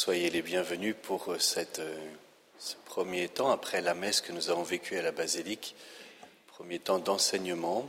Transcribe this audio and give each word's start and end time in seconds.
Soyez 0.00 0.30
les 0.30 0.42
bienvenus 0.42 0.94
pour 1.02 1.32
euh, 1.32 1.38
euh, 1.80 1.98
ce 2.56 2.76
premier 2.84 3.28
temps 3.28 3.50
après 3.50 3.80
la 3.80 3.94
messe 3.94 4.20
que 4.20 4.30
nous 4.30 4.48
avons 4.48 4.62
vécue 4.62 4.96
à 4.96 5.02
la 5.02 5.10
basilique, 5.10 5.74
premier 6.46 6.78
temps 6.78 7.00
d'enseignement, 7.00 7.84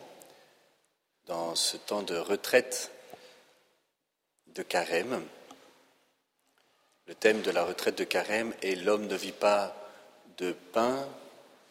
dans 1.27 1.53
ce 1.53 1.77
temps 1.77 2.01
de 2.01 2.17
retraite 2.17 2.89
de 4.55 4.63
carême. 4.63 5.23
Le 7.05 7.13
thème 7.13 7.43
de 7.43 7.51
la 7.51 7.63
retraite 7.63 7.99
de 7.99 8.05
carême 8.05 8.55
est 8.63 8.73
L'homme 8.73 9.05
ne 9.05 9.15
vit 9.15 9.31
pas 9.31 9.75
de 10.39 10.53
pain 10.53 11.07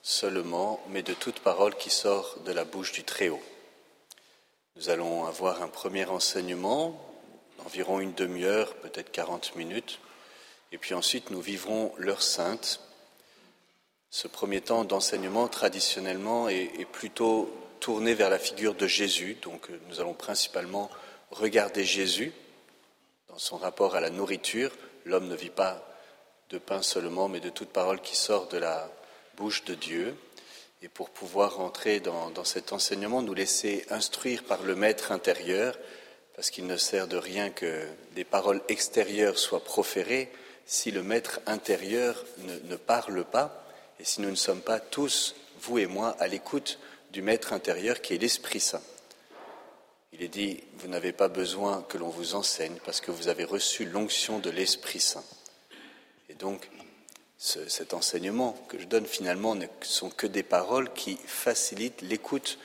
seulement, 0.02 0.80
mais 0.90 1.02
de 1.02 1.14
toute 1.14 1.40
parole 1.40 1.74
qui 1.74 1.90
sort 1.90 2.38
de 2.44 2.52
la 2.52 2.64
bouche 2.64 2.92
du 2.92 3.02
Très-Haut. 3.02 3.42
Nous 4.76 4.88
allons 4.88 5.26
avoir 5.26 5.62
un 5.62 5.68
premier 5.68 6.04
enseignement 6.04 7.04
d'environ 7.58 7.98
une 7.98 8.14
demi-heure, 8.14 8.76
peut-être 8.76 9.10
40 9.10 9.56
minutes, 9.56 9.98
et 10.72 10.78
puis 10.78 10.94
ensuite 10.94 11.30
nous 11.30 11.40
vivrons 11.40 11.92
l'heure 11.98 12.22
sainte. 12.22 12.80
Ce 14.10 14.28
premier 14.28 14.60
temps 14.60 14.84
d'enseignement 14.84 15.48
traditionnellement 15.48 16.48
est, 16.48 16.86
plutôt 16.90 17.52
tourné 17.80 18.14
vers 18.14 18.30
la 18.30 18.38
figure 18.38 18.74
de 18.74 18.86
Jésus, 18.86 19.36
donc 19.42 19.70
euh, 19.70 19.78
nous 19.88 20.00
allons 20.00 20.14
principalement 20.14 20.90
regarder 21.30 21.84
Jésus 21.84 22.32
dans 23.28 23.38
son 23.38 23.56
rapport 23.56 23.94
à 23.94 24.00
la 24.00 24.10
nourriture. 24.10 24.72
L'homme 25.04 25.28
ne 25.28 25.36
vit 25.36 25.50
pas 25.50 25.86
de 26.50 26.58
pain 26.58 26.82
seulement, 26.82 27.28
mais 27.28 27.40
de 27.40 27.50
toute 27.50 27.68
parole 27.68 28.00
qui 28.00 28.16
sort 28.16 28.48
de 28.48 28.56
la 28.56 28.90
bouche 29.36 29.64
de 29.64 29.74
Dieu. 29.74 30.16
Et 30.82 30.88
pour 30.88 31.10
pouvoir 31.10 31.60
entrer 31.60 32.00
dans, 32.00 32.30
dans 32.30 32.44
cet 32.44 32.72
enseignement, 32.72 33.22
nous 33.22 33.34
laisser 33.34 33.84
instruire 33.90 34.44
par 34.44 34.62
le 34.62 34.74
Maître 34.74 35.12
intérieur, 35.12 35.78
parce 36.34 36.50
qu'il 36.50 36.66
ne 36.66 36.76
sert 36.76 37.08
de 37.08 37.16
rien 37.16 37.50
que 37.50 37.86
des 38.14 38.24
paroles 38.24 38.62
extérieures 38.68 39.38
soient 39.38 39.62
proférées 39.62 40.32
si 40.68 40.90
le 40.90 41.02
Maître 41.02 41.40
intérieur 41.46 42.22
ne, 42.36 42.76
parle 42.76 43.24
pas, 43.24 43.64
et 43.98 44.04
si 44.04 44.20
nous 44.20 44.28
ne 44.30 44.36
sommes 44.36 44.60
pas 44.60 44.78
tous, 44.78 45.34
vous 45.62 45.78
et 45.78 45.86
moi, 45.86 46.14
à 46.20 46.28
l'écoute 46.28 46.78
du 47.10 47.22
Maître 47.22 47.54
intérieur 47.54 48.02
qui 48.02 48.14
est 48.14 48.18
l'Esprit 48.18 48.60
Saint. 48.60 48.82
Il 50.12 50.22
est 50.22 50.28
dit, 50.28 50.62
vous 50.74 50.88
n'avez 50.88 51.12
pas 51.12 51.28
besoin 51.28 51.82
que 51.88 51.96
l'on 51.96 52.10
vous 52.10 52.34
enseigne 52.34 52.76
parce 52.84 53.00
que 53.00 53.10
vous 53.10 53.28
avez 53.28 53.44
reçu 53.44 53.86
l'onction 53.86 54.40
de 54.40 54.50
l'Esprit 54.50 55.00
Saint. 55.00 55.24
Et 56.28 56.34
donc, 56.34 56.68
cet 57.38 57.94
enseignement 57.94 58.52
que 58.68 58.78
je 58.78 58.84
donne 58.84 59.06
finalement 59.06 59.54
ne 59.54 59.66
sont 59.80 60.10
que 60.10 60.26
des 60.26 60.42
paroles 60.42 60.92
qui 60.92 61.18
facilitent 61.26 62.02
l'écoute 62.02 62.58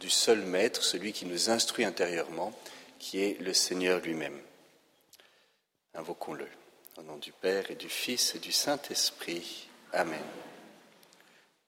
du 0.00 0.08
seul 0.08 0.40
Maître, 0.46 0.82
celui 0.82 1.12
qui 1.12 1.26
nous 1.26 1.50
instruit 1.50 1.84
intérieurement, 1.84 2.58
qui 2.98 3.22
est 3.22 3.38
le 3.38 3.52
Seigneur 3.52 4.00
lui-même. 4.00 4.40
Invoquons-le. 5.92 6.46
Au 7.00 7.02
nom 7.04 7.16
du 7.16 7.32
Père 7.32 7.70
et 7.70 7.76
du 7.76 7.88
Fils 7.88 8.34
et 8.34 8.40
du 8.40 8.52
Saint-Esprit. 8.52 9.68
Amen. 9.94 10.20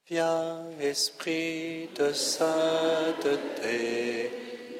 Viens, 0.06 0.66
Esprit 0.78 1.88
de 1.96 2.12
sainteté, 2.12 3.70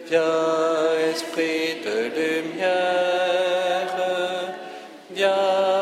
viens, 0.06 0.92
Esprit 1.10 1.80
de 1.82 2.10
lumière, 2.42 3.96
viens, 5.10 5.81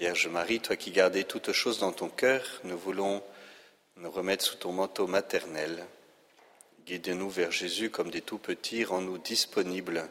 Vierge 0.00 0.28
Marie, 0.28 0.60
toi 0.60 0.76
qui 0.76 0.92
gardais 0.92 1.24
toutes 1.24 1.52
choses 1.52 1.78
dans 1.78 1.92
ton 1.92 2.08
cœur, 2.08 2.42
nous 2.64 2.78
voulons 2.78 3.22
nous 3.96 4.10
remettre 4.10 4.42
sous 4.42 4.56
ton 4.56 4.72
manteau 4.72 5.06
maternel. 5.06 5.84
Guide-nous 6.86 7.28
vers 7.28 7.52
Jésus 7.52 7.90
comme 7.90 8.10
des 8.10 8.22
tout 8.22 8.38
petits, 8.38 8.82
rends-nous 8.82 9.18
disponibles 9.18 10.08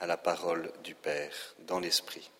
à 0.00 0.06
la 0.06 0.16
parole 0.16 0.72
du 0.82 0.94
Père 0.94 1.54
dans 1.66 1.80
l'Esprit. 1.80 2.30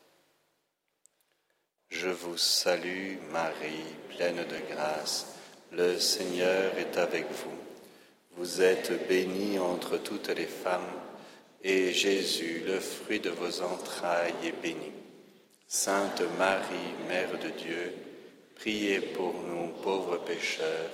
Je 1.90 2.08
vous 2.08 2.38
salue 2.38 3.18
Marie, 3.30 3.84
pleine 4.16 4.46
de 4.46 4.74
grâce. 4.74 5.34
Le 5.72 5.98
Seigneur 5.98 6.78
est 6.78 6.96
avec 6.96 7.26
vous. 7.30 7.58
Vous 8.38 8.62
êtes 8.62 9.06
bénie 9.06 9.58
entre 9.58 9.98
toutes 9.98 10.30
les 10.30 10.46
femmes, 10.46 10.94
et 11.62 11.92
Jésus, 11.92 12.62
le 12.66 12.80
fruit 12.80 13.20
de 13.20 13.28
vos 13.28 13.60
entrailles, 13.60 14.32
est 14.42 14.62
béni. 14.62 14.92
Sainte 15.68 16.22
Marie, 16.38 16.94
Mère 17.08 17.36
de 17.40 17.48
Dieu, 17.48 17.92
priez 18.54 19.00
pour 19.00 19.34
nous 19.34 19.72
pauvres 19.82 20.18
pécheurs, 20.18 20.90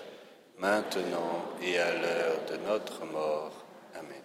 maintenant 0.58 1.44
et 1.62 1.78
à 1.78 1.92
l'heure 1.92 2.44
de 2.50 2.56
notre 2.66 3.04
mort. 3.04 3.52
Amen. 3.94 4.22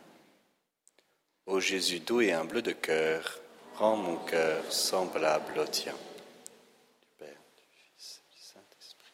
Ô 1.47 1.59
Jésus 1.59 1.99
doux 1.99 2.21
et 2.21 2.31
humble 2.31 2.61
de 2.61 2.71
cœur, 2.71 3.41
rends 3.75 3.97
mon 3.97 4.15
cœur 4.19 4.71
semblable 4.71 5.59
au 5.59 5.65
tien. 5.65 5.93
Du 5.93 7.07
Père, 7.17 7.41
du 7.57 7.63
Fils 7.73 8.21
et 8.23 8.33
du 8.33 8.41
Saint-Esprit. 8.41 9.13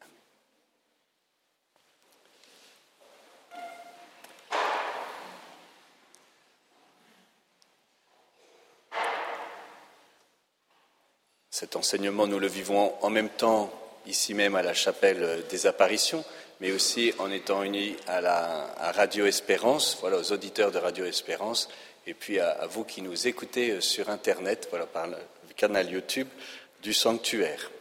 Amen. 0.00 0.22
Cet 11.58 11.74
enseignement, 11.74 12.28
nous 12.28 12.38
le 12.38 12.46
vivons 12.46 12.94
en 13.00 13.10
même 13.10 13.30
temps 13.30 13.68
ici 14.06 14.32
même 14.32 14.54
à 14.54 14.62
la 14.62 14.74
chapelle 14.74 15.42
des 15.50 15.66
apparitions, 15.66 16.24
mais 16.60 16.70
aussi 16.70 17.12
en 17.18 17.32
étant 17.32 17.64
unis 17.64 17.96
à, 18.06 18.20
la, 18.20 18.72
Radio 18.94 19.26
Espérance, 19.26 19.98
voilà, 20.00 20.18
aux 20.18 20.30
auditeurs 20.30 20.70
de 20.70 20.78
Radio 20.78 21.04
Espérance, 21.04 21.68
et 22.06 22.14
puis 22.14 22.38
à, 22.38 22.64
vous 22.70 22.84
qui 22.84 23.02
nous 23.02 23.26
écoutez 23.26 23.80
sur 23.80 24.08
Internet, 24.08 24.68
voilà, 24.70 24.86
par 24.86 25.08
le 25.08 25.16
canal 25.56 25.90
YouTube 25.90 26.28
du 26.80 26.94
sanctuaire. 26.94 27.72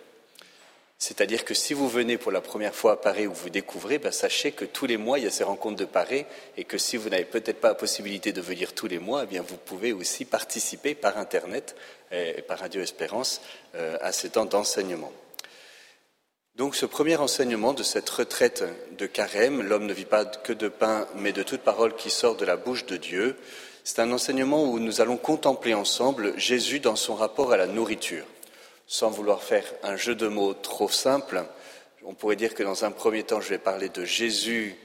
C'est-à-dire 1.00 1.46
que 1.46 1.54
si 1.54 1.76
vous 1.76 1.88
venez 1.88 2.18
pour 2.18 2.32
la 2.32 2.42
première 2.42 2.74
fois 2.74 2.94
à 2.94 2.96
Paris 2.96 3.28
ou 3.28 3.34
vous 3.34 3.52
découvrez, 3.52 4.00
ben 4.00 4.12
sachez 4.12 4.54
que 4.54 4.66
tous 4.66 4.88
les 4.88 4.98
mois, 4.98 5.20
il 5.20 5.26
y 5.26 5.28
a 5.28 5.32
ces 5.32 5.44
rencontres 5.44 5.76
de 5.76 5.86
Paris 5.86 6.26
et 6.58 6.64
que 6.64 6.80
si 6.80 6.98
vous 6.98 7.10
n'avez 7.10 7.26
peut-être 7.26 7.62
pas 7.62 7.68
la 7.68 7.76
possibilité 7.76 8.34
de 8.34 8.42
venir 8.42 8.74
tous 8.74 8.88
les 8.88 8.98
mois, 8.98 9.26
eh 9.32 9.38
vous 9.38 9.58
pouvez 9.58 9.94
aussi 9.94 10.26
participer 10.26 10.96
par 10.96 11.20
Internet 11.20 11.76
et 12.12 12.42
par 12.42 12.60
Radio 12.60 12.82
Espérance 12.82 13.42
euh, 13.76 13.98
à 14.02 14.12
ces 14.12 14.30
temps 14.30 14.46
d'enseignement. 14.46 15.12
Donc 16.56 16.76
ce 16.76 16.88
premier 16.88 17.18
enseignement 17.18 17.74
de 17.74 17.84
cette 17.84 18.10
retraite 18.10 18.64
de 18.98 19.06
carême, 19.06 19.62
l'homme 19.62 19.86
ne 19.86 19.94
vit 19.94 20.06
pas 20.06 20.26
que 20.26 20.54
de 20.54 20.68
pain, 20.68 21.08
mais 21.16 21.32
de 21.32 21.44
toute 21.44 21.62
parole 21.62 21.96
qui 21.96 22.10
sort 22.10 22.36
de 22.36 22.46
la 22.46 22.56
bouche 22.56 22.88
de 22.88 22.98
Dieu, 22.98 23.38
c'est 23.84 24.00
un 24.00 24.12
enseignement 24.12 24.64
où 24.64 24.80
nous 24.80 25.00
allons 25.00 25.18
contempler 25.18 25.74
ensemble 25.74 26.38
Jésus 26.38 26.80
dans 26.80 26.96
son 26.96 27.14
rapport 27.14 27.52
à 27.52 27.58
la 27.58 27.68
nourriture. 27.68 28.26
Sans 28.88 29.12
vouloir 29.12 29.44
faire 29.44 29.66
un 29.84 29.98
jeu 29.98 30.16
de 30.16 30.28
mots 30.28 30.54
trop 30.56 30.90
simple, 30.90 31.46
on 32.04 32.14
pourrait 32.16 32.36
dire 32.36 32.56
que 32.56 32.64
dans 32.64 32.86
un 32.86 32.92
premier 32.92 33.24
temps, 33.24 33.40
je 33.40 33.50
vais 33.50 33.60
parler 33.60 33.90
de 33.90 34.04
Jésus 34.04 34.76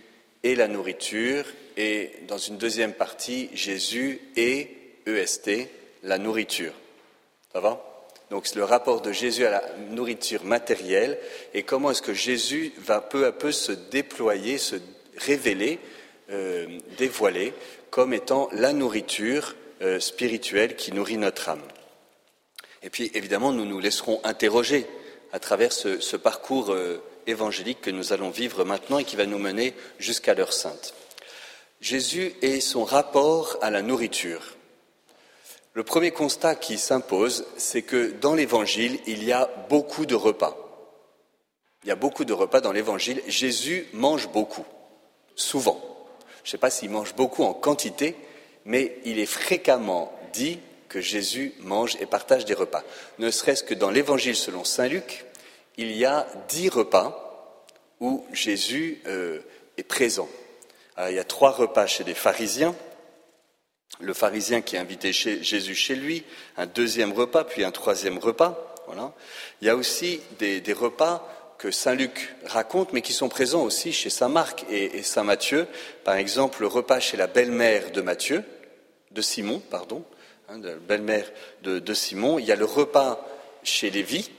et 0.42 0.54
la 0.54 0.68
nourriture, 0.68 1.44
et 1.76 2.12
dans 2.28 2.38
une 2.38 2.58
deuxième 2.58 2.92
partie, 2.92 3.48
Jésus 3.54 4.20
et 4.36 4.76
EST, 5.06 5.68
la 6.02 6.18
nourriture. 6.18 6.72
Ça 7.52 7.60
va? 7.60 7.82
Donc 8.30 8.46
c'est 8.46 8.56
le 8.56 8.64
rapport 8.64 9.02
de 9.02 9.12
Jésus 9.12 9.44
à 9.44 9.50
la 9.50 9.62
nourriture 9.90 10.44
matérielle 10.44 11.18
et 11.52 11.64
comment 11.64 11.90
est-ce 11.90 12.00
que 12.00 12.14
Jésus 12.14 12.72
va 12.78 13.02
peu 13.02 13.26
à 13.26 13.32
peu 13.32 13.52
se 13.52 13.72
déployer, 13.72 14.56
se 14.56 14.76
révéler, 15.18 15.78
euh, 16.30 16.66
dévoiler 16.96 17.52
comme 17.90 18.14
étant 18.14 18.48
la 18.52 18.72
nourriture 18.72 19.54
euh, 19.82 20.00
spirituelle 20.00 20.76
qui 20.76 20.92
nourrit 20.92 21.18
notre 21.18 21.50
âme. 21.50 21.60
Et 22.82 22.88
puis 22.88 23.10
évidemment, 23.12 23.52
nous 23.52 23.66
nous 23.66 23.80
laisserons 23.80 24.18
interroger 24.24 24.86
à 25.32 25.38
travers 25.38 25.72
ce, 25.72 26.00
ce 26.00 26.16
parcours 26.16 26.72
euh, 26.72 27.02
évangélique 27.26 27.82
que 27.82 27.90
nous 27.90 28.14
allons 28.14 28.30
vivre 28.30 28.64
maintenant 28.64 28.98
et 28.98 29.04
qui 29.04 29.16
va 29.16 29.26
nous 29.26 29.38
mener 29.38 29.74
jusqu'à 29.98 30.32
l'heure 30.32 30.54
sainte. 30.54 30.94
Jésus 31.82 32.32
et 32.40 32.60
son 32.60 32.84
rapport 32.84 33.58
à 33.60 33.68
la 33.68 33.82
nourriture. 33.82 34.56
Le 35.74 35.84
premier 35.84 36.10
constat 36.10 36.54
qui 36.54 36.76
s'impose, 36.76 37.46
c'est 37.56 37.82
que 37.82 38.12
dans 38.20 38.34
l'Évangile, 38.34 38.98
il 39.06 39.24
y 39.24 39.32
a 39.32 39.48
beaucoup 39.70 40.04
de 40.04 40.14
repas. 40.14 40.56
Il 41.82 41.88
y 41.88 41.92
a 41.92 41.96
beaucoup 41.96 42.26
de 42.26 42.32
repas 42.34 42.60
dans 42.60 42.72
l'Évangile. 42.72 43.22
Jésus 43.26 43.86
mange 43.94 44.28
beaucoup, 44.28 44.66
souvent. 45.34 45.80
Je 46.44 46.48
ne 46.48 46.50
sais 46.52 46.58
pas 46.58 46.70
s'il 46.70 46.90
mange 46.90 47.14
beaucoup 47.14 47.42
en 47.42 47.54
quantité, 47.54 48.16
mais 48.66 48.98
il 49.04 49.18
est 49.18 49.26
fréquemment 49.26 50.12
dit 50.34 50.60
que 50.88 51.00
Jésus 51.00 51.54
mange 51.60 51.96
et 52.00 52.06
partage 52.06 52.44
des 52.44 52.54
repas. 52.54 52.84
Ne 53.18 53.30
serait-ce 53.30 53.64
que 53.64 53.74
dans 53.74 53.90
l'Évangile 53.90 54.36
selon 54.36 54.64
Saint 54.64 54.88
Luc, 54.88 55.24
il 55.78 55.92
y 55.92 56.04
a 56.04 56.26
dix 56.48 56.68
repas 56.68 57.66
où 57.98 58.26
Jésus 58.32 59.00
euh, 59.06 59.40
est 59.78 59.84
présent. 59.84 60.28
il 61.08 61.14
y 61.14 61.18
a 61.18 61.24
trois 61.24 61.50
repas 61.50 61.86
chez 61.86 62.04
les 62.04 62.14
pharisiens, 62.14 62.74
le 64.02 64.14
pharisien 64.14 64.60
qui 64.60 64.76
a 64.76 64.80
invité 64.80 65.12
Jésus 65.12 65.74
chez 65.74 65.94
lui, 65.94 66.24
un 66.56 66.66
deuxième 66.66 67.12
repas, 67.12 67.44
puis 67.44 67.64
un 67.64 67.70
troisième 67.70 68.18
repas. 68.18 68.74
Voilà. 68.86 69.12
Il 69.60 69.66
y 69.66 69.70
a 69.70 69.76
aussi 69.76 70.20
des, 70.38 70.62
repas 70.72 71.54
que 71.58 71.70
Saint 71.70 71.94
Luc 71.94 72.34
raconte, 72.44 72.92
mais 72.92 73.00
qui 73.00 73.12
sont 73.12 73.28
présents 73.28 73.62
aussi 73.62 73.92
chez 73.92 74.10
Saint 74.10 74.28
Marc 74.28 74.64
et, 74.70 75.02
Saint 75.02 75.24
Matthieu. 75.24 75.66
Par 76.04 76.16
exemple, 76.16 76.62
le 76.62 76.66
repas 76.66 77.00
chez 77.00 77.16
la 77.16 77.28
belle-mère 77.28 77.92
de 77.92 78.00
Matthieu, 78.00 78.42
de 79.12 79.22
Simon, 79.22 79.60
pardon, 79.70 80.04
hein, 80.48 80.58
de 80.58 80.70
la 80.70 80.76
belle-mère 80.76 81.30
de, 81.62 81.94
Simon. 81.94 82.38
Il 82.38 82.44
y 82.44 82.52
a 82.52 82.56
le 82.56 82.64
repas 82.64 83.26
chez 83.62 83.90
Lévi, 83.90 84.30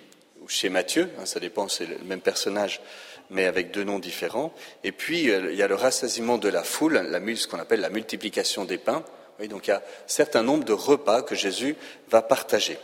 ou 0.42 0.50
chez 0.50 0.68
Matthieu, 0.68 1.10
hein, 1.20 1.26
ça 1.26 1.40
dépend, 1.40 1.70
c'est 1.70 1.86
le 1.86 1.98
même 2.00 2.20
personnage, 2.20 2.82
mais 3.30 3.46
avec 3.46 3.72
deux 3.72 3.86
noms 3.86 4.00
différents. 4.00 4.54
Et 4.84 4.92
puis, 4.92 5.32
euh, 5.32 5.52
il 5.52 5.58
y 5.58 5.64
a 5.64 5.68
le 5.68 5.76
rassasiement 5.76 6.38
de 6.38 6.50
la 6.50 6.64
foule, 6.64 6.96
la, 6.96 7.36
ce 7.36 7.48
qu'on 7.48 7.60
appelle 7.60 7.80
la 7.80 7.90
multiplication 7.90 8.66
des 8.66 8.78
pains. 8.78 9.06
Donc 9.48 9.68
il 9.68 9.72
y 9.72 9.74
a 9.74 9.78
un 9.78 10.08
certain 10.08 10.44
nombre 10.44 10.64
de 10.64 10.74
repas 10.74 11.22
que 11.22 11.36
Jésus 11.36 11.76
va 12.10 12.22
partager. 12.22 12.78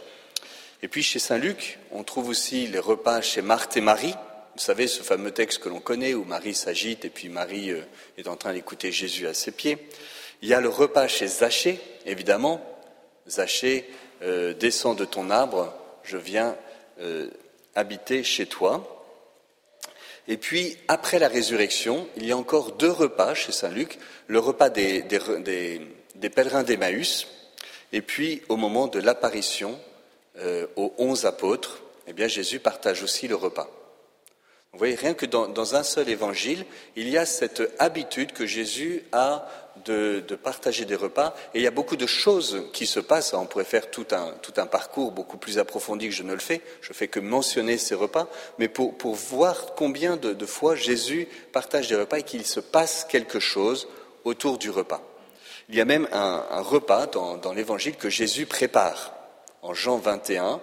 Et 0.82 0.88
puis 0.88 1.04
chez 1.04 1.20
Saint 1.20 1.38
Luc, 1.38 1.80
on 1.92 2.04
trouve 2.04 2.30
aussi 2.30 2.68
les 2.68 2.80
repas 2.80 3.22
chez 3.22 3.42
Marthe 3.42 3.76
et 3.78 3.82
Marie. 3.82 4.14
Vous 4.56 4.62
savez, 4.62 4.88
ce 4.88 5.04
fameux 5.04 5.32
texte 5.32 5.60
que 5.60 5.70
l'on 5.70 5.80
connaît 5.80 6.14
où 6.14 6.24
Marie 6.24 6.54
s'agite 6.54 7.06
et 7.06 7.10
puis 7.10 7.30
Marie 7.30 7.72
euh, 7.72 7.82
est 8.18 8.28
en 8.28 8.36
train 8.36 8.54
d'écouter 8.54 8.92
Jésus 8.92 9.28
à 9.28 9.34
ses 9.34 9.52
pieds. 9.52 9.78
Il 10.42 10.50
y 10.50 10.54
a 10.54 10.62
le 10.62 10.70
repas 10.70 11.08
chez 11.08 11.28
Zachée, 11.28 11.80
évidemment. 12.06 12.62
Zachée, 13.28 13.90
euh, 14.22 14.54
descends 14.54 14.96
de 14.96 15.06
ton 15.06 15.30
arbre, 15.30 15.74
je 16.04 16.18
viens 16.18 16.56
euh, 17.02 17.30
habiter 17.76 18.24
chez 18.24 18.46
toi. 18.46 19.06
Et 20.28 20.38
puis, 20.38 20.78
après 20.88 21.20
la 21.20 21.28
résurrection, 21.28 22.08
il 22.16 22.26
y 22.26 22.32
a 22.32 22.38
encore 22.38 22.74
deux 22.74 22.92
repas 22.92 23.34
chez 23.34 23.52
Saint 23.52 23.70
Luc, 23.70 23.98
le 24.28 24.40
repas 24.40 24.70
des, 24.70 25.02
pèlerins 26.28 26.64
d'Emmaüs, 26.64 27.28
et 27.94 28.02
puis 28.02 28.42
au 28.50 28.58
moment 28.58 28.88
de 28.88 29.00
l'apparition 29.00 29.80
euh, 30.40 30.68
aux 30.76 30.94
onze 30.98 31.26
apôtres, 31.26 31.82
eh 32.08 32.14
bien 32.14 32.28
Jésus 32.28 32.60
partage 32.60 33.04
aussi 33.04 33.28
le 33.28 33.36
repas. 33.36 33.70
Vous 34.72 34.78
voyez, 34.78 34.96
rien 34.96 35.16
que 35.16 35.26
dans, 35.26 35.76
un 35.76 35.84
seul 35.84 36.10
évangile, 36.10 36.64
il 36.96 37.10
y 37.10 37.18
a 37.18 37.26
cette 37.26 37.64
habitude 37.80 38.34
que 38.34 38.46
Jésus 38.46 39.04
a 39.12 39.48
de, 39.84 40.22
partager 40.42 40.86
des 40.86 40.96
repas. 40.96 41.36
Et 41.54 41.60
il 41.60 41.64
y 41.64 41.68
a 41.68 41.72
beaucoup 41.72 41.96
de 41.96 42.06
choses 42.06 42.64
qui 42.72 42.86
se 42.86 43.00
passent. 43.00 43.34
On 43.34 43.48
pourrait 43.48 43.64
faire 43.64 43.90
tout 43.90 44.06
un, 44.12 44.66
parcours 44.68 45.12
beaucoup 45.12 45.38
plus 45.38 45.58
approfondi 45.58 46.10
que 46.10 46.14
je 46.14 46.22
ne 46.22 46.34
le 46.34 46.40
fais. 46.40 46.62
Je 46.82 46.94
fais 46.94 47.08
que 47.08 47.20
mentionner 47.20 47.80
ces 47.80 47.96
repas. 47.96 48.30
Mais 48.60 48.68
pour 48.68 49.16
voir 49.16 49.74
combien 49.76 50.18
de, 50.18 50.46
fois 50.46 50.76
Jésus 50.76 51.28
partage 51.52 51.88
des 51.88 51.96
repas 51.96 52.20
et 52.20 52.24
qu'il 52.24 52.46
se 52.46 52.60
passe 52.60 53.08
quelque 53.10 53.40
chose 53.40 53.88
autour 54.24 54.60
du 54.60 54.70
repas. 54.70 55.02
Il 55.70 55.76
y 55.76 55.82
a 55.82 55.86
même 55.86 56.08
un, 56.12 56.62
repas 56.62 57.06
dans, 57.08 57.54
l'évangile 57.54 57.96
que 57.96 58.10
Jésus 58.10 58.46
prépare. 58.46 59.14
En 59.62 59.74
Jean 59.74 59.98
21, 59.98 60.60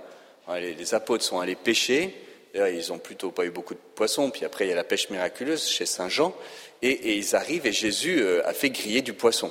les, 0.55 0.75
les 0.75 0.94
apôtres 0.94 1.25
sont 1.25 1.41
allés 1.41 1.55
pêcher 1.55 2.14
ils 2.56 2.88
n'ont 2.88 2.99
plutôt 2.99 3.31
pas 3.31 3.44
eu 3.44 3.50
beaucoup 3.50 3.75
de 3.75 3.81
poissons. 3.94 4.31
Puis 4.31 4.44
après, 4.44 4.67
il 4.67 4.70
y 4.70 4.73
a 4.73 4.76
la 4.76 4.85
pêche 4.85 5.11
miraculeuse 5.11 5.67
chez 5.67 5.87
Saint 5.87 6.08
Jean. 6.08 6.35
Et, 6.82 7.17
ils 7.17 7.35
arrivent 7.35 7.67
et 7.67 7.73
Jésus 7.73 8.20
euh, 8.20 8.47
a 8.47 8.53
fait 8.53 8.70
griller 8.70 9.03
du 9.03 9.12
poisson. 9.12 9.50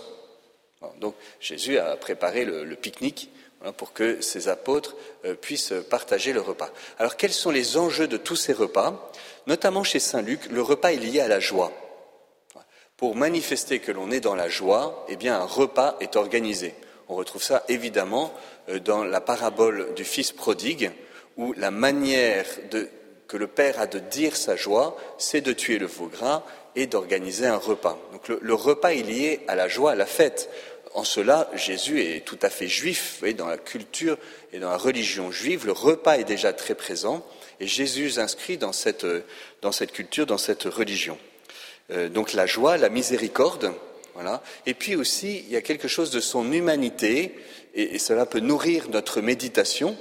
Donc 1.00 1.16
Jésus 1.40 1.80
a 1.80 1.96
préparé 1.96 2.46
le, 2.46 2.76
pique-nique 2.76 3.32
pour 3.78 3.92
que 3.92 4.22
ses 4.22 4.48
apôtres 4.48 4.96
euh, 5.26 5.34
puissent 5.34 5.74
partager 5.90 6.32
le 6.32 6.42
repas. 6.42 6.70
Alors 7.00 7.18
quels 7.18 7.34
sont 7.34 7.50
les 7.50 7.78
enjeux 7.78 8.08
de 8.08 8.18
tous 8.18 8.36
ces 8.36 8.54
repas? 8.54 9.12
Notamment 9.48 9.84
chez 9.84 10.00
Saint 10.00 10.22
Luc, 10.22 10.46
le 10.52 10.62
repas 10.62 10.92
est 10.92 10.98
lié 10.98 11.22
à 11.22 11.28
la 11.28 11.40
joie. 11.40 11.72
Pour 12.98 13.18
manifester 13.18 13.80
que 13.80 13.92
l'on 13.92 14.10
est 14.10 14.22
dans 14.22 14.36
la 14.36 14.48
joie, 14.48 15.06
eh 15.10 15.18
bien 15.18 15.38
un 15.38 15.46
repas 15.46 15.98
est 16.00 16.16
organisé. 16.16 16.74
On 17.10 17.16
retrouve 17.16 17.44
ça 17.44 17.66
évidemment 17.68 18.34
euh, 18.70 18.80
dans 18.80 19.04
la 19.04 19.20
parabole 19.20 19.94
du 19.96 20.06
fils 20.06 20.32
prodigue, 20.32 20.92
où 21.36 21.52
la 21.58 21.72
manière 21.72 22.46
que 23.28 23.36
le 23.36 23.48
Père 23.48 23.82
a 23.82 23.88
de 23.88 24.00
dire 24.00 24.38
sa 24.38 24.56
joie, 24.56 24.96
c'est 25.18 25.42
de 25.42 25.52
tuer 25.52 25.78
le 25.78 25.88
veau 25.88 26.08
gras 26.08 26.44
et 26.78 26.88
d'organiser 26.88 27.46
un 27.46 27.58
repas. 27.58 28.00
Donc 28.14 28.30
le, 28.30 28.54
repas 28.54 28.94
est 28.94 29.04
lié 29.04 29.42
à 29.50 29.56
la 29.56 29.68
joie, 29.68 29.92
à 29.92 29.96
la 29.96 30.06
fête. 30.06 30.50
En 30.94 31.04
cela, 31.04 31.50
Jésus 31.54 32.02
est 32.02 32.24
tout 32.24 32.40
à 32.42 32.50
fait 32.50 32.70
juif. 32.70 33.18
Vous 33.22 33.34
dans 33.34 33.48
la 33.48 33.58
culture 33.58 34.18
et 34.54 34.60
dans 34.60 34.70
la 34.70 34.78
religion 34.78 35.32
juive, 35.32 35.66
le 35.66 35.74
repas 35.74 36.18
est 36.18 36.24
déjà 36.24 36.54
très 36.54 36.76
présent 36.76 37.26
et 37.60 37.68
Jésus 37.68 38.14
dans 38.58 38.72
cette, 38.72 39.06
dans 39.62 39.74
cette 39.74 39.92
culture, 39.92 40.26
dans 40.26 40.38
cette 40.38 40.64
religion. 40.64 41.18
Euh, 41.92 42.10
donc 42.10 42.34
la 42.34 42.46
joie, 42.46 42.78
la 42.78 42.90
miséricorde, 42.90 43.74
voilà. 44.16 44.42
Et 44.66 44.74
puis 44.74 44.96
aussi, 44.96 45.44
il 45.46 45.52
y 45.52 45.58
a 45.58 45.62
quelque 45.62 45.88
chose 45.88 46.10
de 46.10 46.20
son 46.20 46.52
humanité, 46.52 47.36
et, 47.76 48.00
cela 48.00 48.26
peut 48.26 48.40
nourrir 48.40 48.90
notre 48.90 49.22
méditation, 49.22 49.98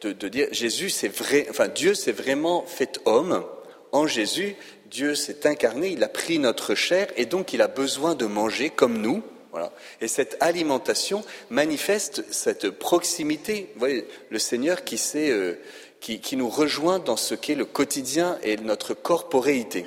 de, 0.00 0.28
dire 0.28 0.48
Jésus, 0.50 0.90
c'est 0.90 1.08
vrai, 1.08 1.46
enfin 1.48 1.68
Dieu 1.68 1.94
s'est 1.94 2.12
vraiment 2.12 2.64
fait 2.66 3.00
homme. 3.04 3.44
En 3.92 4.08
Jésus, 4.08 4.56
Dieu 4.86 5.14
s'est 5.14 5.46
incarné, 5.46 5.88
il 5.88 6.02
a 6.02 6.08
pris 6.08 6.38
notre 6.38 6.74
chair, 6.74 7.06
et 7.16 7.26
donc 7.26 7.52
il 7.52 7.62
a 7.62 7.68
besoin 7.68 8.14
de 8.14 8.26
manger 8.26 8.70
comme 8.70 8.98
nous. 9.00 9.22
Voilà. 9.52 9.70
Et 10.00 10.08
cette 10.08 10.36
alimentation 10.40 11.22
manifeste 11.50 12.24
cette 12.32 12.70
proximité. 12.70 13.70
Vous 13.76 13.86
le 14.30 14.38
Seigneur 14.40 14.82
qui, 14.82 15.00
euh, 15.14 15.54
qui, 16.00 16.18
qui, 16.18 16.36
nous 16.36 16.48
rejoint 16.48 16.98
dans 16.98 17.16
ce 17.16 17.36
qu'est 17.36 17.54
le 17.54 17.64
quotidien 17.64 18.36
et 18.42 18.56
notre 18.56 18.94
corporéité. 18.94 19.86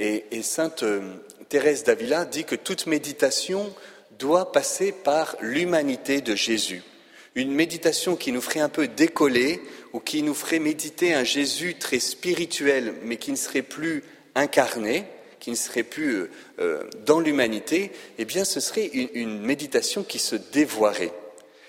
Et, 0.00 0.42
Sainte 0.42 0.82
euh, 0.82 1.02
Thérèse 1.50 1.84
d'Avila 1.84 2.24
dit 2.24 2.44
que 2.44 2.54
toute 2.54 2.86
méditation 2.86 3.70
doit 4.18 4.50
passer 4.50 4.92
par 4.92 5.36
l'humanité 5.42 6.22
de 6.22 6.34
Jésus. 6.34 6.82
Une 7.34 7.52
méditation 7.52 8.16
qui 8.16 8.32
nous 8.32 8.40
ferait 8.40 8.60
un 8.60 8.70
peu 8.70 8.88
décoller 8.88 9.60
ou 9.92 10.00
qui 10.00 10.22
nous 10.22 10.32
ferait 10.32 10.58
méditer 10.58 11.12
un 11.12 11.22
Jésus 11.22 11.74
très 11.74 12.00
spirituel 12.00 12.94
mais 13.02 13.18
qui 13.18 13.30
ne 13.30 13.36
serait 13.36 13.60
plus 13.60 14.02
incarné, 14.34 15.04
qui 15.38 15.50
ne 15.50 15.56
serait 15.56 15.82
plus 15.82 16.14
euh, 16.14 16.30
euh, 16.60 16.84
dans 17.04 17.20
l'humanité, 17.20 17.92
eh 18.16 18.24
bien 18.24 18.46
ce 18.46 18.58
serait 18.58 18.86
une, 18.86 19.42
méditation 19.42 20.02
qui 20.02 20.18
se 20.18 20.34
dévoirait. 20.34 21.12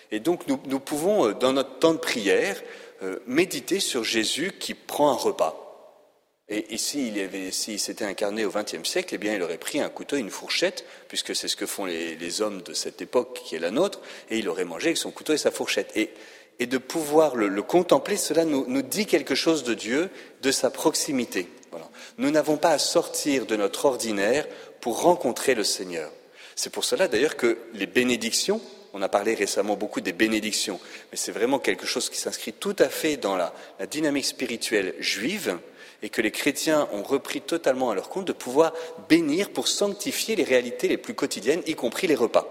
Et 0.10 0.22
donc 0.22 0.48
nous, 0.48 0.80
pouvons, 0.80 1.32
dans 1.34 1.52
notre 1.52 1.80
temps 1.80 1.94
de 1.94 2.00
prière, 2.00 2.62
méditer 3.28 3.80
sur 3.80 4.04
Jésus 4.04 4.52
qui 4.60 4.74
prend 4.74 5.10
un 5.10 5.16
repas. 5.16 5.71
Et 6.54 6.66
ici, 6.74 7.14
s'il 7.52 7.80
s'était 7.80 8.04
incarné 8.04 8.44
au 8.44 8.52
XXe 8.52 8.84
siècle, 8.84 9.16
eh 9.16 9.18
bien, 9.18 9.34
il 9.34 9.42
aurait 9.42 9.58
pris 9.58 9.80
un 9.80 9.88
couteau 9.88 10.18
une 10.18 10.30
fourchette, 10.30 10.84
puisque 11.08 11.34
c'est 11.34 11.48
ce 11.48 11.56
que 11.56 11.66
font 11.66 11.86
les, 11.86 12.42
hommes 12.42 12.62
de 12.62 12.74
cette 12.74 13.02
époque 13.02 13.40
qui 13.42 13.56
est 13.56 13.60
la 13.60 13.72
nôtre, 13.72 14.02
et 14.30 14.38
il 14.38 14.50
aurait 14.50 14.66
mangé 14.66 14.88
avec 14.88 14.98
son 14.98 15.12
couteau 15.12 15.32
et 15.32 15.38
sa 15.38 15.50
fourchette. 15.50 15.96
Et, 15.96 16.12
de 16.68 16.78
pouvoir 16.78 17.36
le, 17.36 17.64
contempler, 17.64 18.18
cela 18.18 18.44
nous, 18.44 18.82
dit 18.82 19.08
quelque 19.08 19.34
chose 19.34 19.64
de 19.64 19.74
Dieu, 19.74 20.10
de 20.44 20.52
sa 20.52 20.70
proximité. 20.70 21.48
Nous 22.18 22.30
n'avons 22.30 22.58
pas 22.58 22.72
à 22.72 22.78
sortir 22.78 23.46
de 23.46 23.56
notre 23.56 23.86
ordinaire 23.86 24.46
pour 24.82 25.02
rencontrer 25.02 25.56
le 25.56 25.64
Seigneur. 25.64 26.12
C'est 26.56 26.70
pour 26.70 26.84
cela 26.84 27.08
d'ailleurs 27.08 27.38
que 27.38 27.58
les 27.74 27.88
bénédictions, 27.88 28.62
on 28.94 29.02
a 29.02 29.10
parlé 29.10 29.34
récemment 29.34 29.76
beaucoup 29.76 30.02
des 30.02 30.14
bénédictions, 30.14 30.80
mais 31.12 31.18
c'est 31.18 31.32
vraiment 31.32 31.58
quelque 31.58 31.88
chose 31.88 32.10
qui 32.10 32.20
s'inscrit 32.20 32.54
tout 32.54 32.76
à 32.78 32.90
fait 32.90 33.18
dans 33.18 33.38
la 33.38 33.54
dynamique 33.90 34.26
spirituelle 34.26 34.94
juive, 35.00 35.58
et 36.02 36.10
que 36.10 36.22
les 36.22 36.32
chrétiens 36.32 36.88
ont 36.94 37.04
repris 37.04 37.42
totalement 37.42 37.92
à 37.92 37.96
leur 37.96 38.10
compte 38.10 38.26
de 38.26 38.34
pouvoir 38.34 38.74
bénir 39.10 39.52
pour 39.52 39.68
sanctifier 39.68 40.36
les 40.36 40.44
réalités 40.44 40.88
les 40.88 40.98
plus 40.98 41.14
quotidiennes, 41.14 41.62
y 41.68 41.76
compris 41.76 42.08
les 42.08 42.16
repas. 42.16 42.48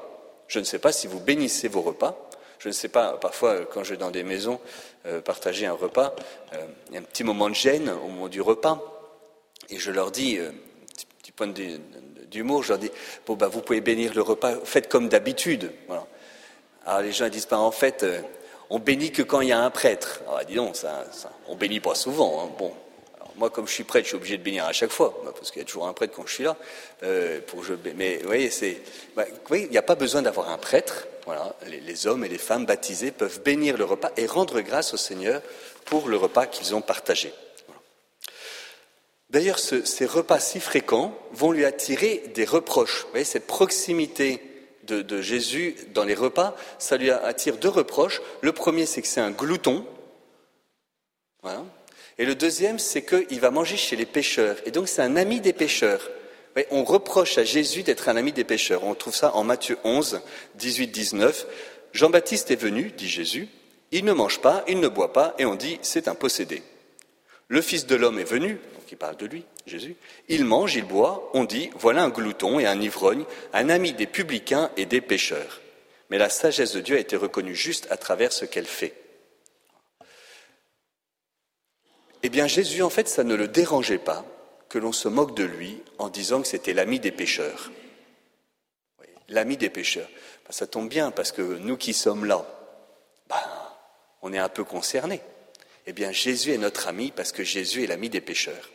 Je 0.49 0.59
ne 0.59 0.64
sais 0.64 0.78
pas 0.78 0.92
si 0.92 1.07
vous 1.07 1.21
bénissez 1.21 1.69
vos 1.69 1.80
repas. 1.80 2.28
Je 2.59 2.69
ne 2.69 2.73
sais 2.73 2.88
pas, 2.88 3.16
parfois, 3.16 3.64
quand 3.64 3.85
je 3.85 3.90
vais 3.90 3.97
dans 3.97 4.11
des 4.11 4.23
maisons 4.23 4.61
euh, 5.07 5.21
partager 5.21 5.66
un 5.66 5.73
repas, 5.73 6.14
euh, 6.52 6.66
il 6.88 6.95
y 6.95 6.97
a 6.99 7.00
un 7.00 7.04
petit 7.04 7.25
moment 7.25 7.49
de 7.49 7.54
gêne 7.54 7.88
au 7.88 8.09
moment 8.09 8.28
du 8.28 8.42
repas, 8.42 8.83
et 9.71 9.78
je 9.78 9.90
leur 9.90 10.11
dis, 10.11 10.38
euh, 10.38 10.50
petit, 11.23 11.33
point 11.33 11.49
d'humour, 12.30 12.62
je 12.62 12.71
leur 12.71 12.78
dis, 12.78 12.90
bon, 13.26 13.35
bah, 13.35 13.49
vous 13.49 13.62
pouvez 13.62 13.80
bénir 13.80 14.12
le 14.14 14.21
repas, 14.21 14.57
faites 14.64 14.88
comme 14.88 15.09
d'habitude. 15.09 15.73
Alors 16.85 17.00
les 17.00 17.12
gens 17.12 17.28
disent, 17.28 17.49
en 17.50 17.71
fait, 17.71 18.04
on 18.69 18.78
bénit 18.78 19.11
que 19.11 19.23
quand 19.23 19.40
il 19.40 19.49
y 19.49 19.52
a 19.52 19.61
un 19.61 19.71
prêtre. 19.71 20.21
Alors 20.26 20.45
dis 20.45 20.54
donc, 20.54 20.76
ça, 20.76 21.04
on 21.49 21.57
bénit 21.57 21.80
pas 21.80 21.95
souvent. 21.95 22.42
Hein. 22.45 22.50
Bon, 22.59 22.73
moi, 23.40 23.49
comme 23.49 23.66
je 23.66 23.73
suis 23.73 23.85
prêtre, 23.85 24.04
je 24.04 24.09
suis 24.11 24.16
obligé 24.16 24.37
de 24.37 24.42
bénir 24.42 24.66
à 24.66 24.73
chaque 24.73 24.90
fois, 24.90 25.18
bah, 25.25 25.32
parce 25.35 25.50
qu'il 25.50 25.61
y 25.61 25.64
a 25.64 25.64
toujours 25.64 25.88
un 25.88 25.94
prêtre 25.94 26.12
quand 26.14 26.26
je 26.26 26.35
suis 26.35 26.44
là. 26.44 26.59
Euh, 27.02 27.40
pour 27.47 27.64
je, 27.64 27.73
mais 27.97 28.18
vous 28.18 28.26
voyez, 28.26 28.50
bah, 29.16 29.25
il 29.52 29.70
n'y 29.70 29.78
a 29.78 29.82
pas 29.82 29.94
besoin 29.94 30.20
d'avoir 30.20 30.50
un 30.50 30.59
prêtre. 30.59 31.09
Voilà, 31.25 31.56
les, 31.66 32.06
hommes 32.06 32.23
et 32.23 32.28
les 32.28 32.37
femmes 32.37 32.66
baptisés 32.66 33.12
peuvent 33.12 33.40
bénir 33.42 33.78
le 33.78 33.85
repas 33.85 34.11
et 34.18 34.26
rendre 34.26 34.61
grâce 34.61 34.92
au 34.92 34.99
Seigneur 34.99 35.40
pour 35.87 36.09
le 36.09 36.18
repas 36.18 36.47
qu'ils 36.47 36.75
ont 36.75 36.82
partagé. 36.82 37.32
D'ailleurs, 39.30 39.59
ces 39.59 40.06
repas 40.06 40.38
si 40.38 40.61
fréquents 40.61 41.16
vont 41.32 41.52
lui 41.52 41.64
attirer 41.64 42.25
des 42.35 42.44
reproches. 42.44 43.04
Vous 43.04 43.11
voyez, 43.12 43.25
cette 43.25 43.47
proximité 43.47 44.42
de, 44.82 45.23
Jésus 45.23 45.76
dans 45.94 46.04
les 46.04 46.14
repas, 46.14 46.54
ça 46.78 46.99
lui 46.99 47.11
attire 47.11 47.56
deux 47.56 47.68
reproches. 47.68 48.20
Le 48.42 48.52
premier, 48.52 48.85
c'est 48.85 49.00
que 49.00 49.09
c'est 49.09 49.20
un 49.20 49.30
glouton. 49.30 49.87
Et 52.21 52.27
le 52.27 52.35
deuxième, 52.35 52.79
c'est 52.79 53.00
qu'il 53.00 53.41
va 53.41 53.50
manger 53.50 53.79
chez 53.79 53.97
les 53.97 54.05
pêcheurs. 54.05 54.59
Et 54.67 54.71
donc, 54.71 54.89
c'est 54.89 55.00
un 55.00 55.17
ami 55.17 55.41
des 55.41 55.55
pêcheurs. 55.55 56.11
on 56.71 56.85
reproche 56.85 57.39
à 57.39 57.45
Jésus 57.45 57.83
d'être 57.83 58.11
un 58.11 58.17
ami 58.17 58.31
des 58.31 58.45
pêcheurs. 58.45 58.85
On 58.85 58.95
trouve 58.95 59.17
ça 59.17 59.35
en 59.35 59.43
Matthieu 59.43 59.79
11, 59.85 60.21
18, 60.57 60.89
19. 60.89 61.47
Jean-Baptiste 61.95 62.50
est 62.50 62.57
venu, 62.57 62.93
dit 62.95 63.09
Jésus. 63.09 63.49
Il 63.91 64.05
ne 64.05 64.12
mange 64.12 64.43
pas, 64.43 64.65
il 64.69 64.81
ne 64.81 64.89
boit 64.89 65.15
pas, 65.15 65.35
et 65.39 65.47
on 65.47 65.55
dit 65.55 65.79
c'est 65.81 66.09
un 66.09 66.15
possédé. 66.15 66.62
Le 67.49 67.62
Fils 67.62 67.87
de 67.87 67.97
l'homme 67.97 68.19
est 68.19 68.25
venu, 68.25 68.50
donc 68.75 68.93
il 68.93 68.99
parle 68.99 69.17
de 69.17 69.25
lui, 69.25 69.47
Jésus. 69.67 69.97
Il 70.29 70.45
mange, 70.45 70.75
il 70.75 70.85
boit, 70.85 71.31
on 71.33 71.45
dit 71.45 71.71
voilà 71.79 72.03
un 72.03 72.11
glouton 72.11 72.61
et 72.61 72.67
un 72.67 72.83
ivrogne, 72.83 73.25
un 73.55 73.71
ami 73.71 73.95
des 73.95 74.07
publicains 74.07 74.71
et 74.77 74.85
des 74.85 75.00
pécheurs. 75.00 75.62
Mais 76.11 76.19
la 76.19 76.29
sagesse 76.29 76.75
de 76.75 76.81
Dieu 76.81 76.97
a 76.97 77.00
été 77.00 77.17
reconnue 77.17 77.55
juste 77.55 77.87
à 77.89 77.97
travers 77.97 78.31
ce 78.31 78.45
qu'elle 78.45 78.67
fait. 78.67 78.93
Eh 82.23 82.29
bien, 82.29 82.47
Jésus, 82.47 82.83
en 82.83 82.91
fait, 82.91 83.09
ça 83.09 83.25
ne 83.25 83.35
le 83.35 83.49
dérangeait 83.49 83.99
pas 83.99 84.25
que 84.69 84.79
l'on 84.79 84.93
se 84.93 85.09
moque 85.09 85.37
de 85.37 85.45
lui 85.45 85.83
en 85.99 86.09
disant 86.09 86.43
que 86.43 86.49
c'était 86.49 86.75
l'ami 86.75 87.00
des 87.00 87.12
pécheurs. 87.12 87.71
l'ami 89.29 89.57
des 89.57 89.71
pécheurs. 89.71 90.09
Ben, 90.45 90.53
ça 90.53 90.67
tombe 90.67 90.89
bien 90.89 91.11
parce 91.12 91.33
que 91.33 91.43
nous 91.43 91.77
qui 91.77 91.95
sommes 91.95 92.25
là, 92.25 92.45
ben, 93.29 93.37
on 94.23 94.33
est 94.33 94.39
un 94.39 94.49
peu 94.49 94.65
concernés. 94.65 95.21
Eh 95.87 95.93
bien, 95.93 96.12
Jésus 96.12 96.53
est 96.53 96.59
notre 96.59 96.89
ami 96.89 97.11
parce 97.11 97.33
que 97.33 97.45
Jésus 97.45 97.85
est 97.85 97.87
l'ami 97.87 98.11
des 98.11 98.21
pécheurs. 98.21 98.71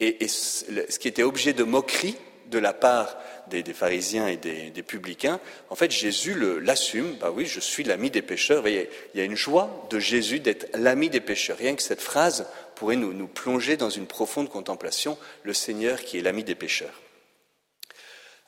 Et, 0.00 0.28
ce 0.28 0.98
qui 0.98 1.08
était 1.08 1.22
objet 1.22 1.52
de 1.52 1.64
moquerie 1.64 2.16
de 2.46 2.58
la 2.58 2.72
part 2.72 3.16
des, 3.48 3.62
pharisiens 3.72 4.26
et 4.28 4.36
des, 4.36 4.82
publicains, 4.82 5.40
en 5.70 5.74
fait, 5.74 5.90
Jésus 5.90 6.36
l'assume. 6.60 7.16
Bah 7.20 7.30
oui, 7.34 7.46
je 7.46 7.60
suis 7.60 7.84
l'ami 7.84 8.10
des 8.10 8.22
pécheurs. 8.22 8.66
il 8.68 8.88
y 9.14 9.20
a 9.20 9.24
une 9.24 9.36
joie 9.36 9.86
de 9.90 9.98
Jésus 9.98 10.40
d'être 10.40 10.68
l'ami 10.74 11.10
des 11.10 11.20
pécheurs. 11.20 11.58
Rien 11.58 11.74
que 11.74 11.82
cette 11.82 12.00
phrase 12.00 12.46
pourrait 12.74 12.96
nous, 12.96 13.12
nous 13.12 13.28
plonger 13.28 13.76
dans 13.76 13.90
une 13.90 14.06
profonde 14.06 14.48
contemplation, 14.48 15.18
le 15.42 15.54
Seigneur 15.54 16.00
qui 16.00 16.18
est 16.18 16.22
l'ami 16.22 16.44
des 16.44 16.54
pécheurs. 16.54 17.02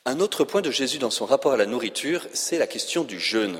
Un 0.04 0.20
autre 0.20 0.44
point 0.44 0.62
de 0.62 0.70
Jésus 0.70 0.98
dans 0.98 1.10
son 1.10 1.26
rapport 1.26 1.52
à 1.52 1.56
la 1.56 1.66
nourriture, 1.66 2.26
c'est 2.32 2.58
la 2.58 2.66
question 2.66 3.04
du 3.04 3.20
jeûne. 3.20 3.58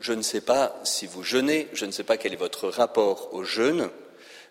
Je 0.00 0.12
ne 0.12 0.22
sais 0.22 0.40
pas 0.40 0.80
si 0.82 1.06
vous 1.06 1.22
jeûnez, 1.22 1.68
je 1.74 1.84
ne 1.84 1.90
sais 1.90 2.04
pas 2.04 2.16
quel 2.16 2.32
est 2.32 2.36
votre 2.36 2.68
rapport 2.68 3.32
au 3.34 3.44
jeûne. 3.44 3.90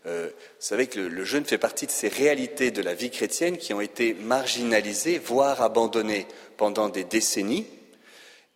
Euh, 0.07 0.27
vous 0.27 0.65
savez 0.65 0.87
que 0.87 0.99
le, 0.99 1.23
jeûne 1.23 1.45
fait 1.45 1.57
partie 1.57 1.85
de 1.85 1.91
ces 1.91 2.07
réalités 2.07 2.71
de 2.71 2.81
la 2.81 2.93
vie 2.93 3.11
chrétienne 3.11 3.57
qui 3.57 3.73
ont 3.73 3.81
été 3.81 4.13
marginalisées, 4.13 5.19
voire 5.19 5.61
abandonnées 5.61 6.27
pendant 6.57 6.89
des 6.89 7.03
décennies, 7.03 7.67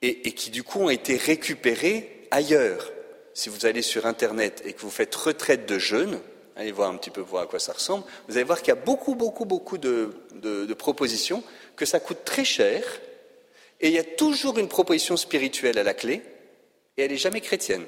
et, 0.01 0.33
qui 0.33 0.51
du 0.51 0.63
coup 0.63 0.81
ont 0.81 0.89
été 0.89 1.17
récupérées 1.17 2.27
ailleurs. 2.31 2.91
Si 3.33 3.49
vous 3.49 3.65
allez 3.65 3.81
sur 3.81 4.05
Internet 4.05 4.61
et 4.65 4.73
que 4.73 4.81
vous 4.81 4.89
faites 4.89 5.13
retraite 5.15 5.67
de 5.67 5.79
jeûne, 5.79 6.19
allez 6.55 6.71
voir 6.71 6.89
un 6.89 6.97
petit 6.97 7.09
peu 7.09 7.21
voir 7.21 7.43
à 7.43 7.47
quoi 7.47 7.59
ça 7.59 7.73
ressemble, 7.73 8.03
vous 8.27 8.35
allez 8.35 8.43
voir 8.43 8.59
qu'il 8.59 8.69
y 8.69 8.77
a 8.77 8.81
beaucoup, 8.81 9.15
beaucoup, 9.15 9.45
beaucoup 9.45 9.77
de, 9.77 10.11
de 10.33 10.73
propositions, 10.73 11.43
que 11.75 11.85
ça 11.85 11.99
coûte 11.99 12.23
très 12.23 12.45
cher, 12.45 12.83
et 13.81 13.87
il 13.87 13.93
y 13.93 13.99
a 13.99 14.03
toujours 14.03 14.57
une 14.57 14.67
proposition 14.67 15.17
spirituelle 15.17 15.77
à 15.77 15.83
la 15.83 15.93
clé, 15.93 16.21
et 16.97 17.03
elle 17.03 17.11
n'est 17.11 17.17
jamais 17.17 17.41
chrétienne. 17.41 17.85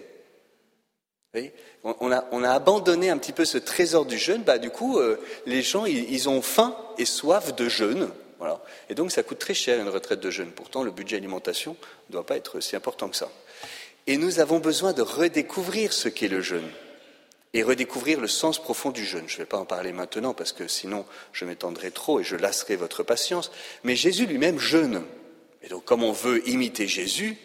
On 1.83 2.11
a, 2.11 2.25
on 2.31 2.43
a, 2.43 2.49
abandonné 2.49 3.09
un 3.09 3.17
petit 3.17 3.31
peu 3.31 3.45
ce 3.45 3.57
trésor 3.57 4.05
du 4.05 4.17
jeûne, 4.17 4.43
bah, 4.43 4.57
du 4.57 4.69
coup, 4.69 4.97
euh, 4.97 5.19
les 5.45 5.61
gens, 5.61 5.85
ils, 5.85 6.29
ont 6.29 6.41
faim 6.41 6.75
et 6.97 7.05
soif 7.05 7.55
de 7.55 7.69
jeûne. 7.69 8.09
Voilà. 8.39 8.61
Et 8.89 8.95
donc, 8.95 9.11
ça 9.11 9.23
coûte 9.23 9.39
très 9.39 9.53
cher 9.53 9.79
une 9.79 9.89
retraite 9.89 10.19
de 10.19 10.29
jeûne. 10.29 10.51
Pourtant, 10.51 10.83
le 10.83 10.91
budget 10.91 11.17
alimentation 11.17 11.75
ne 12.09 12.13
doit 12.13 12.25
pas 12.25 12.37
être 12.37 12.59
si 12.59 12.75
important 12.75 13.09
que 13.09 13.15
ça. 13.15 13.29
Et 14.07 14.17
nous 14.17 14.39
avons 14.39 14.59
besoin 14.59 14.93
de 14.93 15.01
redécouvrir 15.01 15.93
ce 15.93 16.09
qu'est 16.09 16.27
le 16.27 16.41
jeûne 16.41 16.69
et 17.53 17.63
redécouvrir 17.63 18.19
le 18.19 18.27
sens 18.27 18.59
profond 18.59 18.91
du 18.91 19.05
jeûne. 19.05 19.25
Je 19.27 19.35
ne 19.35 19.39
vais 19.39 19.45
pas 19.45 19.57
en 19.57 19.65
parler 19.65 19.91
maintenant 19.91 20.33
parce 20.33 20.53
que 20.53 20.67
sinon 20.67 21.05
je 21.33 21.43
m'étendrai 21.45 21.91
trop 21.91 22.19
et 22.19 22.23
je 22.23 22.35
lasserai 22.35 22.75
votre 22.75 23.03
patience. 23.03 23.51
Mais 23.83 23.95
Jésus 23.95 24.25
lui-même 24.25 24.59
jeûne. 24.59 25.03
Et 25.63 25.67
donc, 25.67 25.83
comme 25.83 26.03
on 26.03 26.11
veut 26.11 26.47
imiter 26.47 26.87
Jésus, 26.87 27.37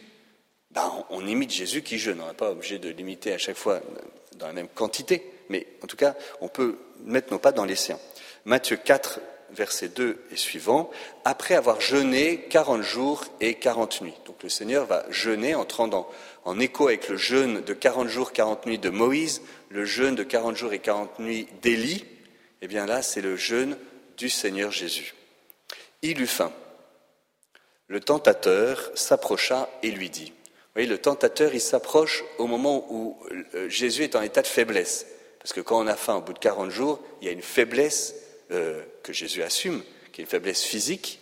ben, 0.74 1.04
on 1.10 1.26
imite 1.26 1.50
Jésus 1.50 1.82
qui 1.82 1.98
jeûne. 1.98 2.20
On 2.20 2.28
n'est 2.28 2.34
pas 2.34 2.50
obligé 2.50 2.78
de 2.78 2.88
l'imiter 2.88 3.32
à 3.32 3.38
chaque 3.38 3.56
fois 3.56 3.80
dans 4.36 4.46
la 4.46 4.52
même 4.52 4.68
quantité, 4.68 5.22
mais 5.48 5.66
en 5.82 5.86
tout 5.86 5.96
cas, 5.96 6.14
on 6.40 6.48
peut 6.48 6.78
mettre 7.04 7.32
nos 7.32 7.38
pas 7.38 7.52
dans 7.52 7.64
les 7.64 7.76
siens. 7.76 7.98
Matthieu 8.44 8.76
4, 8.76 9.20
verset 9.50 9.88
2 9.88 10.24
et 10.30 10.36
suivant, 10.36 10.90
après 11.24 11.54
avoir 11.54 11.80
jeûné 11.80 12.46
40 12.48 12.82
jours 12.82 13.24
et 13.40 13.54
40 13.54 14.00
nuits. 14.00 14.14
Donc 14.24 14.42
le 14.42 14.48
Seigneur 14.48 14.86
va 14.86 15.04
jeûner, 15.10 15.54
entrant 15.54 16.08
en 16.44 16.58
écho 16.58 16.88
avec 16.88 17.08
le 17.08 17.16
jeûne 17.16 17.60
de 17.60 17.74
40 17.74 18.08
jours, 18.08 18.32
40 18.32 18.66
nuits 18.66 18.78
de 18.78 18.90
Moïse, 18.90 19.42
le 19.68 19.84
jeûne 19.84 20.14
de 20.14 20.22
40 20.22 20.56
jours 20.56 20.72
et 20.72 20.78
40 20.78 21.18
nuits 21.18 21.48
d'Élie. 21.60 22.04
Eh 22.62 22.68
bien 22.68 22.86
là, 22.86 23.02
c'est 23.02 23.20
le 23.20 23.36
jeûne 23.36 23.76
du 24.16 24.30
Seigneur 24.30 24.72
Jésus. 24.72 25.14
Il 26.00 26.20
eut 26.20 26.26
faim. 26.26 26.52
Le 27.88 28.00
tentateur 28.00 28.90
s'approcha 28.94 29.68
et 29.82 29.90
lui 29.90 30.08
dit, 30.08 30.32
voyez, 30.74 30.88
le 30.88 30.98
tentateur, 30.98 31.54
il 31.54 31.60
s'approche 31.60 32.24
au 32.38 32.46
moment 32.46 32.86
où 32.90 33.18
euh, 33.54 33.68
Jésus 33.68 34.04
est 34.04 34.16
en 34.16 34.22
état 34.22 34.42
de 34.42 34.46
faiblesse. 34.46 35.06
Parce 35.38 35.52
que 35.52 35.60
quand 35.60 35.82
on 35.82 35.86
a 35.86 35.96
faim 35.96 36.14
au 36.14 36.20
bout 36.20 36.32
de 36.32 36.38
40 36.38 36.70
jours, 36.70 37.00
il 37.20 37.26
y 37.26 37.28
a 37.28 37.32
une 37.32 37.42
faiblesse 37.42 38.14
euh, 38.52 38.82
que 39.02 39.12
Jésus 39.12 39.42
assume, 39.42 39.82
qui 40.12 40.20
est 40.20 40.24
une 40.24 40.30
faiblesse 40.30 40.62
physique. 40.62 41.18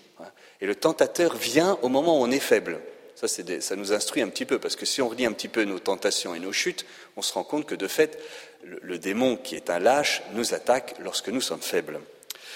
Et 0.61 0.66
le 0.66 0.75
tentateur 0.75 1.37
vient 1.37 1.78
au 1.83 1.88
moment 1.88 2.21
où 2.21 2.23
on 2.23 2.30
est 2.30 2.38
faible. 2.38 2.80
Ça, 3.14 3.28
ça 3.28 3.76
nous 3.76 3.92
instruit 3.92 4.23
un 4.23 4.28
petit 4.28 4.45
peu, 4.45 4.59
parce 4.59 4.76
que 4.76 4.87
si 4.87 5.00
on 5.00 5.09
relit 5.09 5.26
un 5.26 5.33
petit 5.33 5.49
peu 5.49 5.64
nos 5.64 5.78
tentations 5.78 6.35
et 6.35 6.38
nos 6.38 6.52
chutes, 6.52 6.87
on 7.16 7.23
se 7.23 7.33
rend 7.33 7.45
compte 7.45 7.66
que 7.66 7.75
de 7.75 7.88
fait, 7.88 8.19
le 8.62 8.99
démon 8.99 9.37
qui 9.37 9.57
est 9.57 9.71
un 9.71 9.78
lâche 9.78 10.23
nous 10.35 10.54
attaque 10.54 10.97
lorsque 11.00 11.28
nous 11.28 11.40
sommes 11.40 11.62
faibles. 11.62 12.00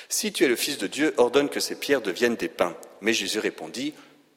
Si 0.09 0.33
tu 0.33 0.45
es 0.45 0.49
le 0.49 0.57
Fils 0.57 0.79
de 0.79 0.87
Dieu, 0.87 1.15
ordonne 1.17 1.49
que 1.49 1.61
ces 1.61 1.75
pierres 1.75 2.03
deviennent 2.03 2.37
des 2.37 2.49
pains. 2.49 2.77
Mais 3.01 3.13
Jésus 3.13 3.39
répondit, 3.39 3.95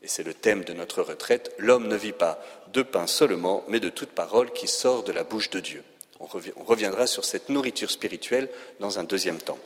et 0.08 0.10
c'est 0.10 0.24
le 0.24 0.34
thème 0.34 0.64
de 0.64 0.72
notre 0.72 1.02
retraite, 1.02 1.54
l'homme 1.58 1.90
ne 1.90 1.98
vit 1.98 2.14
pas 2.14 2.42
de 2.72 2.82
pain 2.82 3.08
seulement, 3.08 3.66
mais 3.68 3.82
de 3.82 3.90
toute 3.90 4.12
parole 4.12 4.54
qui 4.54 4.66
sort 4.66 5.04
de 5.04 5.12
la 5.12 5.26
bouche 5.26 5.50
de 5.50 5.60
Dieu. 5.60 5.84
On 6.22 6.64
reviendra 6.64 7.08
sur 7.08 7.26
cette 7.26 7.50
nourriture 7.50 7.92
spirituelle 7.92 8.48
dans 8.80 9.00
un 9.00 9.04
deuxième 9.04 9.38
temps. 9.38 9.60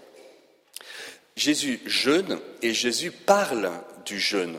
Jésus 1.35 1.79
jeûne 1.85 2.39
et 2.63 2.73
Jésus 2.73 3.11
parle 3.11 3.69
du 4.03 4.19
jeûne. 4.19 4.57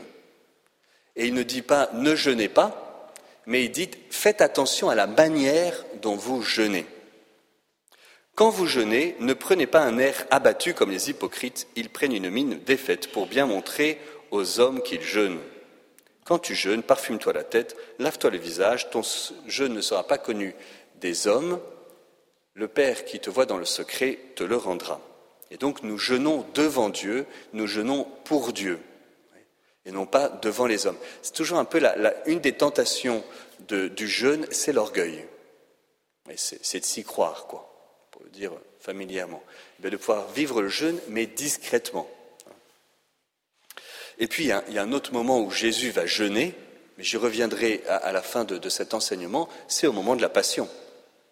Et 1.17 1.27
il 1.27 1.33
ne 1.33 1.43
dit 1.43 1.61
pas 1.61 1.89
ne 1.91 2.15
jeûnez 2.15 2.47
pas, 2.47 3.11
mais 3.45 3.65
il 3.65 3.71
dit 3.71 3.91
faites 4.09 4.39
attention 4.39 4.89
à 4.89 4.95
la 4.95 5.05
manière 5.05 5.83
dont 6.01 6.15
vous 6.15 6.43
jeûnez. 6.43 6.85
Quand 8.35 8.51
vous 8.51 8.67
jeûnez, 8.67 9.17
ne 9.19 9.33
prenez 9.33 9.67
pas 9.67 9.81
un 9.81 9.97
air 9.97 10.25
abattu 10.31 10.73
comme 10.73 10.91
les 10.91 11.09
hypocrites, 11.09 11.67
ils 11.75 11.89
prennent 11.89 12.15
une 12.15 12.29
mine 12.29 12.61
défaite 12.65 13.11
pour 13.11 13.27
bien 13.27 13.47
montrer 13.47 13.99
aux 14.31 14.61
hommes 14.61 14.81
qu'ils 14.81 15.03
jeûnent. 15.03 15.41
Quand 16.25 16.39
tu 16.39 16.55
jeûnes, 16.55 16.83
parfume-toi 16.83 17.33
la 17.33 17.43
tête, 17.43 17.75
lave-toi 17.99 18.29
le 18.29 18.37
visage, 18.37 18.89
ton 18.89 19.01
jeûne 19.45 19.73
ne 19.73 19.81
sera 19.81 20.07
pas 20.07 20.17
connu 20.17 20.55
des 20.95 21.27
hommes, 21.27 21.59
le 22.53 22.67
Père 22.67 23.05
qui 23.05 23.19
te 23.19 23.29
voit 23.29 23.45
dans 23.45 23.57
le 23.57 23.65
secret 23.65 24.19
te 24.35 24.43
le 24.43 24.55
rendra. 24.55 25.01
Et 25.51 25.57
donc 25.57 25.83
nous 25.83 25.97
jeûnons 25.97 26.45
devant 26.53 26.89
Dieu, 26.89 27.25
nous 27.51 27.67
jeûnons 27.67 28.07
pour 28.23 28.53
Dieu, 28.53 28.79
et 29.85 29.91
non 29.91 30.05
pas 30.05 30.29
devant 30.29 30.65
les 30.65 30.87
hommes. 30.87 30.97
C'est 31.21 31.33
toujours 31.33 31.59
un 31.59 31.65
peu 31.65 31.79
la, 31.79 32.13
une 32.27 32.39
des 32.39 32.53
tentations 32.53 33.23
du 33.67 34.07
jeûne, 34.07 34.47
c'est 34.51 34.71
l'orgueil. 34.71 35.25
C'est 36.37 36.79
de 36.79 36.85
s'y 36.85 37.03
croire, 37.03 37.47
quoi, 37.47 37.69
pour 38.11 38.23
le 38.23 38.29
dire 38.29 38.53
familièrement. 38.79 39.43
De 39.79 39.89
pouvoir 39.97 40.31
vivre 40.31 40.61
le 40.61 40.69
jeûne, 40.69 40.97
mais 41.09 41.25
discrètement. 41.25 42.09
Et 44.19 44.27
puis, 44.27 44.43
il 44.43 44.73
y, 44.73 44.77
a, 44.77 44.81
un 44.81 44.91
autre 44.91 45.13
moment 45.13 45.41
où 45.41 45.51
Jésus 45.51 45.91
va 45.91 46.05
jeûner, 46.05 46.53
mais 46.97 47.03
j'y 47.03 47.17
reviendrai 47.17 47.83
à, 47.87 48.11
la 48.11 48.21
fin 48.21 48.43
de, 48.43 48.69
cet 48.69 48.93
enseignement, 48.93 49.49
c'est 49.67 49.87
au 49.87 49.93
moment 49.93 50.15
de 50.15 50.21
la 50.21 50.29
Passion. 50.29 50.69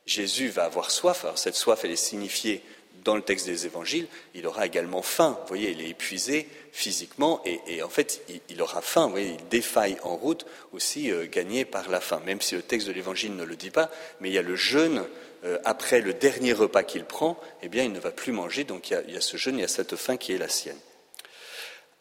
Jésus 0.06 0.50
va 0.50 0.66
avoir 0.66 0.92
soif, 0.92 1.26
alors 1.26 1.38
cette 1.38 1.56
soif, 1.56 1.82
elle 1.84 1.92
est 1.92 1.96
signifiée 1.96 2.64
dans 3.04 3.16
le 3.16 3.22
texte 3.22 3.46
des 3.46 3.66
évangiles, 3.66 4.08
il 4.36 4.46
aura 4.48 4.66
également 4.66 5.02
faim. 5.02 5.38
Vous 5.42 5.48
voyez, 5.48 5.72
il 5.72 5.82
est 5.82 5.90
épuisé 5.90 6.48
physiquement 6.72 7.42
et, 7.46 7.82
en 7.82 7.90
fait, 7.90 8.22
il, 8.50 8.62
aura 8.62 8.82
faim. 8.82 9.06
Vous 9.06 9.12
voyez, 9.12 9.38
il 9.40 9.48
défaille 9.50 9.98
en 10.04 10.16
route 10.16 10.46
aussi 10.72 11.12
euh, 11.12 11.26
gagné 11.30 11.66
par 11.66 11.90
la 11.90 12.00
faim, 12.00 12.22
même 12.26 12.42
si 12.42 12.56
le 12.56 12.62
texte 12.62 12.88
de 12.88 12.94
l'évangile 12.94 13.36
ne 13.36 13.44
le 13.44 13.56
dit 13.56 13.72
pas. 13.72 13.90
Mais 14.20 14.30
il 14.30 14.34
y 14.34 14.38
a 14.38 14.44
le 14.44 14.56
jeûne 14.56 15.04
euh, 15.44 15.58
après 15.66 16.02
le 16.02 16.14
dernier 16.14 16.54
repas 16.54 16.84
qu'il 16.84 17.06
prend, 17.06 17.40
eh 17.64 17.70
bien, 17.70 17.84
il 17.84 17.92
ne 17.92 18.00
va 18.00 18.12
plus 18.12 18.32
manger. 18.32 18.64
Donc 18.64 18.90
il 18.90 19.14
y, 19.14 19.18
a, 19.18 19.22
ce 19.22 19.38
jeûne, 19.38 19.58
il 19.58 19.62
y 19.62 19.66
a 19.66 19.70
cette 19.70 19.96
faim 19.96 20.18
qui 20.18 20.34
est 20.34 20.38
la 20.38 20.50
sienne. 20.50 20.78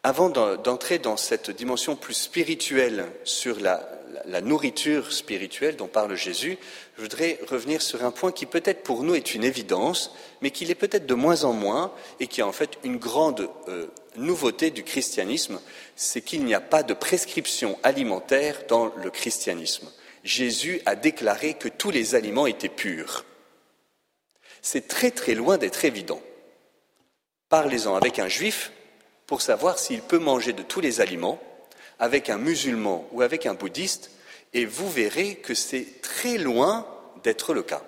Avant 0.03 0.31
d'entrer 0.31 0.99
dans 0.99 1.19
cette 1.19 1.51
dimension 1.51 1.95
plus 1.95 2.15
spirituelle 2.15 3.07
sur 3.25 3.61
la, 3.61 3.87
nourriture 4.41 5.13
spirituelle 5.13 5.77
dont 5.77 5.89
parle 5.89 6.15
Jésus, 6.15 6.57
je 6.97 7.03
voudrais 7.03 7.39
revenir 7.49 7.83
sur 7.83 8.03
un 8.03 8.11
point 8.11 8.33
qui 8.33 8.47
peut-être 8.47 8.83
pour 8.83 9.03
nous 9.03 9.15
est 9.15 9.35
une 9.35 9.45
évidence, 9.45 10.15
mais 10.41 10.51
qui 10.51 10.65
l'est 10.65 10.75
peut-être 10.75 11.05
de 11.05 11.15
moins 11.15 11.45
en 11.45 11.53
moins, 11.53 11.93
et 12.19 12.29
qui 12.29 12.41
est 12.41 12.45
en 12.45 12.53
fait 12.53 12.79
une 12.83 12.97
grande 12.97 13.51
euh, 13.69 13.89
nouveauté 14.17 14.71
du 14.71 14.85
christianisme, 14.85 15.61
c'est 15.97 16.23
qu'il 16.23 16.47
n'y 16.47 16.55
a 16.55 16.63
pas 16.63 16.83
de 16.83 16.95
prescription 16.95 17.79
alimentaire 17.83 18.63
dans 18.69 18.87
le 18.87 19.11
christianisme. 19.11 19.91
Jésus 20.25 20.81
a 20.87 20.97
déclaré 20.97 21.55
que 21.55 21.69
tous 21.69 21.91
les 21.91 22.15
aliments 22.15 22.47
étaient 22.47 22.71
purs. 22.71 23.27
C'est 24.63 24.89
très 24.89 25.11
très 25.11 25.35
loin 25.35 25.59
d'être 25.59 25.85
évident. 25.85 26.23
Parlez-en 27.51 27.97
avec 27.97 28.19
un 28.19 28.29
juif 28.29 28.73
pour 29.31 29.43
savoir 29.43 29.79
s'il 29.79 30.03
peut 30.03 30.19
manger 30.19 30.53
de 30.53 30.65
tous 30.65 30.81
les 30.81 31.01
aliments, 31.01 31.41
avec 32.01 32.31
un 32.31 32.37
musulman 32.37 33.07
ou 33.13 33.23
avec 33.23 33.47
un 33.47 33.55
bouddhiste, 33.55 34.11
et 34.55 34.65
vous 34.65 34.91
verrez 34.91 35.37
que 35.37 35.55
c'est 35.55 36.03
très 36.03 36.37
loin 36.37 36.85
d'être 37.23 37.55
le 37.55 37.63
cas. 37.63 37.85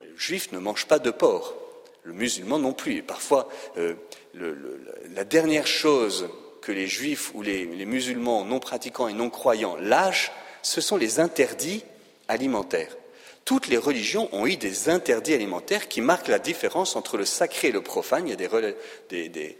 Le 0.00 0.16
juif 0.16 0.50
ne 0.50 0.58
mange 0.58 0.86
pas 0.86 0.98
de 0.98 1.12
porc, 1.12 1.54
le 2.02 2.12
musulman 2.12 2.58
non 2.58 2.72
plus. 2.72 2.96
Et 2.96 3.02
parfois, 3.02 3.48
euh, 3.78 3.94
la 4.34 5.22
dernière 5.22 5.68
chose 5.68 6.28
que 6.60 6.72
les 6.72 6.88
juifs 6.88 7.32
ou 7.32 7.42
les, 7.42 7.64
musulmans 7.86 8.44
non 8.44 8.58
pratiquants 8.58 9.06
et 9.06 9.12
non 9.12 9.30
croyants 9.30 9.76
lâchent, 9.76 10.32
ce 10.62 10.80
sont 10.80 10.96
les 10.96 11.20
interdits 11.20 11.84
alimentaires. 12.26 12.96
Toutes 13.44 13.68
les 13.68 13.76
religions 13.76 14.28
ont 14.32 14.46
eu 14.46 14.56
des 14.56 14.88
interdits 14.88 15.34
alimentaires 15.34 15.88
qui 15.88 16.00
marquent 16.00 16.28
la 16.28 16.38
différence 16.38 16.94
entre 16.96 17.16
le 17.16 17.24
sacré 17.24 17.68
et 17.68 17.72
le 17.72 17.82
profane. 17.82 18.28
Il 18.28 18.30
y 18.30 18.32
a 18.32 18.72
des, 19.08 19.28
des, 19.28 19.58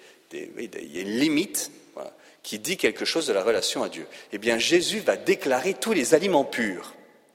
qui 2.43 2.59
dit 2.59 2.77
quelque 2.77 3.05
chose 3.05 3.27
de 3.27 3.33
la 3.33 3.43
relation 3.43 3.83
à 3.83 3.89
Dieu. 3.89 4.07
Eh 4.33 4.39
bien, 4.39 4.59
Jésus 4.59 5.01
va 5.01 5.17
déclarer 5.17 5.75
tous 5.75 5.93
les 5.93 6.15
aliments 6.15 6.45
purs. 6.45 6.95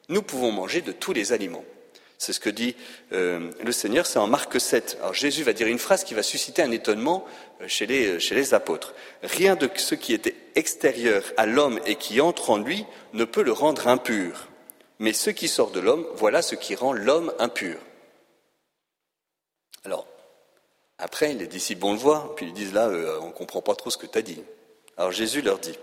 Nous 0.09 0.21
pouvons 0.21 0.51
manger 0.51 0.81
de 0.81 0.91
tous 0.91 1.13
les 1.13 1.33
aliments. 1.33 1.65
C'est 2.17 2.33
ce 2.33 2.39
que 2.39 2.49
dit 2.49 2.75
euh, 3.13 3.51
le 3.63 3.71
Seigneur, 3.71 4.05
c'est 4.05 4.17
en 4.17 4.27
Marc 4.27 4.59
7. 4.59 4.97
Alors 5.01 5.13
Jésus 5.13 5.43
va 5.43 5.53
dire 5.53 5.67
une 5.67 5.77
phrase 5.77 6.03
qui 6.03 6.15
va 6.15 6.23
susciter 6.23 6.63
un 6.63 6.71
étonnement 6.71 7.25
euh, 7.61 7.67
chez 7.67 7.85
les, 7.85 8.19
chez 8.19 8.33
les 8.33 8.55
apôtres. 8.55 8.95
Rien 9.21 9.55
de 9.55 9.69
ce 9.75 9.93
qui 9.93 10.13
était 10.13 10.35
extérieur 10.55 11.23
à 11.37 11.45
l'homme 11.45 11.79
et 11.85 11.95
qui 11.95 12.19
entre 12.19 12.49
en 12.49 12.57
lui 12.57 12.85
ne 13.13 13.23
peut 13.23 13.43
le 13.43 13.51
rendre 13.51 13.87
impur. 13.87 14.47
Mais 14.99 15.13
ce 15.13 15.29
qui 15.29 15.47
sort 15.47 15.71
de 15.71 15.79
l'homme, 15.79 16.05
voilà 16.15 16.41
ce 16.41 16.55
qui 16.55 16.75
rend 16.75 16.93
l'homme 16.93 17.33
impur. 17.39 17.77
Alors, 19.85 20.07
après, 20.97 21.33
les 21.33 21.47
disciples 21.47 21.81
vont 21.81 21.93
le 21.93 21.99
voir, 21.99 22.33
puis 22.35 22.47
ils 22.47 22.53
disent 22.53 22.73
là, 22.73 22.89
on 23.21 23.27
ne 23.27 23.31
comprend 23.31 23.61
pas 23.61 23.75
trop 23.75 23.89
ce 23.89 23.97
que 23.97 24.07
tu 24.07 24.17
as 24.17 24.23
dit. 24.23 24.43
Alors 24.97 25.11
Jésus 25.11 25.41
leur 25.41 25.59
dit, 25.59 25.77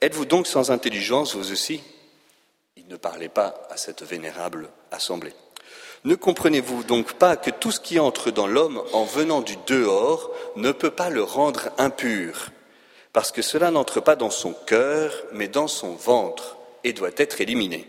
Êtes-vous 0.00 0.24
donc 0.24 0.46
sans 0.46 0.70
intelligence, 0.70 1.36
vous 1.36 1.52
aussi? 1.52 1.82
Il 2.76 2.88
ne 2.88 2.96
parlait 2.96 3.28
pas 3.28 3.68
à 3.70 3.76
cette 3.76 4.02
vénérable 4.02 4.70
assemblée. 4.90 5.34
Ne 6.04 6.14
comprenez-vous 6.14 6.82
donc 6.84 7.12
pas 7.12 7.36
que 7.36 7.50
tout 7.50 7.70
ce 7.70 7.80
qui 7.80 8.00
entre 8.00 8.30
dans 8.30 8.46
l'homme 8.46 8.82
en 8.94 9.04
venant 9.04 9.42
du 9.42 9.56
dehors 9.66 10.30
ne 10.56 10.72
peut 10.72 10.90
pas 10.90 11.10
le 11.10 11.22
rendre 11.22 11.68
impur, 11.76 12.50
parce 13.12 13.30
que 13.30 13.42
cela 13.42 13.70
n'entre 13.70 14.00
pas 14.00 14.16
dans 14.16 14.30
son 14.30 14.54
cœur, 14.54 15.12
mais 15.32 15.48
dans 15.48 15.68
son 15.68 15.94
ventre, 15.94 16.56
et 16.82 16.94
doit 16.94 17.10
être 17.18 17.42
éliminé. 17.42 17.86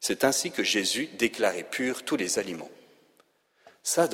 C'est 0.00 0.24
ainsi 0.24 0.50
que 0.50 0.62
Jésus 0.62 1.08
déclarait 1.18 1.62
pur 1.62 2.04
tous 2.04 2.16
les 2.16 2.38
aliments. 2.38 2.70
Ça, 3.82 4.08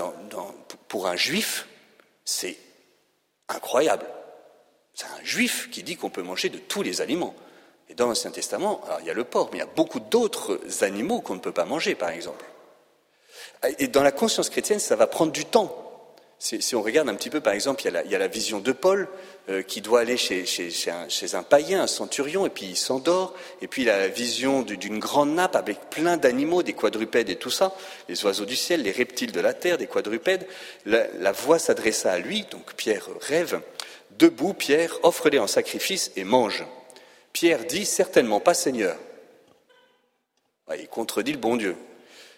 pour 0.88 1.07
un 1.07 1.16
juif, 1.16 1.66
c'est 2.25 2.57
incroyable. 3.49 4.07
C'est 4.95 5.07
un 5.07 5.25
juif 5.25 5.71
qui 5.71 5.83
dit 5.83 5.97
qu'on 5.97 6.11
peut 6.11 6.23
manger 6.23 6.49
de 6.49 6.59
tous 6.59 6.83
les 6.83 7.00
aliments. 7.00 7.35
Et 7.88 7.95
dans 7.95 8.07
l'Ancien 8.07 8.33
Testament, 8.33 8.83
il 9.00 9.07
y 9.07 9.11
a 9.11 9.14
le 9.14 9.25
porc, 9.25 9.50
mais 9.52 9.59
il 9.59 9.61
y 9.61 9.64
a 9.64 9.66
beaucoup 9.66 10.00
d'autres 10.00 10.61
animaux 10.83 11.21
qu'on 11.21 11.35
ne 11.35 11.40
peut 11.40 11.52
pas 11.52 11.64
manger, 11.64 11.95
par 11.95 12.11
exemple. 12.11 12.45
Et 13.78 13.88
dans 13.88 14.02
la 14.02 14.12
conscience 14.12 14.50
chrétienne, 14.50 14.81
ça 14.81 14.97
va 14.97 15.07
prendre 15.07 15.33
du 15.33 15.45
temps. 15.45 15.86
Si, 16.38 16.76
on 16.76 16.83
regarde 16.83 17.09
un 17.09 17.14
petit 17.14 17.31
peu, 17.31 17.40
par 17.40 17.55
exemple, 17.55 17.83
il 17.83 18.11
y 18.11 18.14
a 18.14 18.19
la, 18.19 18.28
vision 18.28 18.61
de 18.61 18.73
Paul 18.73 19.09
euh, 19.49 19.62
qui 19.62 19.81
doit 19.81 20.00
aller 20.00 20.19
chez, 20.19 20.45
un, 21.33 21.43
païen, 21.43 21.83
un 21.83 21.87
centurion, 21.87 22.45
et 22.45 22.50
puis 22.50 22.66
il 22.66 22.76
s'endort. 22.76 23.35
Et 23.62 23.69
puis 23.69 23.85
la 23.85 24.09
vision 24.09 24.61
d'une 24.62 24.99
grande 24.99 25.35
nappe 25.35 25.57
avec 25.57 25.88
plein 25.88 26.18
d'animaux, 26.18 26.62
des 26.62 26.75
quadrupèdes 26.75 27.31
et 27.31 27.37
tout 27.37 27.51
ça, 27.51 27.75
les 28.09 28.22
oiseaux 28.25 28.44
du 28.44 28.55
ciel, 28.55 28.83
les 28.83 28.92
reptiles 28.92 29.33
de 29.33 29.40
la 29.40 29.55
terre, 29.55 29.79
des 29.79 29.87
quadrupèdes. 29.87 30.46
La, 30.85 31.07
la 31.18 31.33
voix 31.33 31.59
s'adressa 31.59 32.12
à 32.12 32.18
lui, 32.18 32.44
donc 32.51 32.75
Pierre 32.75 33.09
rêve. 33.22 33.61
Debout, 34.18 34.53
Pierre, 34.53 34.99
offre-les 35.05 35.38
en 35.38 35.46
sacrifice 35.46 36.12
et 36.16 36.25
mange. 36.25 36.64
Pierre 37.33 37.64
dit 37.64 37.87
Certainement 37.87 38.40
pas, 38.40 38.55
Seigneur. 38.55 38.96
il 40.79 40.88
contredit 40.88 41.33
le 41.33 41.38
bon 41.38 41.57
Dieu. 41.57 41.77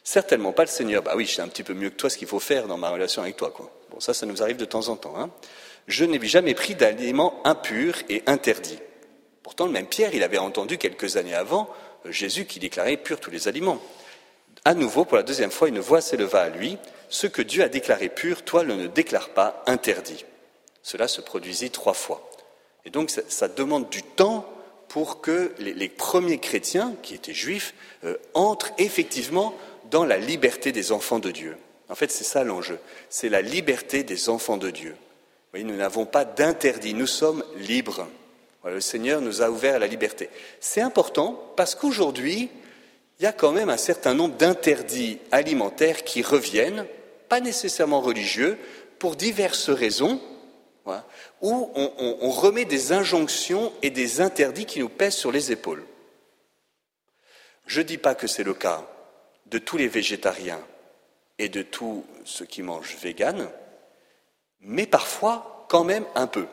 Certainement 0.04 0.52
pas 0.52 0.62
le 0.62 0.68
Seigneur. 0.68 1.02
Bah 1.02 1.14
oui, 1.16 1.26
je 1.26 1.34
sais 1.34 1.42
un 1.42 1.48
petit 1.48 1.64
peu 1.64 1.74
mieux 1.74 1.90
que 1.90 1.96
toi 1.96 2.08
ce 2.08 2.16
qu'il 2.16 2.28
faut 2.28 2.40
faire 2.40 2.66
dans 2.66 2.78
ma 2.78 2.90
relation 2.90 3.22
avec 3.22 3.36
toi. 3.36 3.50
Quoi. 3.50 3.70
Bon, 3.90 4.00
ça, 4.00 4.14
ça 4.14 4.26
nous 4.26 4.42
arrive 4.42 4.56
de 4.56 4.64
temps 4.64 4.88
en 4.88 4.96
temps. 4.96 5.14
Hein. 5.18 5.30
Je 5.86 6.04
n'ai 6.04 6.24
jamais 6.26 6.54
pris 6.54 6.74
d'aliments 6.74 7.40
impurs 7.44 7.96
et 8.08 8.22
interdits. 8.26 8.78
Pourtant, 9.42 9.66
le 9.66 9.72
même 9.72 9.86
Pierre, 9.86 10.14
il 10.14 10.22
avait 10.22 10.38
entendu 10.38 10.76
quelques 10.76 11.16
années 11.16 11.34
avant 11.34 11.70
euh, 12.04 12.12
Jésus 12.12 12.44
qui 12.44 12.58
déclarait 12.58 12.98
pur 12.98 13.20
tous 13.20 13.30
les 13.30 13.48
aliments. 13.48 13.80
À 14.64 14.74
nouveau, 14.74 15.04
pour 15.04 15.16
la 15.16 15.22
deuxième 15.22 15.50
fois, 15.50 15.68
une 15.68 15.78
voix 15.78 16.00
s'éleva 16.00 16.42
à 16.42 16.48
lui 16.50 16.76
Ce 17.08 17.26
que 17.26 17.40
Dieu 17.40 17.62
a 17.62 17.68
déclaré 17.68 18.10
pur, 18.10 18.44
toi 18.44 18.64
ne 18.64 18.74
le 18.74 18.88
déclare 18.88 19.30
pas 19.30 19.62
interdit. 19.66 20.26
Cela 20.82 21.08
se 21.08 21.22
produisit 21.22 21.70
trois 21.70 21.94
fois. 21.94 22.28
Et 22.84 22.90
donc 22.90 23.10
ça, 23.10 23.48
demande 23.48 23.88
du 23.88 24.02
temps 24.02 24.46
pour 24.88 25.20
que 25.20 25.54
les, 25.58 25.88
premiers 25.88 26.38
chrétiens, 26.38 26.94
qui 27.02 27.14
étaient 27.14 27.34
juifs, 27.34 27.74
euh, 28.04 28.16
entrent 28.34 28.72
effectivement 28.78 29.54
dans 29.90 30.04
la 30.04 30.18
liberté 30.18 30.72
des 30.72 30.92
enfants 30.92 31.18
de 31.18 31.30
Dieu. 31.30 31.56
En 31.88 31.94
fait, 31.94 32.10
c'est 32.10 32.24
ça 32.24 32.44
l'enjeu. 32.44 32.78
C'est 33.08 33.28
la 33.28 33.42
liberté 33.42 34.02
des 34.02 34.28
enfants 34.28 34.56
de 34.56 34.70
Dieu. 34.70 34.94
Vous 35.52 35.62
nous 35.62 35.76
n'avons 35.76 36.04
pas 36.04 36.24
d'interdit, 36.24 36.94
nous 36.94 37.06
sommes 37.06 37.42
libres. 37.56 38.06
le 38.64 38.80
Seigneur 38.80 39.20
nous 39.20 39.40
a 39.40 39.50
ouvert 39.50 39.78
la 39.78 39.86
liberté. 39.86 40.28
C'est 40.60 40.82
important 40.82 41.52
parce 41.56 41.74
qu'aujourd'hui, 41.74 42.50
il 43.18 43.22
y 43.24 43.26
a 43.26 43.32
quand 43.32 43.52
même 43.52 43.70
un 43.70 43.78
certain 43.78 44.14
nombre 44.14 44.36
d'interdits 44.36 45.18
alimentaires 45.32 46.04
qui 46.04 46.22
reviennent, 46.22 46.86
pas 47.28 47.40
nécessairement 47.40 48.00
religieux, 48.00 48.58
pour 48.98 49.16
diverses 49.16 49.70
raisons, 49.70 50.20
où 51.40 51.70
on, 51.74 52.30
remet 52.30 52.64
des 52.64 52.92
injonctions 52.92 53.72
et 53.82 53.90
des 53.90 54.20
interdits 54.20 54.64
qui 54.64 54.80
nous 54.80 54.88
pèsent 54.88 55.16
sur 55.16 55.32
les 55.32 55.52
épaules. 55.52 55.84
Je 57.66 57.80
ne 57.80 57.86
dis 57.86 57.98
pas 57.98 58.14
que 58.14 58.26
c'est 58.26 58.44
le 58.44 58.54
cas 58.54 58.86
de 59.46 59.58
tous 59.58 59.76
les 59.76 59.88
végétariens 59.88 60.60
et 61.38 61.48
de 61.48 61.62
tous 61.62 62.04
ceux 62.24 62.46
qui 62.46 62.62
mangent 62.62 62.96
vegan, 63.00 63.48
mais 64.60 64.86
parfois 64.86 65.66
quand 65.68 65.84
même 65.84 66.06
un 66.14 66.26
peu. 66.26 66.46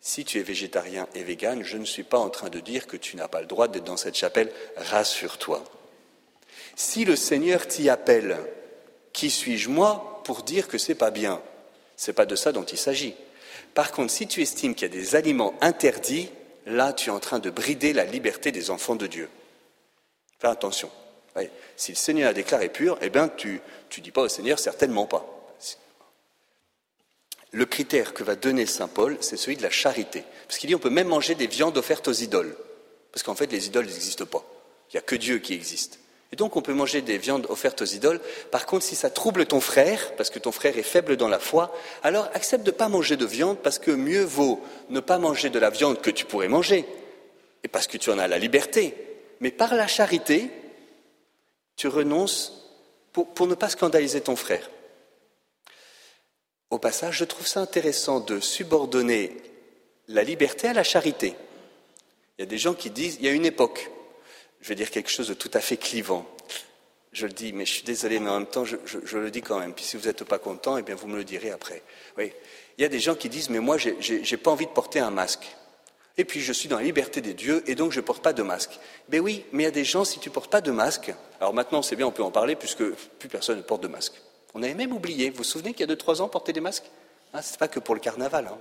Si 0.00 0.24
tu 0.24 0.38
es 0.38 0.42
végétarien 0.42 1.08
et 1.14 1.22
vegan, 1.22 1.62
je 1.62 1.76
ne 1.76 1.84
suis 1.84 2.02
pas 2.04 2.18
en 2.18 2.30
train 2.30 2.50
de 2.50 2.60
dire 2.60 2.86
que 2.86 2.96
tu 2.96 3.16
n'as 3.16 3.28
pas 3.28 3.40
le 3.40 3.46
droit 3.46 3.68
d'être 3.68 3.84
dans 3.84 3.96
cette 3.96 4.16
chapelle, 4.16 4.52
rassure-toi. 4.76 5.64
Si 6.76 7.04
le 7.04 7.16
Seigneur 7.16 7.66
t'y 7.66 7.90
appelle, 7.90 8.38
qui 9.12 9.30
suis-je 9.30 9.68
moi 9.68 10.22
pour 10.24 10.42
dire 10.42 10.68
que 10.68 10.78
c'est 10.78 10.94
pas 10.94 11.10
bien? 11.10 11.42
C'est 11.96 12.12
pas 12.12 12.26
de 12.26 12.36
ça 12.36 12.52
dont 12.52 12.64
il 12.64 12.78
s'agit. 12.78 13.16
Par 13.74 13.92
contre, 13.92 14.12
si 14.12 14.26
tu 14.28 14.42
estimes 14.42 14.74
qu'il 14.74 14.88
y 14.88 14.90
a 14.90 14.94
des 14.94 15.16
aliments 15.16 15.54
interdits, 15.60 16.30
là, 16.66 16.92
tu 16.92 17.10
es 17.10 17.12
en 17.12 17.20
train 17.20 17.40
de 17.40 17.50
brider 17.50 17.92
la 17.92 18.04
liberté 18.04 18.52
des 18.52 18.70
enfants 18.70 18.94
de 18.94 19.06
Dieu. 19.06 19.28
Fais 20.38 20.48
attention. 20.48 20.90
Si 21.76 21.92
le 21.92 21.96
Seigneur 21.96 22.30
a 22.30 22.32
déclaré 22.32 22.68
pur, 22.68 22.98
eh 23.00 23.10
bien, 23.10 23.28
tu 23.28 23.60
ne 23.96 24.02
dis 24.02 24.10
pas 24.10 24.22
au 24.22 24.28
Seigneur 24.28 24.58
certainement 24.58 25.06
pas. 25.06 25.26
Le 27.50 27.64
critère 27.64 28.12
que 28.12 28.24
va 28.24 28.36
donner 28.36 28.66
Saint 28.66 28.88
Paul, 28.88 29.16
c'est 29.20 29.38
celui 29.38 29.56
de 29.56 29.62
la 29.62 29.70
charité. 29.70 30.22
Parce 30.46 30.58
qu'il 30.58 30.68
dit 30.68 30.74
on 30.74 30.80
peut 30.80 30.90
même 30.90 31.08
manger 31.08 31.34
des 31.34 31.46
viandes 31.46 31.78
offertes 31.78 32.08
aux 32.08 32.12
idoles. 32.12 32.54
Parce 33.10 33.22
qu'en 33.22 33.34
fait, 33.34 33.50
les 33.50 33.66
idoles 33.66 33.86
n'existent 33.86 34.26
pas. 34.26 34.44
Il 34.90 34.96
n'y 34.96 34.98
a 34.98 35.02
que 35.02 35.16
Dieu 35.16 35.38
qui 35.38 35.54
existe. 35.54 35.98
Et 36.30 36.36
donc 36.36 36.56
on 36.56 36.62
peut 36.62 36.74
manger 36.74 37.00
des 37.00 37.16
viandes 37.16 37.46
offertes 37.48 37.80
aux 37.80 37.86
idoles. 37.86 38.20
Par 38.50 38.66
contre, 38.66 38.84
si 38.84 38.96
ça 38.96 39.08
trouble 39.08 39.46
ton 39.46 39.60
frère, 39.60 40.14
parce 40.16 40.28
que 40.28 40.38
ton 40.38 40.52
frère 40.52 40.76
est 40.76 40.82
faible 40.82 41.16
dans 41.16 41.28
la 41.28 41.38
foi, 41.38 41.74
alors 42.02 42.28
accepte 42.34 42.64
de 42.64 42.70
ne 42.70 42.76
pas 42.76 42.88
manger 42.88 43.16
de 43.16 43.24
viande, 43.24 43.58
parce 43.62 43.78
que 43.78 43.90
mieux 43.90 44.24
vaut 44.24 44.62
ne 44.90 45.00
pas 45.00 45.18
manger 45.18 45.48
de 45.48 45.58
la 45.58 45.70
viande 45.70 46.02
que 46.02 46.10
tu 46.10 46.26
pourrais 46.26 46.48
manger, 46.48 46.84
et 47.64 47.68
parce 47.68 47.86
que 47.86 47.96
tu 47.96 48.10
en 48.10 48.18
as 48.18 48.28
la 48.28 48.38
liberté. 48.38 48.94
Mais 49.40 49.50
par 49.50 49.74
la 49.74 49.86
charité, 49.86 50.50
tu 51.78 51.86
renonces 51.86 52.52
pour, 53.12 53.32
pour 53.32 53.46
ne 53.46 53.54
pas 53.54 53.70
scandaliser 53.70 54.20
ton 54.20 54.36
frère. 54.36 54.68
Au 56.70 56.78
passage, 56.78 57.16
je 57.16 57.24
trouve 57.24 57.46
ça 57.46 57.60
intéressant 57.60 58.20
de 58.20 58.40
subordonner 58.40 59.34
la 60.08 60.24
liberté 60.24 60.68
à 60.68 60.74
la 60.74 60.82
charité. 60.82 61.34
Il 62.36 62.42
y 62.42 62.44
a 62.44 62.46
des 62.46 62.58
gens 62.58 62.74
qui 62.74 62.90
disent, 62.90 63.16
il 63.20 63.26
y 63.26 63.28
a 63.28 63.32
une 63.32 63.46
époque, 63.46 63.90
je 64.60 64.68
vais 64.68 64.74
dire 64.74 64.90
quelque 64.90 65.08
chose 65.08 65.28
de 65.28 65.34
tout 65.34 65.50
à 65.54 65.60
fait 65.60 65.76
clivant. 65.76 66.26
Je 67.12 67.26
le 67.26 67.32
dis, 67.32 67.52
mais 67.52 67.64
je 67.64 67.72
suis 67.74 67.84
désolé, 67.84 68.18
mais 68.18 68.28
en 68.28 68.40
même 68.40 68.48
temps, 68.48 68.64
je, 68.64 68.76
le 69.16 69.30
dis 69.30 69.40
quand 69.40 69.58
même. 69.58 69.72
Puis 69.72 69.84
si 69.84 69.96
vous 69.96 70.06
n'êtes 70.06 70.24
pas 70.24 70.38
content, 70.38 70.76
eh 70.78 70.82
bien, 70.82 70.96
vous 70.96 71.06
me 71.06 71.16
le 71.16 71.24
direz 71.24 71.50
après. 71.50 71.82
Oui. 72.18 72.32
Il 72.76 72.82
y 72.82 72.84
a 72.84 72.88
des 72.88 73.00
gens 73.00 73.14
qui 73.14 73.28
disent, 73.28 73.50
mais 73.50 73.60
moi, 73.60 73.78
j'ai 73.78 73.96
n'ai 74.20 74.36
pas 74.36 74.50
envie 74.50 74.66
de 74.66 74.72
porter 74.72 74.98
un 74.98 75.10
masque. 75.10 75.46
et 76.16 76.24
puis 76.24 76.40
je 76.40 76.52
suis 76.52 76.68
dans 76.68 76.78
la 76.78 76.82
liberté 76.82 77.20
des 77.20 77.34
dieux, 77.34 77.62
et 77.66 77.76
donc 77.76 77.92
je 77.92 78.00
ne 78.00 78.04
porte 78.04 78.22
pas 78.22 78.32
de 78.32 78.42
masque. 78.42 78.78
Ben 79.08 79.20
oui, 79.20 79.44
mais 79.52 79.62
il 79.62 79.66
y 79.66 79.68
a 79.68 79.72
des 79.72 79.84
gens, 79.84 80.04
si 80.04 80.18
tu 80.18 80.28
ne 80.28 80.34
portes 80.34 80.50
pas 80.50 80.60
de 80.60 80.72
masque, 80.72 81.12
alors 81.40 81.54
maintenant 81.54 81.82
c'est 81.82 81.96
bien, 81.96 82.06
on 82.06 82.12
peut 82.12 82.22
en 82.22 82.30
parler, 82.30 82.56
puisque 82.56 82.84
plus 83.18 83.28
personne 83.28 83.58
ne 83.58 83.62
porte 83.62 83.82
de 83.82 83.88
masque. 83.88 84.14
On 84.54 84.62
avait 84.62 84.74
même 84.74 84.92
oublié, 84.92 85.30
vous 85.30 85.38
vous 85.38 85.44
souvenez 85.44 85.72
qu'il 85.72 85.80
y 85.80 85.84
a 85.84 85.86
deux, 85.86 85.96
trois 85.96 86.20
ans, 86.22 86.28
porter 86.28 86.52
des 86.52 86.60
masques? 86.60 86.90
Hein, 87.34 87.42
Ce 87.42 87.52
n'est 87.52 87.58
pas 87.58 87.68
que 87.68 87.80
pour 87.80 87.94
le 87.94 88.00
carnaval. 88.00 88.46
Hein, 88.46 88.58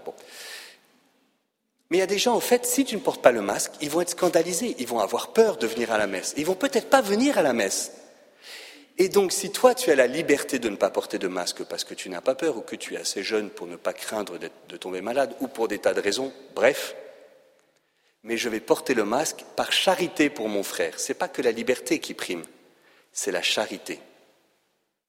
mais 1.89 1.97
il 1.97 1.99
y 2.01 2.03
a 2.03 2.07
des 2.07 2.17
gens, 2.17 2.35
en 2.35 2.41
fait, 2.41 2.65
si 2.65 2.83
tu 2.83 2.95
ne 2.95 3.01
portes 3.01 3.21
pas 3.21 3.31
le 3.31 3.41
masque, 3.41 3.71
ils 3.81 3.89
vont 3.89 4.01
être 4.01 4.09
scandalisés, 4.09 4.75
ils 4.77 4.87
vont 4.87 4.99
avoir 4.99 5.31
peur 5.31 5.55
de 5.57 5.67
venir 5.67 5.91
à 5.91 5.97
la 5.97 6.07
messe, 6.07 6.33
ils 6.35 6.45
vont 6.45 6.55
peut-être 6.55 6.89
pas 6.89 7.01
venir 7.01 7.37
à 7.37 7.41
la 7.41 7.53
messe. 7.53 7.93
Et 8.97 9.09
donc, 9.09 9.31
si 9.31 9.51
toi, 9.51 9.75
tu 9.75 9.91
as 9.91 9.95
la 9.95 10.07
liberté 10.07 10.59
de 10.59 10.69
ne 10.69 10.75
pas 10.75 10.89
porter 10.89 11.19
de 11.19 11.27
masque 11.27 11.63
parce 11.63 11.83
que 11.83 11.93
tu 11.93 12.09
n'as 12.09 12.19
pas 12.19 12.35
peur 12.35 12.57
ou 12.57 12.61
que 12.61 12.75
tu 12.75 12.95
es 12.95 12.97
assez 12.97 13.23
jeune 13.23 13.49
pour 13.49 13.67
ne 13.67 13.75
pas 13.75 13.93
craindre 13.93 14.37
de 14.37 14.77
tomber 14.77 15.01
malade 15.01 15.35
ou 15.39 15.47
pour 15.47 15.67
des 15.67 15.77
tas 15.77 15.93
de 15.93 16.01
raisons, 16.01 16.33
bref, 16.55 16.95
mais 18.23 18.37
je 18.37 18.49
vais 18.49 18.59
porter 18.59 18.95
le 18.95 19.05
masque 19.05 19.45
par 19.55 19.71
charité 19.71 20.29
pour 20.29 20.49
mon 20.49 20.63
frère. 20.63 20.99
Ce 20.99 21.11
n'est 21.11 21.17
pas 21.17 21.27
que 21.27 21.43
la 21.43 21.51
liberté 21.51 21.99
qui 21.99 22.15
prime, 22.15 22.43
c'est 23.17 23.31
la 23.31 23.41
charité. 23.41 23.99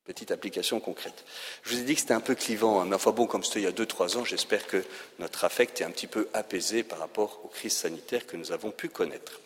Petite 0.05 0.31
application 0.31 0.81
concrète. 0.81 1.27
Je 1.63 1.75
vous 1.75 1.81
ai 1.81 1.85
dit 1.85 1.95
que 1.95 2.01
c'était 2.01 2.15
un 2.15 2.21
peu 2.21 2.35
clivant, 2.35 2.81
hein, 2.81 2.87
mais 2.87 2.95
enfin 2.95 3.11
bon, 3.11 3.27
comme 3.27 3.45
c'était 3.45 3.61
il 3.61 3.65
y 3.65 3.69
a 3.69 3.73
deux, 3.73 3.85
trois 3.85 4.17
ans, 4.17 4.25
j'espère 4.25 4.67
que 4.67 4.83
notre 5.19 5.45
affect 5.45 5.83
est 5.83 5.85
un 5.85 5.91
petit 5.91 6.07
peu 6.07 6.27
apaisé 6.33 6.83
par 6.83 7.01
rapport 7.01 7.43
aux 7.45 7.49
crises 7.49 7.77
sanitaires 7.77 8.27
que 8.27 8.39
nous 8.39 8.51
avons 8.51 8.71
pu 8.71 8.89
connaître. 8.89 9.41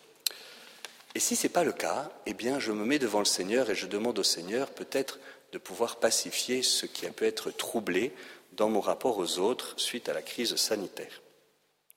Et 1.16 1.18
si 1.18 1.34
ce 1.34 1.42
n'est 1.42 1.52
pas 1.52 1.64
le 1.64 1.72
cas, 1.72 2.12
eh 2.26 2.34
bien, 2.34 2.60
je 2.60 2.70
me 2.70 2.84
mets 2.84 3.00
devant 3.00 3.18
le 3.18 3.24
Seigneur 3.24 3.68
et 3.68 3.74
je 3.74 3.88
demande 3.88 4.20
au 4.20 4.22
Seigneur 4.22 4.70
peut-être 4.70 5.18
de 5.50 5.58
pouvoir 5.58 5.96
pacifier 5.96 6.62
ce 6.62 6.86
qui 6.86 7.04
a 7.04 7.10
pu 7.10 7.26
être 7.26 7.50
troublé 7.50 8.14
dans 8.52 8.68
mon 8.68 8.80
rapport 8.80 9.18
aux 9.18 9.40
autres 9.40 9.74
suite 9.76 10.08
à 10.08 10.14
la 10.14 10.22
crise 10.22 10.54
sanitaire. 10.54 11.20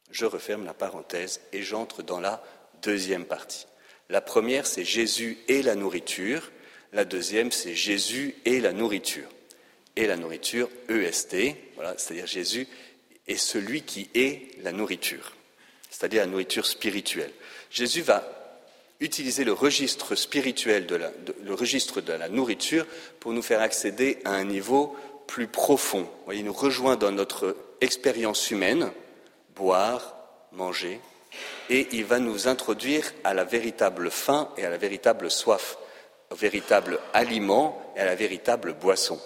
Je 0.10 0.25
referme 0.25 0.65
la 0.65 0.73
parenthèse 0.73 1.41
et 1.54 1.62
j'entre 1.62 2.01
dans 2.01 2.19
la 2.19 2.43
deuxième 2.82 3.25
partie. 3.25 3.67
La 4.10 4.21
première, 4.21 4.67
c'est 4.67 4.86
Jésus 4.86 5.39
et 5.47 5.63
la 5.63 5.75
nourriture. 5.75 6.51
La 6.95 7.03
deuxième, 7.03 7.51
c'est 7.51 7.75
Jésus 7.75 8.36
et 8.45 8.62
la 8.62 8.71
nourriture. 8.71 9.27
Et 9.97 10.08
la 10.08 10.15
nourriture, 10.15 10.69
EST, 10.88 11.36
voilà, 11.75 11.93
c'est-à-dire 11.97 12.25
Jésus 12.25 12.69
est 13.27 13.36
celui 13.36 13.81
qui 13.81 14.10
est 14.15 14.58
la 14.63 14.71
nourriture, 14.71 15.34
c'est-à-dire 15.89 16.21
la 16.21 16.27
nourriture 16.27 16.65
spirituelle. 16.65 17.31
Jésus 17.69 18.01
va 18.01 18.23
utiliser 19.01 19.43
le 19.43 19.51
registre 19.51 20.15
spirituel, 20.15 20.86
de 20.86 20.95
la, 20.95 21.12
le 21.43 21.53
registre 21.53 21.99
de 21.99 22.13
la 22.13 22.29
nourriture, 22.29 22.88
pour 23.19 23.34
nous 23.34 23.41
faire 23.41 23.60
accéder 23.60 24.19
à 24.23 24.31
un 24.31 24.45
niveau 24.45 24.95
plus 25.27 25.47
profond. 25.47 26.10
Voyez, 26.23 26.39
il 26.39 26.45
nous 26.45 26.53
rejoint 26.53 26.95
dans 26.95 27.12
notre 27.12 27.58
expérience 27.81 28.51
humaine, 28.51 28.89
boire, 29.53 30.15
manger, 30.53 31.01
et 31.69 31.89
il 31.91 32.05
va 32.05 32.19
nous 32.19 32.47
introduire 32.47 33.12
à 33.25 33.34
la 33.34 33.43
véritable 33.43 34.10
faim 34.10 34.49
et 34.55 34.63
à 34.63 34.69
la 34.69 34.77
véritable 34.77 35.29
soif 35.29 35.77
véritable 36.31 36.99
aliment 37.13 37.93
et 37.95 37.99
à 37.99 38.05
la 38.05 38.15
véritable 38.15 38.73
boisson. 38.73 39.19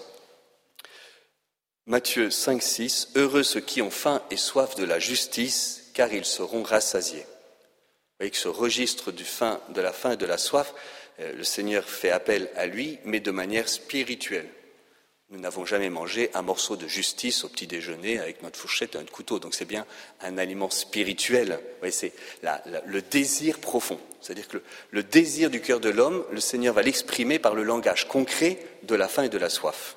Matthieu 1.86 2.30
5, 2.30 2.62
6 2.62 3.08
Heureux 3.16 3.42
ceux 3.42 3.60
qui 3.60 3.82
ont 3.82 3.90
faim 3.90 4.22
et 4.30 4.36
soif 4.36 4.76
de 4.76 4.84
la 4.84 4.98
justice, 4.98 5.90
car 5.94 6.12
ils 6.12 6.24
seront 6.24 6.62
rassasiés. 6.62 7.24
Vous 7.24 8.24
voyez 8.24 8.30
que 8.30 8.36
ce 8.36 8.48
registre 8.48 9.12
du 9.12 9.24
faim, 9.24 9.60
de 9.70 9.80
la 9.80 9.92
faim 9.92 10.12
et 10.12 10.16
de 10.16 10.26
la 10.26 10.38
soif, 10.38 10.74
euh, 11.20 11.32
le 11.32 11.44
Seigneur 11.44 11.84
fait 11.84 12.10
appel 12.10 12.50
à 12.54 12.66
lui, 12.66 12.98
mais 13.04 13.20
de 13.20 13.30
manière 13.30 13.68
spirituelle. 13.68 14.48
Nous 15.32 15.38
n'avons 15.38 15.64
jamais 15.64 15.90
mangé 15.90 16.28
un 16.34 16.42
morceau 16.42 16.74
de 16.74 16.88
justice 16.88 17.44
au 17.44 17.48
petit 17.48 17.68
déjeuner 17.68 18.18
avec 18.18 18.42
notre 18.42 18.58
fourchette 18.58 18.96
et 18.96 18.98
notre 18.98 19.12
couteau. 19.12 19.38
Donc 19.38 19.54
c'est 19.54 19.64
bien 19.64 19.86
un 20.22 20.38
aliment 20.38 20.70
spirituel. 20.70 21.60
c'est 21.92 22.12
le 22.84 23.00
désir 23.00 23.60
profond. 23.60 24.00
C'est-à-dire 24.20 24.48
que 24.48 24.60
le, 24.90 25.02
désir 25.04 25.48
du 25.48 25.60
cœur 25.60 25.78
de 25.78 25.88
l'homme, 25.88 26.24
le 26.32 26.40
Seigneur 26.40 26.74
va 26.74 26.82
l'exprimer 26.82 27.38
par 27.38 27.54
le 27.54 27.62
langage 27.62 28.08
concret 28.08 28.58
de 28.82 28.96
la 28.96 29.06
faim 29.06 29.22
et 29.22 29.28
de 29.28 29.38
la 29.38 29.50
soif. 29.50 29.96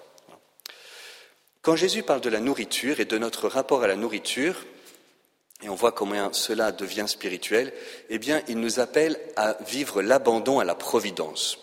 Quand 1.63 1.75
Jésus 1.75 2.03
parle 2.03 2.21
de 2.21 2.29
la 2.29 2.39
nourriture 2.39 2.99
et 2.99 3.05
de 3.05 3.17
notre 3.17 3.47
rapport 3.47 3.81
à 3.81 3.87
la 3.87 3.95
nourriture, 3.95 4.63
et 5.63 5.69
on 5.69 5.75
voit 5.75 5.93
comment 5.93 6.31
cela 6.31 6.71
devient 6.71 7.05
spirituel, 7.07 7.73
eh 8.09 8.19
bien, 8.19 8.43
il 8.47 8.59
nous 8.59 8.79
appelle 8.79 9.19
à 9.35 9.57
vivre 9.67 10.03
l'abandon 10.03 10.59
à 10.59 10.65
la 10.65 10.75
providence. 10.75 11.57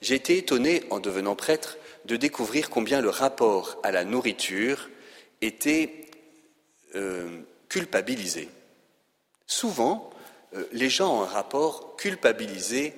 J'ai 0.00 0.16
été 0.16 0.36
étonné, 0.36 0.82
en 0.90 0.98
devenant 0.98 1.36
prêtre, 1.36 1.78
de 2.04 2.16
découvrir 2.16 2.70
combien 2.70 3.00
le 3.00 3.10
rapport 3.10 3.78
à 3.82 3.90
la 3.90 4.04
nourriture 4.04 4.90
était 5.40 6.06
euh, 6.94 7.42
culpabilisé. 7.68 8.48
Souvent, 9.46 10.10
euh, 10.54 10.64
les 10.72 10.90
gens 10.90 11.20
ont 11.20 11.22
un 11.22 11.26
rapport 11.26 11.96
culpabilisé 11.96 12.94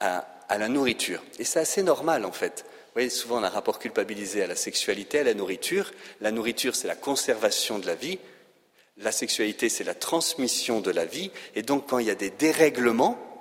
à, 0.00 0.28
la 0.50 0.68
nourriture. 0.68 1.22
Et 1.38 1.44
c'est 1.44 1.60
assez 1.60 1.82
normal, 1.82 2.26
en 2.26 2.32
fait. 2.32 2.64
Vous 2.66 2.92
voyez, 2.96 3.08
souvent 3.08 3.40
on 3.40 3.42
a 3.42 3.46
un 3.46 3.50
rapport 3.50 3.78
culpabilisé 3.78 4.42
à 4.42 4.46
la 4.46 4.56
sexualité, 4.56 5.20
à 5.20 5.24
la 5.24 5.32
nourriture. 5.32 5.90
La 6.20 6.30
nourriture, 6.30 6.74
c'est 6.74 6.88
la 6.88 6.94
conservation 6.94 7.78
de 7.78 7.86
la 7.86 7.94
vie. 7.94 8.18
La 8.98 9.12
sexualité, 9.12 9.70
c'est 9.70 9.84
la 9.84 9.94
transmission 9.94 10.82
de 10.82 10.90
la 10.90 11.06
vie. 11.06 11.30
Et 11.54 11.62
donc, 11.62 11.88
quand 11.88 11.98
il 12.00 12.06
y 12.06 12.10
a 12.10 12.14
des 12.14 12.28
dérèglements, 12.28 13.31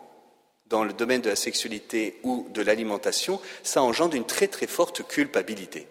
dans 0.71 0.83
le 0.85 0.93
domaine 0.93 1.21
de 1.21 1.29
la 1.29 1.35
sexualité 1.35 2.19
ou 2.23 2.47
de 2.49 2.61
l'alimentation, 2.61 3.39
ça 3.61 3.83
engendre 3.83 4.15
une 4.15 4.25
très 4.25 4.47
très 4.47 4.67
forte 4.67 5.05
culpabilité. 5.05 5.87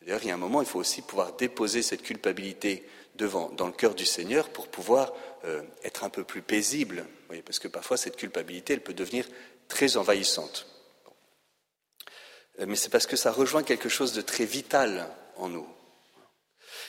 D'ailleurs, 0.00 0.20
il 0.22 0.28
y 0.28 0.30
a 0.30 0.34
un 0.34 0.38
moment, 0.38 0.62
il 0.62 0.66
faut 0.66 0.80
aussi 0.80 1.02
pouvoir 1.02 1.34
déposer 1.34 1.82
cette 1.82 2.02
culpabilité 2.02 2.84
devant, 3.14 3.50
dans 3.50 3.66
le 3.66 3.72
cœur 3.72 3.94
du 3.94 4.06
Seigneur 4.06 4.48
pour 4.48 4.68
pouvoir 4.68 5.12
euh, 5.44 5.62
être 5.84 6.02
un 6.02 6.08
peu 6.08 6.24
plus 6.24 6.42
paisible, 6.42 7.06
parce 7.44 7.58
que 7.58 7.68
parfois 7.68 7.96
cette 7.96 8.16
culpabilité, 8.16 8.72
elle 8.72 8.82
peut 8.82 8.94
devenir 8.94 9.26
très 9.68 9.96
envahissante. 9.96 10.66
Euh, 12.58 12.64
mais 12.66 12.76
c'est 12.76 12.90
parce 12.90 13.06
que 13.06 13.16
ça 13.16 13.32
rejoint 13.32 13.62
quelque 13.62 13.90
chose 13.90 14.14
de 14.14 14.22
très 14.22 14.46
vital 14.46 15.08
en 15.36 15.48
nous. 15.48 15.66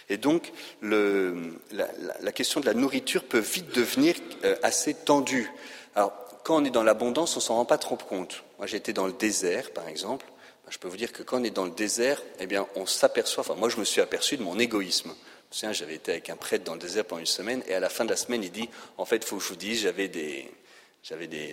Et 0.09 0.17
donc, 0.17 0.53
la, 0.81 2.31
question 2.31 2.61
de 2.61 2.65
la 2.65 2.73
nourriture 2.73 3.25
peut 3.25 3.39
vite 3.39 3.75
devenir 3.75 4.15
euh, 4.45 4.55
assez 4.63 4.93
tendue. 4.93 5.51
Alors, 5.95 6.13
quand 6.47 6.55
on 6.55 6.63
est 6.63 6.69
dans 6.69 6.83
l'abondance, 6.83 7.35
on 7.35 7.41
s'en 7.41 7.55
rend 7.55 7.65
pas 7.65 7.77
trop 7.77 7.97
compte. 7.97 8.45
Moi, 8.57 8.67
j'étais 8.67 8.93
dans 8.93 9.05
le 9.05 9.11
désert, 9.11 9.71
par 9.71 9.85
exemple. 9.89 10.25
Ben, 10.63 10.71
je 10.71 10.77
peux 10.77 10.87
vous 10.87 10.95
dire 10.95 11.11
que 11.11 11.21
quand 11.21 11.41
on 11.41 11.43
est 11.43 11.49
dans 11.49 11.65
le 11.65 11.71
désert, 11.71 12.23
eh 12.39 12.45
bien, 12.47 12.65
on 12.77 12.85
s'aperçoit, 12.85 13.41
enfin, 13.41 13.55
moi, 13.55 13.67
je 13.67 13.75
me 13.75 13.83
suis 13.83 13.99
aperçu 13.99 14.37
de 14.37 14.43
mon 14.43 14.57
égoïsme. 14.57 15.13
J'avais 15.51 15.95
été 15.95 16.13
avec 16.13 16.29
un 16.29 16.37
prêtre 16.37 16.63
dans 16.63 16.75
le 16.75 16.79
désert 16.79 17.03
pendant 17.03 17.19
une 17.19 17.25
semaine, 17.25 17.63
et 17.67 17.73
à 17.73 17.81
la 17.81 17.89
fin 17.89 18.05
de 18.05 18.11
la 18.11 18.15
semaine, 18.15 18.45
il 18.45 18.51
dit, 18.53 18.69
en 18.97 19.03
fait, 19.03 19.17
il 19.17 19.23
faut 19.25 19.35
que 19.35 19.43
je 19.43 19.49
vous 19.49 19.57
dise, 19.57 19.81
j'avais 19.81 20.07
des, 20.07 20.49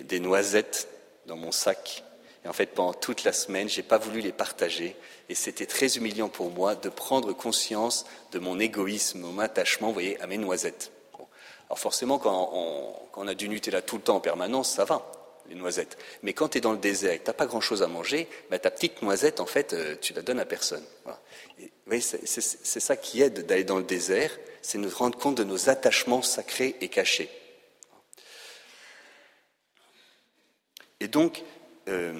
des, 0.03 0.19
noisettes 0.21 0.87
dans 1.25 1.35
mon 1.35 1.51
sac. 1.51 2.05
Et 2.45 2.47
en 2.47 2.53
fait, 2.53 2.67
pendant 2.67 2.93
toute 2.93 3.25
la 3.25 3.33
semaine, 3.33 3.67
je 3.67 3.75
n'ai 3.75 3.83
pas 3.83 3.97
voulu 3.97 4.21
les 4.21 4.31
partager. 4.31 4.95
Et 5.27 5.35
c'était 5.35 5.65
très 5.65 5.97
humiliant 5.97 6.29
pour 6.29 6.51
moi 6.51 6.75
de 6.75 6.87
prendre 6.87 7.33
conscience 7.33 8.05
de 8.31 8.39
mon 8.39 8.61
égoïsme, 8.61 9.19
mon 9.19 9.39
attachement, 9.39 9.87
vous 9.87 9.93
voyez, 9.93 10.21
à 10.21 10.27
mes 10.27 10.37
noisettes. 10.37 10.93
Alors 11.67 11.79
forcément, 11.79 12.19
quand 12.19 12.51
on, 13.15 13.27
a 13.27 13.33
du 13.33 13.49
Nutella 13.49 13.81
tout 13.81 13.95
le 13.95 14.01
temps 14.01 14.17
en 14.17 14.19
permanence, 14.19 14.71
ça 14.71 14.85
va, 14.85 15.11
les 15.49 15.55
noisettes. 15.55 15.97
Mais 16.21 16.33
quand 16.33 16.49
tu 16.49 16.59
es 16.59 16.61
dans 16.61 16.73
le 16.73 16.77
désert 16.77 17.13
et 17.13 17.19
que 17.19 17.23
tu 17.23 17.29
n'as 17.29 17.33
pas 17.33 17.47
grand-chose 17.47 17.81
à 17.81 17.87
manger, 17.87 18.27
bah, 18.51 18.59
ta 18.59 18.69
petite 18.69 19.01
noisette, 19.01 19.39
en 19.39 19.45
fait, 19.45 19.73
euh, 19.73 19.95
tu 19.99 20.13
la 20.13 20.21
donnes 20.21 20.39
à 20.39 20.45
personne. 20.45 20.83
c'est 21.99 22.79
ça 22.79 22.95
qui 22.95 23.21
aide 23.21 23.45
d'aller 23.47 23.63
dans 23.63 23.77
le 23.77 23.83
désert, 23.83 24.37
c'est 24.61 24.77
nous 24.77 24.89
rendre 24.89 25.17
compte 25.17 25.35
de 25.35 25.43
nos 25.43 25.69
attachements 25.69 26.21
sacrés 26.21 26.75
et 26.81 26.89
cachés. 26.89 27.29
Et 30.99 31.07
donc, 31.07 31.43
euh, 31.87 32.13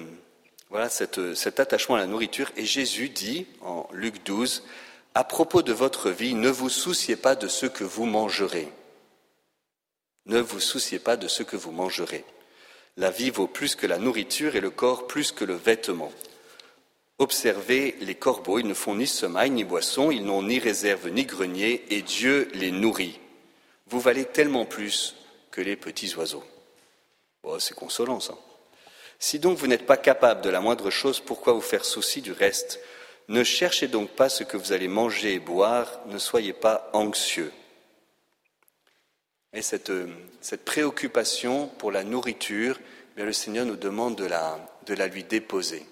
voilà 0.70 0.88
cet 0.88 1.60
attachement 1.60 1.94
à 1.94 1.98
la 1.98 2.06
nourriture. 2.06 2.50
Et 2.56 2.64
Jésus 2.64 3.08
dit 3.08 3.46
en 3.62 3.88
Luc 3.92 4.24
12, 4.24 4.64
à 5.14 5.22
propos 5.22 5.62
de 5.62 5.72
votre 5.72 6.10
vie, 6.10 6.34
ne 6.34 6.50
vous 6.50 6.68
souciez 6.68 7.16
pas 7.16 7.36
de 7.36 7.46
ce 7.46 7.66
que 7.66 7.84
vous 7.84 8.04
mangerez 8.04 8.68
ne 10.26 10.40
vous 10.40 10.60
souciez 10.60 10.98
pas 10.98 11.16
de 11.16 11.28
ce 11.28 11.42
que 11.42 11.56
vous 11.56 11.72
mangerez. 11.72 12.24
La 12.96 13.10
vie 13.10 13.30
vaut 13.30 13.46
plus 13.46 13.74
que 13.76 13.86
la 13.86 13.98
nourriture 13.98 14.56
et 14.56 14.60
le 14.60 14.70
corps 14.70 15.06
plus 15.06 15.32
que 15.32 15.44
le 15.44 15.54
vêtement. 15.54 16.12
Observez 17.18 17.96
les 18.00 18.14
corbeaux, 18.14 18.58
ils 18.58 18.66
ne 18.66 18.74
font 18.74 18.94
ni 18.94 19.06
semaille 19.06 19.50
ni 19.50 19.64
boisson, 19.64 20.10
ils 20.10 20.24
n'ont 20.24 20.42
ni 20.42 20.58
réserve 20.58 21.08
ni 21.08 21.24
grenier, 21.24 21.84
et 21.90 22.02
Dieu 22.02 22.48
les 22.54 22.70
nourrit. 22.70 23.20
Vous 23.86 24.00
valez 24.00 24.24
tellement 24.24 24.64
plus 24.64 25.14
que 25.50 25.60
les 25.60 25.76
petits 25.76 26.14
oiseaux. 26.16 26.44
C'est 27.58 27.76
consolant 27.76 28.20
ça. 28.20 28.34
Si 29.18 29.38
donc 29.38 29.56
vous 29.56 29.68
n'êtes 29.68 29.86
pas 29.86 29.96
capable 29.96 30.42
de 30.42 30.50
la 30.50 30.60
moindre 30.60 30.90
chose, 30.90 31.20
pourquoi 31.20 31.52
vous 31.52 31.60
faire 31.60 31.84
souci 31.84 32.20
du 32.20 32.32
reste? 32.32 32.80
Ne 33.28 33.44
cherchez 33.44 33.88
donc 33.88 34.10
pas 34.10 34.28
ce 34.28 34.44
que 34.44 34.56
vous 34.56 34.72
allez 34.72 34.88
manger 34.88 35.34
et 35.34 35.38
boire, 35.38 36.00
ne 36.06 36.18
soyez 36.18 36.52
pas 36.52 36.90
anxieux. 36.92 37.52
Euh, 39.56 40.06
cette 40.42 40.64
préoccupation 40.66 41.68
pour 41.78 41.90
la 41.90 42.04
nourriture, 42.04 42.78
bien, 43.16 43.24
le 43.24 43.32
Seigneur 43.32 43.64
nous 43.64 43.76
demande 43.76 44.14
de 44.16 44.26
la, 44.26 45.06
lui 45.06 45.24
déposer. 45.24 45.86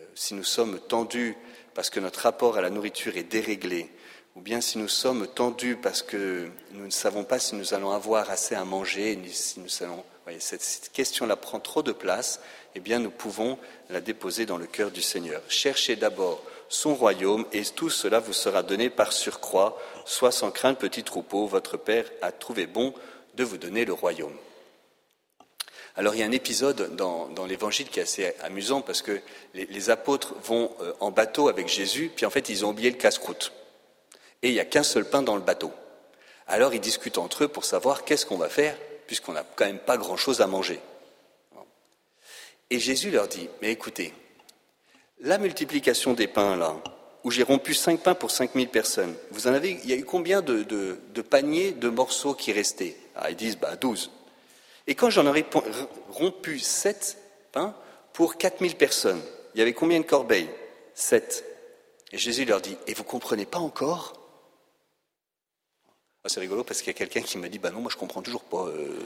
Euh, 0.00 0.02
si 0.16 0.34
nous 0.34 0.42
sommes 0.42 0.80
tendus 0.80 1.36
parce 1.74 1.90
que 1.90 2.00
notre 2.00 2.20
rapport 2.20 2.56
à 2.56 2.60
la 2.60 2.70
nourriture 2.70 3.16
est 3.16 3.22
déréglé, 3.22 3.88
ou 4.34 4.40
bien 4.40 4.60
si 4.60 4.78
nous 4.78 4.88
sommes 4.88 5.28
tendus 5.28 5.76
parce 5.76 6.02
que 6.02 6.48
nous 6.72 6.86
ne 6.86 6.90
savons 6.90 7.22
pas 7.22 7.38
si 7.38 7.54
nous 7.54 7.72
allons 7.72 7.92
avoir 7.92 8.30
assez 8.30 8.56
à 8.56 8.64
manger, 8.64 9.16
si 9.30 9.60
nous 9.60 9.70
allons, 9.82 10.04
cette 10.40 10.90
question-là 10.92 11.36
prend 11.36 11.60
trop 11.60 11.82
de 11.84 11.92
place, 11.92 12.40
eh 12.74 12.98
nous 12.98 13.10
pouvons 13.10 13.58
la 13.90 14.00
déposer 14.00 14.44
dans 14.44 14.58
le 14.58 14.66
cœur 14.66 14.90
du 14.90 15.02
Seigneur. 15.02 15.40
Cherchez 15.48 15.94
d'abord 15.94 16.42
son 16.68 16.94
royaume 16.94 17.46
et 17.52 17.62
tout 17.62 17.90
cela 17.90 18.18
vous 18.18 18.32
sera 18.32 18.64
donné 18.64 18.90
par 18.90 19.12
surcroît, 19.12 19.78
soit 20.04 20.32
sans 20.32 20.50
crainte, 20.50 20.78
petit 20.78 21.04
troupeau, 21.04 21.46
votre 21.46 21.76
Père 21.76 22.06
a 22.22 22.32
trouvé 22.32 22.66
bon 22.66 22.94
de 23.34 23.44
vous 23.44 23.56
donner 23.56 23.84
le 23.84 23.92
royaume. 23.92 24.36
Alors 25.96 26.14
il 26.14 26.20
y 26.20 26.22
a 26.22 26.26
un 26.26 26.32
épisode 26.32 26.96
dans, 26.96 27.46
l'Évangile 27.46 27.88
qui 27.88 28.00
est 28.00 28.02
assez 28.02 28.34
amusant 28.42 28.80
parce 28.80 29.00
que 29.00 29.20
les, 29.54 29.90
apôtres 29.90 30.34
vont 30.42 30.74
euh, 30.80 30.92
en 30.98 31.12
bateau 31.12 31.48
avec 31.48 31.68
Jésus, 31.68 32.10
puis 32.14 32.26
en 32.26 32.30
fait 32.30 32.48
ils 32.48 32.64
ont 32.64 32.70
oublié 32.70 32.90
le 32.90 32.96
casse-croûte. 32.96 33.52
Et 34.42 34.48
il 34.48 34.54
n'y 34.54 34.60
a 34.60 34.64
qu'un 34.64 34.82
seul 34.82 35.08
pain 35.08 35.22
dans 35.22 35.36
le 35.36 35.42
bateau. 35.42 35.72
Alors 36.48 36.74
ils 36.74 36.80
discutent 36.80 37.18
entre 37.18 37.44
eux 37.44 37.48
pour 37.48 37.64
savoir 37.64 38.04
qu'est-ce 38.04 38.26
qu'on 38.26 38.36
va 38.36 38.48
faire, 38.48 38.76
puisqu'on 39.06 39.32
n'a 39.32 39.44
quand 39.54 39.66
même 39.66 39.78
pas 39.78 39.96
grand-chose 39.96 40.40
à 40.40 40.46
manger. 40.48 40.80
Et 42.70 42.80
Jésus 42.80 43.10
leur 43.10 43.28
dit, 43.28 43.48
mais 43.62 43.70
écoutez, 43.70 44.12
la 45.20 45.38
multiplication 45.38 46.12
des 46.12 46.26
pains 46.26 46.56
là, 46.56 46.74
où 47.24 47.30
j'ai 47.30 47.42
rompu 47.42 47.72
cinq 47.72 48.00
pains 48.00 48.14
pour 48.14 48.30
cinq 48.30 48.54
mille 48.54 48.68
personnes, 48.68 49.14
vous 49.30 49.48
en 49.48 49.54
avez, 49.54 49.80
il 49.82 49.88
y 49.88 49.94
a 49.94 49.96
eu 49.96 50.04
combien 50.04 50.42
de, 50.42 50.62
paniers, 51.22 51.72
de 51.72 51.88
morceaux 51.88 52.34
qui 52.34 52.52
restaient? 52.52 52.96
Ah, 53.16 53.30
Ils 53.30 53.36
disent, 53.36 53.56
bah 53.56 53.76
douze. 53.76 54.10
Et 54.86 54.94
quand 54.94 55.08
j'en 55.08 55.26
aurais 55.26 55.46
rompu 56.10 56.58
sept 56.58 57.16
pains 57.52 57.74
pour 58.12 58.36
quatre 58.36 58.60
mille 58.60 58.76
personnes, 58.76 59.22
il 59.54 59.58
y 59.58 59.62
avait 59.62 59.72
combien 59.72 59.98
de 59.98 60.04
corbeilles? 60.04 60.50
Sept. 60.94 61.44
Et 62.12 62.18
Jésus 62.18 62.44
leur 62.44 62.60
dit, 62.60 62.76
et 62.86 62.92
vous 62.92 63.04
comprenez 63.04 63.46
pas 63.46 63.58
encore? 63.58 64.20
Ah, 66.22 66.28
C'est 66.28 66.40
rigolo 66.40 66.62
parce 66.62 66.80
qu'il 66.80 66.88
y 66.88 66.96
a 66.96 66.98
quelqu'un 66.98 67.22
qui 67.22 67.38
me 67.38 67.48
dit, 67.48 67.58
bah 67.58 67.70
non, 67.70 67.80
moi 67.80 67.90
je 67.90 67.96
comprends 67.96 68.22
toujours 68.22 68.44
pas. 68.44 68.66
Euh. 68.66 68.98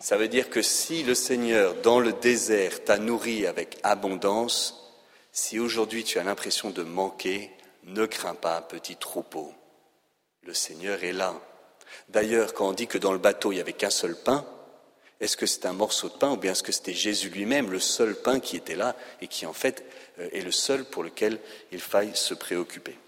Ça 0.00 0.16
veut 0.16 0.28
dire 0.28 0.48
que 0.48 0.62
si 0.62 1.02
le 1.02 1.14
Seigneur, 1.14 1.74
dans 1.82 2.00
le 2.00 2.14
désert, 2.14 2.84
t'a 2.84 2.96
nourri 2.96 3.46
avec 3.46 3.78
abondance, 3.82 4.89
si 5.40 5.58
aujourd'hui 5.58 6.04
tu 6.04 6.18
as 6.18 6.22
l'impression 6.22 6.68
de 6.68 6.82
manquer, 6.82 7.50
ne 7.84 8.04
crains 8.04 8.34
pas, 8.34 8.60
petit 8.60 8.96
troupeau. 8.96 9.54
Le 10.42 10.52
Seigneur 10.52 11.02
est 11.02 11.14
là. 11.14 11.34
D'ailleurs, 12.10 12.52
quand 12.52 12.68
on 12.68 12.72
dit 12.74 12.86
que 12.86 12.98
dans 12.98 13.14
le 13.14 13.18
bateau, 13.18 13.50
il 13.50 13.54
n'y 13.54 13.60
avait 13.62 13.72
qu'un 13.72 13.88
seul 13.88 14.14
pain, 14.14 14.46
est-ce 15.18 15.38
que 15.38 15.46
c'est 15.46 15.64
un 15.64 15.72
morceau 15.72 16.10
de 16.10 16.14
pain 16.14 16.30
ou 16.32 16.36
bien 16.36 16.52
est-ce 16.52 16.62
que 16.62 16.72
c'était 16.72 16.92
Jésus 16.92 17.30
lui-même, 17.30 17.70
le 17.70 17.80
seul 17.80 18.14
pain 18.16 18.38
qui 18.38 18.54
était 18.54 18.76
là 18.76 18.94
et 19.22 19.28
qui 19.28 19.46
en 19.46 19.54
fait 19.54 19.82
euh, 20.18 20.28
est 20.30 20.42
le 20.42 20.52
seul 20.52 20.84
pour 20.84 21.02
lequel 21.02 21.40
il 21.72 21.80
faille 21.80 22.14
se 22.14 22.34
préoccuper? 22.34 22.98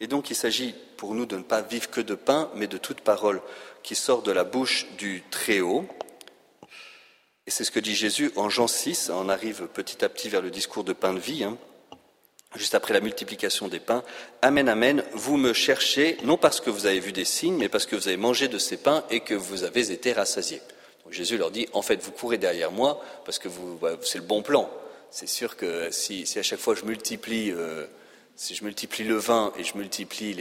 Et 0.00 0.08
donc 0.08 0.28
il 0.28 0.36
s'agit 0.36 0.74
pour 0.98 1.14
nous 1.14 1.24
de 1.24 1.38
ne 1.38 1.42
pas 1.42 1.62
vivre 1.62 1.88
que 1.88 2.02
de 2.02 2.14
pain, 2.14 2.50
mais 2.54 2.66
de 2.66 2.76
toute 2.76 3.00
parole 3.00 3.40
qui 3.82 3.94
sort 3.94 4.20
de 4.20 4.30
la 4.30 4.44
bouche 4.44 4.88
du 4.98 5.22
Très-Haut. 5.30 5.88
Et 7.46 7.50
c'est 7.50 7.64
ce 7.64 7.70
que 7.70 7.80
dit 7.80 7.94
Jésus 7.94 8.32
en 8.36 8.48
Jean 8.48 8.66
6, 8.66 9.10
on 9.12 9.28
arrive 9.28 9.68
petit 9.72 10.04
à 10.04 10.08
petit 10.08 10.28
vers 10.28 10.42
le 10.42 10.50
discours 10.50 10.84
de 10.84 10.92
pain 10.92 11.12
de 11.12 11.20
vie. 11.20 11.44
Hein 11.44 11.58
juste 12.56 12.74
après 12.74 12.94
la 12.94 13.00
multiplication 13.00 13.68
des 13.68 13.80
pains, 13.80 14.02
Amen, 14.42 14.68
Amen, 14.68 15.02
vous 15.12 15.36
me 15.36 15.52
cherchez, 15.52 16.18
non 16.24 16.36
parce 16.36 16.60
que 16.60 16.70
vous 16.70 16.86
avez 16.86 17.00
vu 17.00 17.12
des 17.12 17.24
signes, 17.24 17.56
mais 17.56 17.68
parce 17.68 17.86
que 17.86 17.96
vous 17.96 18.08
avez 18.08 18.16
mangé 18.16 18.48
de 18.48 18.58
ces 18.58 18.76
pains 18.76 19.04
et 19.10 19.20
que 19.20 19.34
vous 19.34 19.64
avez 19.64 19.90
été 19.90 20.12
rassasiés. 20.12 20.60
Jésus 21.10 21.36
leur 21.36 21.50
dit, 21.50 21.68
en 21.72 21.82
fait, 21.82 22.02
vous 22.02 22.12
courez 22.12 22.38
derrière 22.38 22.72
moi 22.72 23.02
parce 23.24 23.38
que 23.38 23.48
c'est 24.02 24.18
le 24.18 24.24
bon 24.24 24.42
plan. 24.42 24.70
C'est 25.10 25.28
sûr 25.28 25.56
que 25.56 25.90
si, 25.90 26.24
à 26.36 26.42
chaque 26.42 26.58
fois 26.58 26.74
je 26.74 26.84
multiplie, 26.84 27.52
euh, 27.52 27.86
si 28.34 28.54
je 28.54 28.64
multiplie 28.64 29.04
le 29.04 29.16
vin 29.16 29.52
et 29.58 29.64
je 29.64 29.76
multiplie 29.76 30.34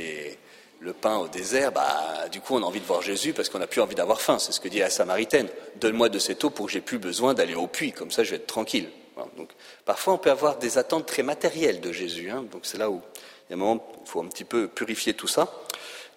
le 0.83 0.91
pain 0.91 1.17
au 1.17 1.29
désert, 1.29 1.71
bah, 1.71 2.27
du 2.29 2.41
coup, 2.41 2.55
on 2.55 2.61
a 2.61 2.65
envie 2.65 2.81
de 2.81 2.85
voir 2.85 3.01
Jésus 3.01 3.31
parce 3.31 3.47
qu'on 3.47 3.59
n'a 3.59 3.67
plus 3.67 3.79
envie 3.79 3.95
d'avoir 3.95 4.19
faim. 4.19 4.37
C'est 4.37 4.51
ce 4.51 4.59
que 4.59 4.67
dit 4.67 4.79
la 4.79 4.89
Samaritaine. 4.89 5.47
Donne-moi 5.77 6.09
de 6.09 6.19
cette 6.19 6.43
eau 6.43 6.49
pour 6.49 6.65
que 6.65 6.73
j'ai 6.73 6.81
plus 6.81 6.97
besoin 6.97 7.33
d'aller 7.33 7.55
au 7.55 7.67
puits. 7.67 7.93
Comme 7.93 8.11
ça, 8.11 8.23
je 8.23 8.31
vais 8.31 8.35
être 8.35 8.47
tranquille. 8.47 8.89
Donc, 9.37 9.51
parfois, 9.85 10.13
on 10.13 10.17
peut 10.17 10.31
avoir 10.31 10.57
des 10.57 10.77
attentes 10.77 11.05
très 11.05 11.23
matérielles 11.23 11.79
de 11.79 11.91
Jésus. 11.93 12.29
Hein. 12.29 12.45
donc, 12.51 12.65
c'est 12.65 12.77
là 12.77 12.89
où 12.89 13.01
il 13.47 13.51
y 13.51 13.53
a 13.53 13.55
un 13.55 13.59
moment, 13.59 13.85
il 14.03 14.09
faut 14.09 14.21
un 14.21 14.27
petit 14.27 14.43
peu 14.43 14.67
purifier 14.67 15.13
tout 15.13 15.27
ça. 15.27 15.49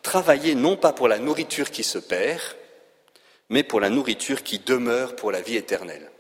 Travailler 0.03 0.55
non 0.55 0.77
pas 0.77 0.93
pour 0.93 1.07
la 1.07 1.19
nourriture 1.19 1.71
qui 1.71 1.85
se 1.85 1.99
perd, 1.99 2.41
mais 3.49 3.63
pour 3.63 3.81
la 3.81 3.91
nourriture 3.91 4.43
qui 4.43 4.59
demeure 4.59 5.15
pour 5.15 5.31
la 5.31 5.43
vie 5.43 5.57
éternelle. 5.57 6.11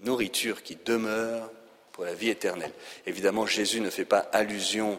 Nourriture 0.00 0.62
qui 0.62 0.78
demeure 0.84 1.50
pour 1.92 2.04
la 2.04 2.14
vie 2.14 2.30
éternelle. 2.30 2.72
Évidemment, 3.06 3.46
Jésus 3.46 3.80
ne 3.80 3.90
fait 3.90 4.04
pas 4.04 4.26
allusion 4.32 4.98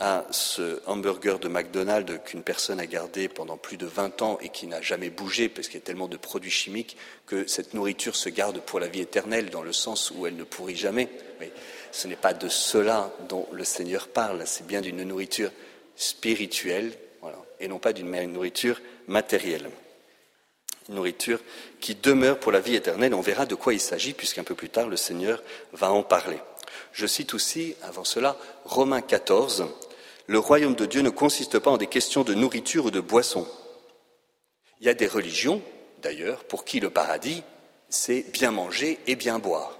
à 0.00 0.24
ce 0.30 0.80
hamburger 0.86 1.38
de 1.40 1.48
McDonald's 1.48 2.20
qu'une 2.24 2.42
personne 2.42 2.78
a 2.78 2.86
gardé 2.86 3.28
pendant 3.28 3.56
plus 3.56 3.76
de 3.76 3.86
20 3.86 4.22
ans 4.22 4.38
et 4.40 4.48
qui 4.48 4.68
n'a 4.68 4.80
jamais 4.80 5.10
bougé 5.10 5.48
parce 5.48 5.66
qu'il 5.66 5.80
y 5.80 5.82
a 5.82 5.86
tellement 5.86 6.06
de 6.06 6.16
produits 6.16 6.50
chimiques 6.50 6.96
que 7.26 7.46
cette 7.48 7.74
nourriture 7.74 8.14
se 8.14 8.28
garde 8.28 8.60
pour 8.60 8.78
la 8.78 8.86
vie 8.86 9.00
éternelle 9.00 9.50
dans 9.50 9.62
le 9.62 9.72
sens 9.72 10.12
où 10.12 10.26
elle 10.26 10.36
ne 10.36 10.44
pourrit 10.44 10.76
jamais. 10.76 11.08
Mais 11.40 11.50
ce 11.90 12.06
n'est 12.06 12.16
pas 12.16 12.32
de 12.32 12.48
cela 12.48 13.12
dont 13.28 13.48
le 13.52 13.64
Seigneur 13.64 14.06
parle, 14.06 14.42
c'est 14.46 14.66
bien 14.66 14.80
d'une 14.80 15.02
nourriture 15.02 15.50
spirituelle 15.96 16.92
et 17.60 17.66
non 17.66 17.78
pas 17.78 17.92
d'une 17.92 18.10
nourriture 18.32 18.80
matérielle. 19.08 19.68
Une 20.88 20.94
nourriture 20.94 21.40
qui 21.80 21.96
demeure 21.96 22.38
pour 22.38 22.52
la 22.52 22.60
vie 22.60 22.76
éternelle. 22.76 23.14
On 23.14 23.20
verra 23.20 23.46
de 23.46 23.56
quoi 23.56 23.74
il 23.74 23.80
s'agit 23.80 24.14
puisqu'un 24.14 24.44
peu 24.44 24.54
plus 24.54 24.70
tard 24.70 24.88
le 24.88 24.96
Seigneur 24.96 25.42
va 25.72 25.90
en 25.90 26.02
parler. 26.02 26.38
Je 26.92 27.06
cite 27.06 27.34
aussi, 27.34 27.74
avant 27.82 28.04
cela, 28.04 28.36
Romains 28.64 29.02
14, 29.02 29.66
le 30.28 30.38
royaume 30.38 30.74
de 30.74 30.84
Dieu 30.84 31.00
ne 31.00 31.08
consiste 31.08 31.58
pas 31.58 31.70
en 31.70 31.78
des 31.78 31.86
questions 31.86 32.22
de 32.22 32.34
nourriture 32.34 32.84
ou 32.84 32.90
de 32.90 33.00
boisson. 33.00 33.48
Il 34.80 34.86
y 34.86 34.90
a 34.90 34.94
des 34.94 35.06
religions, 35.06 35.62
d'ailleurs, 36.02 36.44
pour 36.44 36.66
qui 36.66 36.80
le 36.80 36.90
paradis, 36.90 37.42
c'est 37.88 38.30
bien 38.30 38.50
manger 38.50 38.98
et 39.06 39.16
bien 39.16 39.38
boire. 39.38 39.78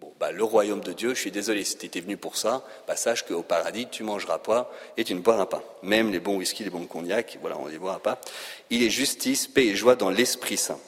Bon, 0.00 0.10
bah, 0.18 0.32
le 0.32 0.42
royaume 0.42 0.80
de 0.80 0.94
Dieu, 0.94 1.14
je 1.14 1.20
suis 1.20 1.30
désolé, 1.30 1.64
si 1.64 1.76
tu 1.76 1.84
étais 1.84 2.00
venu 2.00 2.16
pour 2.16 2.38
ça, 2.38 2.64
bah, 2.86 2.96
sache 2.96 3.26
qu'au 3.26 3.42
paradis, 3.42 3.86
tu 3.90 4.04
mangeras 4.04 4.38
pas 4.38 4.72
et 4.96 5.04
tu 5.04 5.14
ne 5.14 5.20
boiras 5.20 5.46
pas. 5.46 5.62
Même 5.82 6.12
les 6.12 6.20
bons 6.20 6.36
whisky, 6.38 6.64
les 6.64 6.70
bons 6.70 6.86
cognac, 6.86 7.36
voilà, 7.42 7.58
on 7.58 7.66
ne 7.66 7.70
les 7.70 7.78
boira 7.78 7.98
pas. 7.98 8.18
Il 8.70 8.82
est 8.82 8.90
justice, 8.90 9.48
paix 9.48 9.66
et 9.66 9.76
joie 9.76 9.96
dans 9.96 10.10
l'Esprit 10.10 10.56
Saint. 10.56 10.80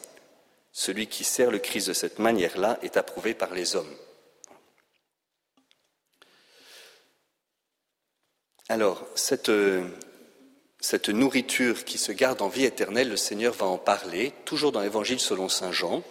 Celui 0.73 1.07
qui 1.07 1.25
sert 1.25 1.51
le 1.51 1.59
Christ 1.59 1.88
de 1.88 1.93
cette 1.93 2.19
manière-là 2.19 2.79
est 2.83 2.97
approuvé 2.97 3.35
par 3.35 3.53
les 3.53 3.77
hommes. 3.77 3.95
Alors, 8.70 9.04
cette, 9.16 9.50
cette, 10.78 11.09
nourriture 11.09 11.85
qui 11.85 11.98
se 11.98 12.12
garde 12.12 12.40
en 12.40 12.46
vie 12.46 12.64
éternelle, 12.64 13.09
le 13.09 13.16
Seigneur 13.16 13.52
va 13.52 13.66
en 13.66 13.78
parler, 13.78 14.33
toujours 14.44 14.70
dans 14.70 14.80
l'Évangile 14.80 15.18
selon 15.18 15.48
Saint 15.48 15.72
Jean. 15.72 16.04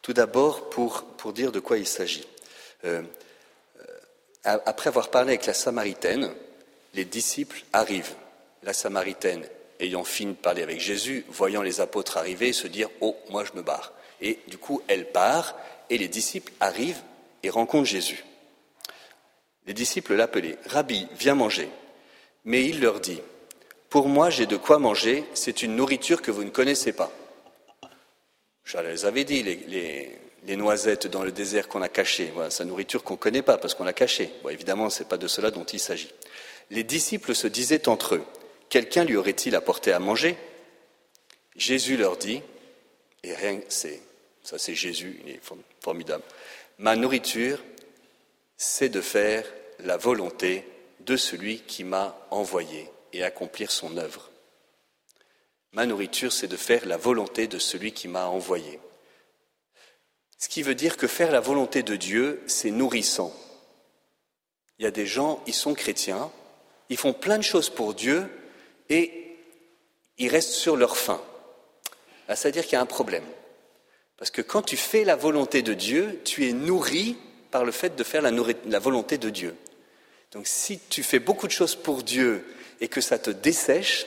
Tout 0.00 0.14
d'abord, 0.14 0.70
pour, 0.70 1.04
dire 1.34 1.52
de 1.52 1.60
quoi 1.60 1.76
il 1.76 1.86
s'agit. 1.86 2.26
Euh, 2.86 3.02
après 4.44 4.88
avoir 4.88 5.10
parlé 5.10 5.32
avec 5.32 5.44
la 5.44 5.52
Samaritaine, 5.52 6.30
les 6.94 7.04
disciples 7.04 7.62
arrivent. 7.74 8.14
La 8.62 8.72
Samaritaine, 8.72 9.44
ayant 9.78 10.04
fini 10.04 10.32
de 10.32 10.38
parler 10.38 10.62
avec 10.62 10.80
Jésus, 10.80 11.26
voyant 11.28 11.60
les 11.60 11.82
apôtres 11.82 12.16
arriver, 12.16 12.54
se 12.54 12.66
dire 12.66 12.88
Oh, 13.02 13.14
moi 13.28 13.44
je 13.44 13.52
me 13.52 13.62
barre. 13.62 13.92
Et 14.22 14.38
du 14.46 14.56
coup, 14.56 14.80
elle 14.88 15.12
part, 15.12 15.54
et 15.90 15.98
les 15.98 16.08
disciples 16.08 16.50
arrivent 16.60 17.02
et 17.42 17.50
rencontrent 17.50 17.84
Jésus. 17.84 18.24
Les 19.68 19.74
disciples 19.74 20.14
l'appelaient 20.14 20.56
Rabbi, 20.64 21.06
viens 21.18 21.34
manger. 21.34 21.68
Mais 22.46 22.64
il 22.64 22.80
leur 22.80 23.00
dit 23.00 23.20
Pour 23.90 24.08
moi, 24.08 24.30
j'ai 24.30 24.46
de 24.46 24.56
quoi 24.56 24.78
manger, 24.78 25.24
c'est 25.34 25.62
une 25.62 25.76
nourriture 25.76 26.22
que 26.22 26.30
vous 26.30 26.42
ne 26.42 26.48
connaissez 26.48 26.94
pas. 26.94 27.12
Je 28.64 28.78
les 28.78 29.04
avais 29.04 29.24
dit, 29.24 29.42
les, 29.42 30.56
noisettes 30.56 31.06
dans 31.06 31.22
le 31.22 31.32
désert 31.32 31.68
qu'on 31.68 31.82
a 31.82 31.90
cachées, 31.90 32.30
voilà, 32.34 32.48
une 32.60 32.68
nourriture 32.68 33.04
qu'on 33.04 33.14
ne 33.14 33.18
connaît 33.18 33.42
pas 33.42 33.58
parce 33.58 33.74
qu'on 33.74 33.84
l'a 33.84 33.92
cachée. 33.92 34.30
évidemment, 34.48 34.88
ce 34.88 35.02
n'est 35.02 35.08
pas 35.08 35.18
de 35.18 35.28
cela 35.28 35.50
dont 35.50 35.64
il 35.64 35.80
s'agit. 35.80 36.10
Les 36.70 36.82
disciples 36.82 37.34
se 37.34 37.46
disaient 37.46 37.88
entre 37.88 38.14
eux 38.14 38.24
Quelqu'un 38.70 39.04
lui 39.04 39.16
aurait-il 39.16 39.54
apporté 39.54 39.92
à 39.92 39.98
manger? 39.98 40.36
Jésus 41.56 41.98
leur 41.98 42.16
dit, 42.16 42.40
et 43.22 43.34
rien, 43.34 43.60
c'est, 43.68 44.00
ça 44.42 44.58
c'est 44.58 44.74
Jésus, 44.74 45.20
il 45.24 45.32
est 45.32 45.40
formidable, 45.80 46.22
ma 46.78 46.96
nourriture, 46.96 47.62
c'est 48.56 48.88
de 48.88 49.00
faire 49.00 49.44
la 49.80 49.96
volonté 49.96 50.64
de 51.00 51.16
celui 51.16 51.60
qui 51.60 51.84
m'a 51.84 52.18
envoyé 52.30 52.90
et 53.12 53.22
accomplir 53.24 53.70
son 53.70 53.96
œuvre. 53.96 54.30
Ma 55.72 55.86
nourriture, 55.86 56.32
c'est 56.32 56.48
de 56.48 56.56
faire 56.56 56.86
la 56.86 56.96
volonté 56.96 57.46
de 57.46 57.58
celui 57.58 57.92
qui 57.92 58.08
m'a 58.08 58.26
envoyé. 58.26 58.80
Ce 60.38 60.48
qui 60.48 60.62
veut 60.62 60.74
dire 60.74 60.96
que 60.96 61.06
faire 61.06 61.30
la 61.30 61.40
volonté 61.40 61.82
de 61.82 61.96
Dieu, 61.96 62.42
c'est 62.46 62.70
nourrissant. 62.70 63.34
Il 64.78 64.84
y 64.84 64.86
a 64.86 64.92
des 64.92 65.06
gens, 65.06 65.42
ils 65.46 65.54
sont 65.54 65.74
chrétiens, 65.74 66.30
ils 66.88 66.96
font 66.96 67.12
plein 67.12 67.38
de 67.38 67.42
choses 67.42 67.70
pour 67.70 67.94
Dieu 67.94 68.30
et 68.88 69.36
ils 70.16 70.28
restent 70.28 70.52
sur 70.52 70.76
leur 70.76 70.96
faim. 70.96 71.20
Ah, 72.28 72.36
c'est-à-dire 72.36 72.64
qu'il 72.64 72.74
y 72.74 72.76
a 72.76 72.80
un 72.80 72.86
problème. 72.86 73.24
Parce 74.16 74.30
que 74.30 74.42
quand 74.42 74.62
tu 74.62 74.76
fais 74.76 75.04
la 75.04 75.16
volonté 75.16 75.62
de 75.62 75.74
Dieu, 75.74 76.20
tu 76.24 76.48
es 76.48 76.52
nourri 76.52 77.16
par 77.50 77.64
le 77.64 77.72
fait 77.72 77.96
de 77.96 78.04
faire 78.04 78.22
la, 78.22 78.78
volonté 78.78 79.16
de 79.16 79.30
Dieu. 79.30 79.56
Donc 80.32 80.46
si 80.46 80.78
tu 80.88 81.02
fais 81.02 81.18
beaucoup 81.18 81.46
de 81.46 81.52
choses 81.52 81.74
pour 81.74 82.02
Dieu 82.02 82.44
et 82.80 82.88
que 82.88 83.00
ça 83.00 83.18
te 83.18 83.30
dessèche, 83.30 84.06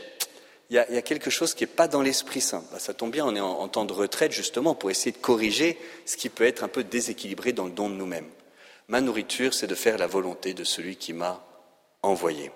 il 0.70 0.76
y, 0.76 0.80
a, 0.80 1.02
quelque 1.02 1.30
chose 1.30 1.54
qui 1.54 1.64
n'est 1.64 1.68
pas 1.68 1.90
dans 1.90 2.02
l'Esprit 2.02 2.40
Saint. 2.40 2.64
Bah, 2.72 2.80
ça 2.80 2.94
tombe 2.94 3.12
bien, 3.12 3.26
on 3.26 3.36
est 3.36 3.42
en, 3.42 3.68
temps 3.68 3.84
de 3.84 3.92
retraite 3.92 4.32
justement 4.32 4.74
pour 4.74 4.90
essayer 4.90 5.12
de 5.12 5.18
corriger 5.18 5.78
ce 6.06 6.16
qui 6.16 6.30
peut 6.30 6.46
être 6.46 6.64
un 6.64 6.70
peu 6.70 6.86
déséquilibré 6.86 7.52
dans 7.52 7.66
le 7.66 7.72
don 7.72 7.90
de 7.90 7.96
nous-mêmes. 7.96 8.30
Ma 8.88 9.02
nourriture, 9.02 9.54
c'est 9.54 9.68
de 9.68 9.76
faire 9.76 9.98
la 9.98 10.08
volonté 10.08 10.54
de 10.54 10.64
celui 10.64 10.96
qui 10.96 11.12
m'a 11.12 11.46
envoyé. 12.04 12.52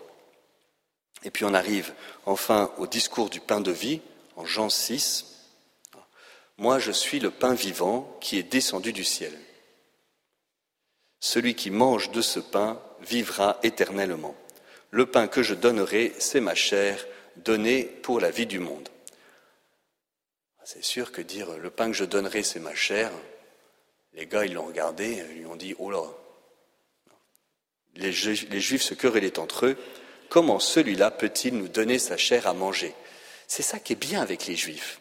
Et 1.25 1.32
puis 1.32 1.43
on 1.43 1.54
arrive 1.54 1.93
enfin 2.25 2.71
au 2.78 2.88
discours 2.88 3.30
du 3.30 3.41
pain 3.41 3.60
de 3.60 3.71
vie, 3.71 3.99
en 4.38 4.45
Jean 4.45 4.69
6. 4.69 5.25
Moi, 6.58 6.80
je 6.80 6.91
suis 6.91 7.19
le 7.19 7.32
pain 7.32 7.54
vivant 7.54 8.17
qui 8.21 8.38
est 8.38 8.43
descendu 8.43 8.93
du 8.93 9.04
ciel. 9.04 9.34
Celui 11.25 11.55
qui 11.55 11.71
mange 11.71 12.11
de 12.11 12.21
ce 12.21 12.39
pain 12.39 12.79
vivra 13.01 13.59
éternellement. 13.63 14.35
Le 14.91 15.07
pain 15.07 15.27
que 15.27 15.41
je 15.41 15.55
donnerai, 15.55 16.13
c'est 16.19 16.39
ma 16.39 16.53
chair 16.53 17.03
donnée 17.38 17.83
pour 17.83 18.19
la 18.19 18.29
vie 18.29 18.45
du 18.45 18.59
monde. 18.59 18.88
C'est 20.63 20.83
sûr 20.83 21.11
que 21.11 21.23
dire 21.23 21.57
le 21.57 21.71
pain 21.71 21.88
que 21.88 21.97
je 21.97 22.05
donnerai, 22.05 22.43
c'est 22.43 22.59
ma 22.59 22.75
chair, 22.75 23.11
les 24.13 24.27
gars, 24.27 24.45
ils 24.45 24.53
l'ont 24.53 24.67
regardé, 24.67 25.23
ils 25.31 25.39
lui 25.39 25.45
ont 25.47 25.55
dit, 25.55 25.73
oh 25.79 25.89
là, 25.89 26.03
les 27.95 28.11
Juifs 28.11 28.83
se 28.83 28.93
querellaient 28.93 29.39
entre 29.39 29.65
eux, 29.65 29.77
comment 30.29 30.59
celui-là 30.59 31.09
peut-il 31.09 31.57
nous 31.57 31.69
donner 31.69 31.97
sa 31.97 32.17
chair 32.17 32.45
à 32.45 32.53
manger? 32.53 32.93
C'est 33.47 33.63
ça 33.63 33.79
qui 33.79 33.93
est 33.93 33.95
bien 33.95 34.21
avec 34.21 34.45
les 34.45 34.55
Juifs 34.55 34.99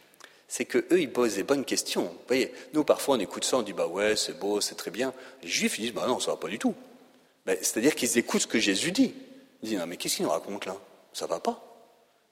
c'est 0.48 0.64
qu'eux, 0.64 1.00
ils 1.00 1.10
posent 1.10 1.34
des 1.34 1.42
bonnes 1.42 1.64
questions. 1.64 2.04
Vous 2.04 2.26
voyez, 2.26 2.52
nous, 2.72 2.84
parfois, 2.84 3.16
on 3.16 3.20
écoute 3.20 3.44
ça, 3.44 3.58
on 3.58 3.62
dit, 3.62 3.72
bah 3.72 3.86
ouais, 3.86 4.16
c'est 4.16 4.38
beau, 4.38 4.60
c'est 4.60 4.74
très 4.74 4.90
bien. 4.90 5.12
Les 5.42 5.48
Juifs, 5.48 5.78
ils 5.78 5.82
disent, 5.82 5.94
bah 5.94 6.06
non, 6.06 6.20
ça 6.20 6.32
va 6.32 6.36
pas 6.36 6.48
du 6.48 6.58
tout. 6.58 6.74
Ben, 7.46 7.56
c'est-à-dire 7.60 7.94
qu'ils 7.94 8.16
écoutent 8.18 8.42
ce 8.42 8.46
que 8.46 8.58
Jésus 8.58 8.92
dit. 8.92 9.14
Ils 9.62 9.70
disent, 9.70 9.78
non, 9.78 9.86
mais 9.86 9.96
qu'est-ce 9.96 10.16
qu'il 10.16 10.24
nous 10.24 10.30
raconte 10.30 10.66
là? 10.66 10.76
Ça 11.12 11.26
va 11.26 11.40
pas. 11.40 11.74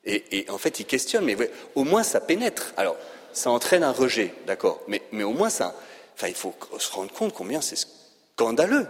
Et, 0.04 0.46
en 0.48 0.58
fait, 0.58 0.80
ils 0.80 0.86
questionnent, 0.86 1.24
mais 1.24 1.36
au 1.74 1.84
moins 1.84 2.02
ça 2.02 2.20
pénètre. 2.20 2.72
Alors, 2.76 2.96
ça 3.32 3.50
entraîne 3.50 3.84
un 3.84 3.92
rejet, 3.92 4.34
d'accord, 4.46 4.80
mais, 4.88 5.00
mais 5.12 5.22
au 5.22 5.32
moins 5.32 5.50
ça. 5.50 5.76
Enfin, 6.14 6.28
il 6.28 6.34
faut 6.34 6.54
se 6.78 6.90
rendre 6.90 7.12
compte 7.12 7.32
combien 7.32 7.60
c'est 7.60 7.78
scandaleux. 8.34 8.88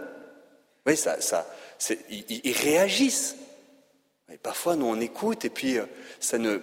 Oui, 0.85 0.97
ça, 0.97 1.21
ça, 1.21 1.45
ils, 2.09 2.51
réagissent. 2.51 3.35
Et 4.31 4.37
parfois, 4.37 4.75
nous, 4.75 4.87
on 4.87 4.99
écoute 4.99 5.45
et 5.45 5.49
puis 5.49 5.77
euh, 5.77 5.85
ça 6.19 6.37
ne, 6.37 6.59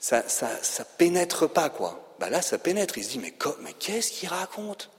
ça, 0.00 0.24
ça, 0.28 0.84
pénètre 0.96 1.48
pas, 1.48 1.68
quoi. 1.68 2.16
Ben 2.18 2.30
là, 2.30 2.42
ça 2.42 2.58
pénètre. 2.58 2.98
Il 2.98 3.04
se 3.04 3.10
dit, 3.10 3.18
mais, 3.18 3.34
qu'est-ce 3.78 4.10
qu'il 4.10 4.28
raconte? 4.28 4.90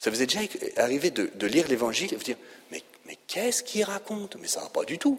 Ça 0.00 0.10
vous 0.10 0.20
est 0.20 0.26
déjà 0.26 0.40
arrivé 0.76 1.10
de, 1.10 1.46
lire 1.46 1.66
l'Évangile 1.68 2.12
et 2.12 2.16
vous 2.16 2.24
dire, 2.24 2.36
mais, 2.70 2.82
mais 3.06 3.16
qu'est-ce 3.28 3.62
qu'il 3.62 3.84
raconte? 3.84 4.36
Mais 4.40 4.48
ça 4.48 4.60
va 4.60 4.68
pas 4.68 4.84
du 4.84 4.98
tout. 4.98 5.18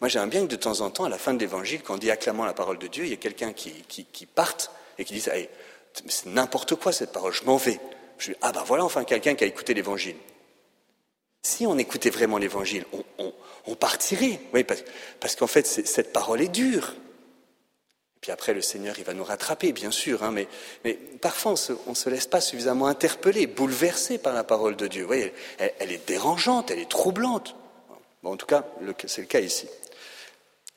Moi, 0.00 0.08
j'aime 0.08 0.30
bien 0.30 0.42
que 0.42 0.50
de 0.50 0.56
temps 0.56 0.80
en 0.80 0.90
temps, 0.90 1.04
à 1.04 1.10
la 1.10 1.18
fin 1.18 1.34
de 1.34 1.38
l'Évangile, 1.38 1.82
quand 1.82 1.94
on 1.94 1.98
dit 1.98 2.10
acclamant 2.10 2.46
la 2.46 2.54
parole 2.54 2.78
de 2.78 2.86
Dieu, 2.86 3.04
il 3.04 3.10
y 3.10 3.14
a 3.14 3.18
quelqu'un 3.18 3.52
qui, 3.52 4.26
parte 4.34 4.70
et 4.98 5.04
qui 5.04 5.14
dit, 5.14 5.20
c'est 5.20 6.26
n'importe 6.26 6.74
quoi 6.76 6.92
cette 6.92 7.12
parole, 7.12 7.34
je 7.34 7.44
m'en 7.44 7.58
vais. 7.58 7.78
Je 8.16 8.32
dis, 8.32 8.38
ah 8.40 8.52
ben 8.52 8.62
voilà 8.64 8.84
enfin 8.84 9.04
quelqu'un 9.04 9.34
qui 9.34 9.44
a 9.44 9.46
écouté 9.46 9.74
l'Évangile. 9.74 10.16
Si 11.42 11.66
on 11.66 11.76
écoutait 11.78 12.10
vraiment 12.10 12.38
l'Évangile, 12.38 12.84
on, 13.18 13.74
partirait. 13.76 14.40
Parce 15.20 15.36
qu'en 15.36 15.46
fait, 15.46 15.66
cette 15.66 16.12
parole 16.12 16.40
est 16.40 16.48
dure. 16.48 16.94
Puis 18.20 18.32
après, 18.32 18.52
le 18.52 18.60
Seigneur, 18.60 18.98
il 18.98 19.04
va 19.04 19.14
nous 19.14 19.24
rattraper, 19.24 19.72
bien 19.72 19.90
sûr, 19.90 20.22
hein, 20.22 20.30
mais, 20.30 20.46
mais, 20.84 20.94
parfois, 20.94 21.54
on 21.86 21.90
ne 21.90 21.94
se, 21.94 22.10
laisse 22.10 22.26
pas 22.26 22.42
suffisamment 22.42 22.86
interpeller, 22.86 23.46
bouleverser 23.46 24.18
par 24.18 24.34
la 24.34 24.44
parole 24.44 24.76
de 24.76 24.86
Dieu. 24.86 25.02
Vous 25.02 25.08
voyez, 25.08 25.32
elle, 25.58 25.90
est 25.90 26.06
dérangeante, 26.06 26.70
elle 26.70 26.80
est 26.80 26.90
troublante. 26.90 27.56
Bon, 28.22 28.32
en 28.32 28.36
tout 28.36 28.46
cas, 28.46 28.66
c'est 29.06 29.22
le 29.22 29.26
cas 29.26 29.40
ici. 29.40 29.68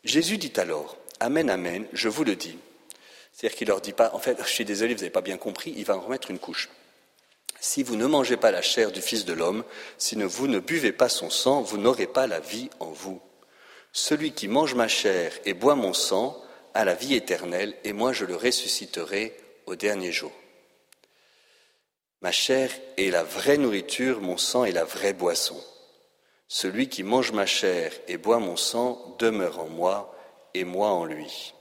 Jésus 0.06 0.38
dit 0.38 0.53
alors, 0.56 0.97
Amen, 1.19 1.49
Amen, 1.49 1.86
je 1.91 2.08
vous 2.08 2.23
le 2.23 2.36
dis. 2.36 2.58
C'est-à-dire 3.34 3.58
qu'il 3.58 3.67
leur 3.67 3.82
dit 3.82 3.93
pas, 3.93 4.12
en 4.13 4.19
fait, 4.19 4.38
je 4.41 4.49
suis 4.49 4.65
désolé, 4.65 4.93
vous 4.93 5.01
n'avez 5.01 5.10
pas 5.10 5.21
bien 5.21 5.38
compris, 5.38 5.73
il 5.75 5.86
va 5.86 5.97
en 5.97 6.01
remettre 6.01 6.32
une 6.32 6.39
couche. 6.39 6.69
Si 7.60 7.82
vous 7.84 7.95
ne 7.95 8.06
mangez 8.06 8.38
pas 8.38 8.51
la 8.51 8.62
chair 8.62 8.91
du 8.91 9.01
Fils 9.01 9.25
de 9.25 9.34
l'homme, 9.34 9.63
si 9.97 10.15
vous 10.15 10.47
ne 10.47 10.60
buvez 10.60 10.91
pas 10.91 11.10
son 11.10 11.29
sang, 11.29 11.62
vous 11.62 11.77
n'aurez 11.77 12.08
pas 12.08 12.27
la 12.27 12.39
vie 12.39 12.69
en 12.79 12.91
vous. 12.91 13.21
Celui 13.91 14.34
qui 14.34 14.47
mange 14.47 14.75
ma 14.75 14.88
chair 14.88 15.34
et 15.45 15.53
boit 15.53 15.75
mon 15.75 15.93
sang 15.93 16.42
à 16.73 16.86
la 16.86 16.95
vie 16.95 17.15
éternelle, 17.15 17.75
et 17.83 17.93
moi 17.93 18.13
je 18.13 18.25
le 18.25 18.36
ressusciterai 18.36 19.36
au 19.65 19.75
dernier 19.75 20.12
jour. 20.12 20.31
Ma 22.21 22.31
chair 22.31 22.71
est 22.97 23.12
la 23.12 23.23
vraie 23.23 23.57
nourriture, 23.57 24.21
mon 24.21 24.38
sang 24.38 24.65
est 24.65 24.71
la 24.71 24.86
vraie 24.86 25.13
boisson. 25.13 25.62
Celui 26.47 26.88
qui 26.88 27.03
mange 27.03 27.31
ma 27.31 27.45
chair 27.45 27.91
et 28.07 28.17
boit 28.17 28.39
mon 28.39 28.55
sang 28.55 29.15
demeure 29.19 29.59
en 29.59 29.67
moi, 29.67 30.15
et 30.53 30.63
moi 30.63 30.89
en 30.89 31.05
lui. 31.05 31.53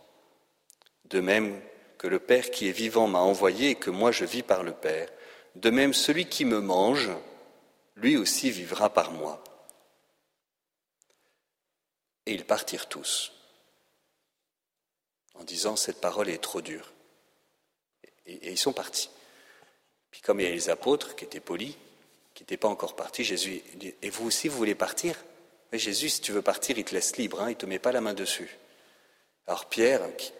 De 1.06 1.20
même 1.20 1.60
que 1.98 2.06
le 2.06 2.18
Père 2.18 2.50
qui 2.50 2.68
est 2.68 2.72
vivant 2.72 3.06
m'a 3.06 3.20
envoyé 3.20 3.70
et 3.70 3.74
que 3.74 3.90
moi 3.90 4.12
je 4.12 4.24
vis 4.24 4.42
par 4.42 4.62
le 4.62 4.72
Père, 4.72 5.08
de 5.56 5.70
même 5.70 5.94
celui 5.94 6.26
qui 6.26 6.44
me 6.44 6.60
mange, 6.60 7.10
lui 7.96 8.16
aussi 8.16 8.50
vivra 8.50 8.90
par 8.92 9.12
moi. 9.12 9.42
Et 12.26 12.34
ils 12.34 12.44
partirent 12.44 12.88
tous 12.88 13.32
en 15.34 15.44
disant 15.44 15.76
cette 15.76 16.00
parole 16.00 16.28
est 16.28 16.42
trop 16.42 16.60
dure. 16.60 16.92
Et, 18.26 18.50
ils 18.50 18.58
sont 18.58 18.72
partis. 18.72 19.10
Puis 20.10 20.20
comme 20.20 20.40
il 20.40 20.44
y 20.44 20.46
a 20.46 20.50
les 20.50 20.70
apôtres 20.70 21.16
qui 21.16 21.24
étaient 21.24 21.40
polis, 21.40 21.74
qui 22.34 22.42
n'étaient 22.42 22.56
pas 22.56 22.68
encore 22.68 22.96
partis, 22.96 23.24
Jésus 23.24 23.62
dit, 23.74 23.94
et 24.02 24.10
vous 24.10 24.26
aussi 24.26 24.48
vous 24.48 24.56
voulez 24.56 24.74
partir? 24.74 25.16
Mais 25.70 25.78
Jésus, 25.78 26.10
si 26.10 26.20
tu 26.20 26.32
veux 26.32 26.42
partir, 26.42 26.78
il 26.78 26.84
te 26.84 26.94
laisse 26.94 27.16
libre, 27.16 27.40
hein, 27.40 27.46
il 27.48 27.54
ne 27.54 27.58
te 27.58 27.66
met 27.66 27.78
pas 27.78 27.92
la 27.92 28.00
main 28.00 28.14
dessus. 28.14 28.58
Alors 29.46 29.66
Pierre, 29.66 30.02
qui, 30.16 30.32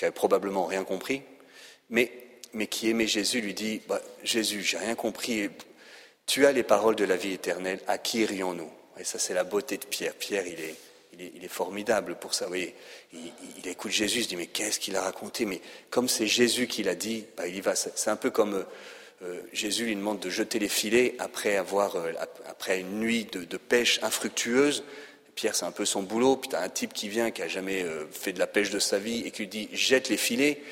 n'avait 0.00 0.12
probablement 0.12 0.66
rien 0.66 0.84
compris, 0.84 1.22
mais, 1.88 2.12
mais 2.52 2.66
qui 2.66 2.90
aimait 2.90 3.06
Jésus, 3.06 3.40
lui 3.40 3.54
dit, 3.54 3.82
bah, 3.86 4.00
Jésus, 4.22 4.62
j'ai 4.62 4.78
rien 4.78 4.94
compris, 4.94 5.50
tu 6.26 6.46
as 6.46 6.52
les 6.52 6.62
paroles 6.62 6.96
de 6.96 7.04
la 7.04 7.16
vie 7.16 7.32
éternelle, 7.32 7.80
à 7.86 7.98
qui 7.98 8.20
irions-nous? 8.20 8.70
Et 8.98 9.04
ça 9.04 9.18
c'est 9.18 9.34
la 9.34 9.44
beauté 9.44 9.78
de 9.78 9.86
Pierre. 9.86 10.14
Pierre, 10.14 10.46
il 10.46 10.60
est, 10.60 10.76
il 11.18 11.44
est, 11.44 11.48
formidable 11.48 12.16
pour 12.16 12.34
ça. 12.34 12.46
il, 12.54 12.72
écoute 13.66 13.90
Jésus, 13.90 14.18
il 14.18 14.24
se 14.24 14.28
dit 14.28 14.36
mais 14.36 14.46
qu'est-ce 14.46 14.78
qu'il 14.78 14.96
a 14.96 15.02
raconté? 15.02 15.44
Mais 15.44 15.60
comme 15.90 16.08
c'est 16.08 16.26
Jésus 16.26 16.66
qui 16.66 16.82
l'a 16.82 16.94
dit, 16.94 17.24
bah, 17.36 17.46
il 17.46 17.56
y 17.56 17.60
va. 17.60 17.74
C'est 17.74 18.08
un 18.08 18.16
peu 18.16 18.30
comme 18.30 18.54
euh, 18.54 18.64
euh, 19.22 19.40
Jésus 19.52 19.84
lui 19.84 19.96
demande 19.96 20.20
de 20.20 20.30
jeter 20.30 20.58
les 20.58 20.68
filets 20.68 21.14
après 21.18 21.56
avoir 21.56 21.96
euh, 21.96 22.12
après 22.46 22.80
une 22.80 23.00
nuit 23.00 23.24
de, 23.24 23.56
pêche 23.56 24.00
infructueuse. 24.02 24.84
Pierre, 25.34 25.54
c'est 25.54 25.66
un 25.66 25.72
peu 25.72 25.84
son 25.84 26.02
boulot. 26.02 26.36
Puis 26.36 26.50
tu 26.50 26.56
as 26.56 26.62
un 26.62 26.68
type 26.68 26.92
qui 26.92 27.08
vient 27.08 27.30
qui 27.30 27.42
a 27.42 27.48
jamais 27.48 27.84
fait 28.10 28.32
de 28.32 28.38
la 28.38 28.46
pêche 28.46 28.70
de 28.70 28.78
sa 28.78 28.98
vie 28.98 29.22
et 29.26 29.30
qui 29.30 29.42
lui 29.42 29.48
dit 29.48 29.68
jette 29.72 30.08
les 30.08 30.16
filets. 30.16 30.62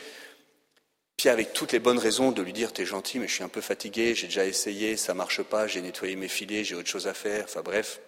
Pierre, 1.16 1.35
avec 1.35 1.53
toutes 1.53 1.72
les 1.72 1.81
bonnes 1.81 1.98
raisons 1.98 2.31
de 2.31 2.42
lui 2.42 2.53
dire 2.53 2.72
T'es 2.72 2.87
gentil, 2.87 3.18
mais 3.18 3.27
je 3.27 3.35
suis 3.35 3.44
un 3.44 3.48
peu 3.48 3.61
fatigué, 3.61 4.14
j'ai 4.14 4.29
déjà 4.29 4.46
essayé, 4.46 4.96
ça 4.96 5.14
marche 5.14 5.42
pas, 5.42 5.66
j'ai 5.66 5.81
nettoyé 5.81 6.14
mes 6.14 6.29
filets, 6.29 6.64
j'ai 6.64 6.77
autre 6.77 6.88
chose 6.88 7.09
à 7.09 7.14
faire. 7.14 7.44
Enfin 7.44 7.62
bref, 7.62 8.01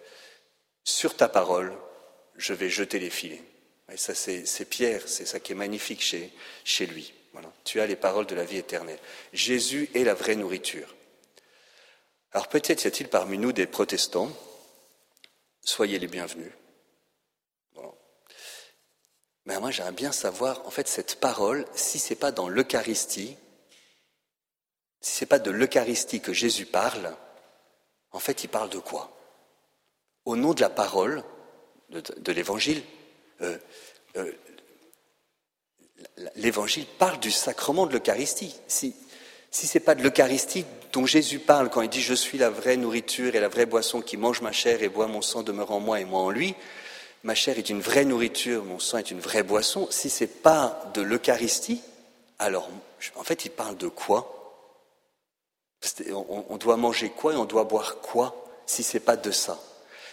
sur 0.83 1.15
ta 1.15 1.27
parole, 1.27 1.73
je 2.41 2.53
vais 2.53 2.69
jeter 2.69 2.99
les 2.99 3.09
filets. 3.09 3.43
Et 3.91 3.97
ça, 3.97 4.15
c'est 4.15 4.65
Pierre, 4.65 5.01
c'est 5.05 5.25
ça 5.25 5.39
qui 5.39 5.51
est 5.51 5.55
magnifique 5.55 6.01
chez, 6.01 6.85
lui. 6.85 7.13
Tu 7.63 7.79
as 7.79 7.87
les 7.87 7.95
paroles 7.95 8.25
de 8.25 8.35
la 8.35 8.43
vie 8.43 8.57
éternelle. 8.57 8.99
Jésus 9.33 9.89
est 9.93 10.03
la 10.03 10.13
vraie 10.13 10.35
nourriture. 10.35 10.95
Alors 12.33 12.47
peut-être 12.47 12.83
y 12.83 12.87
a-t-il 12.87 13.09
parmi 13.09 13.37
nous 13.37 13.51
des 13.51 13.67
protestants. 13.67 14.31
Soyez 15.61 15.99
les 15.99 16.07
bienvenus. 16.07 16.51
Mais 19.45 19.59
moi, 19.59 19.71
j'aimerais 19.71 19.91
bien 19.91 20.11
savoir, 20.11 20.65
en 20.67 20.69
fait, 20.69 20.87
cette 20.87 21.19
parole, 21.19 21.65
si 21.73 21.97
ce 21.97 22.11
n'est 22.11 22.19
pas 22.19 22.31
dans 22.31 22.47
l'Eucharistie, 22.47 23.37
si 25.01 25.13
ce 25.13 25.23
n'est 25.23 25.27
pas 25.27 25.39
de 25.39 25.49
l'Eucharistie 25.49 26.21
que 26.21 26.31
Jésus 26.31 26.67
parle, 26.67 27.15
en 28.11 28.19
fait, 28.19 28.43
il 28.43 28.49
parle 28.49 28.69
de 28.69 28.77
quoi? 28.77 29.11
Au 30.25 30.35
nom 30.35 30.53
de 30.53 30.61
la 30.61 30.69
parole, 30.69 31.23
de, 31.91 32.31
l'Évangile. 32.31 32.81
Euh, 33.41 33.57
euh, 34.17 34.31
L'Évangile 36.35 36.85
parle 36.97 37.19
du 37.19 37.31
sacrement 37.31 37.85
de 37.85 37.93
l'Eucharistie. 37.93 38.55
Si, 38.67 38.95
ce 39.51 39.65
n'est 39.73 39.83
pas 39.83 39.95
de 39.95 40.03
l'Eucharistie 40.03 40.65
dont 40.93 41.05
Jésus 41.05 41.39
parle 41.39 41.69
quand 41.69 41.81
il 41.81 41.89
dit 41.89 42.01
Je 42.01 42.13
suis 42.13 42.37
la 42.37 42.49
vraie 42.49 42.77
nourriture 42.77 43.35
et 43.35 43.39
la 43.39 43.49
vraie 43.49 43.65
boisson 43.65 44.01
qui 44.01 44.17
mange 44.17 44.41
ma 44.41 44.51
chair 44.51 44.81
et 44.81 44.89
boit 44.89 45.07
mon 45.07 45.21
sang 45.21 45.43
demeure 45.43 45.71
en 45.71 45.79
moi 45.79 45.99
et 45.99 46.05
moi 46.05 46.21
en 46.21 46.29
lui, 46.29 46.55
ma 47.23 47.35
chair 47.35 47.57
est 47.57 47.69
une 47.69 47.81
vraie 47.81 48.05
nourriture, 48.05 48.63
mon 48.63 48.79
sang 48.79 48.97
est 48.97 49.11
une 49.11 49.19
vraie 49.19 49.43
boisson. 49.43 49.87
Si 49.91 50.09
ce 50.09 50.23
n'est 50.23 50.29
pas 50.29 50.91
de 50.93 51.01
l'Eucharistie, 51.01 51.81
alors 52.39 52.69
en 53.15 53.23
fait 53.23 53.45
il 53.45 53.51
parle 53.51 53.77
de 53.77 53.87
quoi? 53.87 54.37
On, 56.11 56.45
on 56.49 56.57
doit 56.57 56.77
manger 56.77 57.09
quoi 57.09 57.33
et 57.33 57.37
on 57.37 57.45
doit 57.45 57.63
boire 57.63 57.97
quoi 58.01 58.45
si 58.65 58.83
ce 58.83 58.97
n'est 58.97 59.03
pas 59.03 59.17
de 59.17 59.31
ça? 59.31 59.59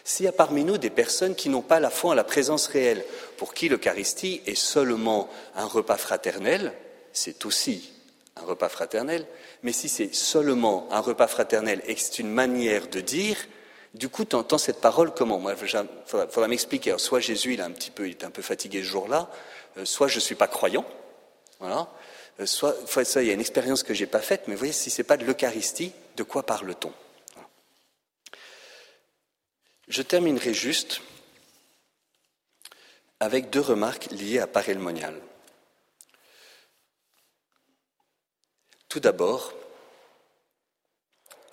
S'il 0.05 0.27
y 0.27 0.29
a 0.29 0.33
parmi 0.33 0.65
nous 0.65 0.79
des 0.79 0.91
personnes 0.91 1.35
qui 1.35 1.49
n'ont 1.49 1.63
pas 1.63 1.81
la 1.81 1.91
foi 1.91 2.13
en 2.13 2.15
la 2.15 2.25
présence 2.25 2.67
réelle, 2.67 3.05
pour 3.37 3.55
qui 3.55 3.69
l'Eucharistie 3.69 4.43
est 4.47 4.55
seulement 4.55 5.29
un 5.55 5.67
repas 5.67 5.97
fraternel, 5.97 6.73
c'est 7.13 7.45
aussi 7.47 7.93
un 8.37 8.45
repas 8.45 8.69
fraternel, 8.69 9.27
mais 9.63 9.73
si 9.73 9.89
c'est 9.89 10.15
seulement 10.15 10.89
un 10.91 11.01
repas 11.01 11.27
fraternel 11.27 11.83
et 11.87 11.95
que 11.95 12.01
c'est 12.01 12.21
une 12.21 12.31
manière 12.31 12.89
de 12.89 13.01
dire, 13.01 13.37
du 13.95 14.09
coup, 14.09 14.25
tu 14.25 14.37
entends 14.37 14.59
cette 14.59 14.81
parole 14.81 15.13
comment? 15.13 15.39
Moi, 15.39 15.55
il 15.61 15.87
faudra, 16.07 16.49
m'expliquer. 16.49 16.95
soit 16.99 17.21
Jésus, 17.21 17.55
il, 17.55 17.61
un 17.61 17.71
petit 17.71 17.91
peu, 17.91 18.09
est 18.09 18.23
un 18.23 18.31
peu 18.31 18.43
fatigué 18.43 18.81
ce 18.81 18.89
jour-là, 18.89 19.31
euh, 19.79 19.85
soit 19.85 20.09
je 20.09 20.17
ne 20.17 20.21
suis 20.21 20.35
pas 20.35 20.47
croyant, 20.47 20.85
voilà, 21.59 21.89
euh, 22.41 22.47
soit, 22.47 22.77
il 23.17 23.27
y 23.27 23.31
a 23.31 23.35
une 23.35 23.41
expérience 23.41 23.83
que 23.83 23.95
je 23.95 24.01
n'ai 24.01 24.07
pas 24.07 24.21
faite, 24.21 24.43
mais 24.47 24.55
vous 24.55 24.59
voyez, 24.59 24.73
si 24.73 24.91
ce 24.91 25.01
n'est 25.01 25.07
pas 25.07 25.17
de 25.17 25.25
l'Eucharistie, 25.25 25.93
de 26.17 26.23
quoi 26.23 26.45
parle-t-on? 26.45 26.93
Je 29.89 30.03
terminerai 30.03 30.53
juste 30.53 31.01
avec 33.21 33.49
deux 33.49 33.61
remarques 33.61 34.11
liées 34.11 34.39
à 34.39 34.47
parelmonial. 34.47 35.19
Tout 38.89 39.01
d'abord, 39.01 39.55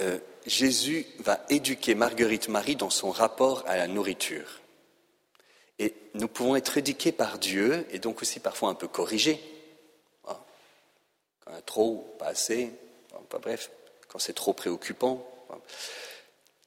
euh, 0.02 0.20
Jésus 0.46 1.06
va 1.20 1.46
éduquer 1.50 1.96
Marguerite 1.96 2.50
Marie 2.50 2.76
dans 2.76 2.90
son 2.90 3.10
rapport 3.10 3.64
à 3.68 3.78
la 3.78 3.88
nourriture. 3.88 4.60
Et 5.80 5.94
nous 6.14 6.28
pouvons 6.28 6.58
être 6.58 6.78
éduqués 6.78 7.14
par 7.14 7.40
Dieu 7.40 7.88
et 7.92 8.00
donc 8.00 8.22
aussi 8.22 8.40
parfois 8.40 8.70
un 8.70 8.76
peu 8.76 8.88
corrigés. 8.88 9.42
Quand 10.24 10.46
on 11.48 11.54
a 11.54 11.62
trop, 11.62 12.16
pas 12.20 12.28
assez, 12.28 12.72
pas 13.30 13.40
bref, 13.40 13.72
quand 14.08 14.20
c'est 14.20 14.34
trop 14.34 14.54
préoccupant. 14.54 15.26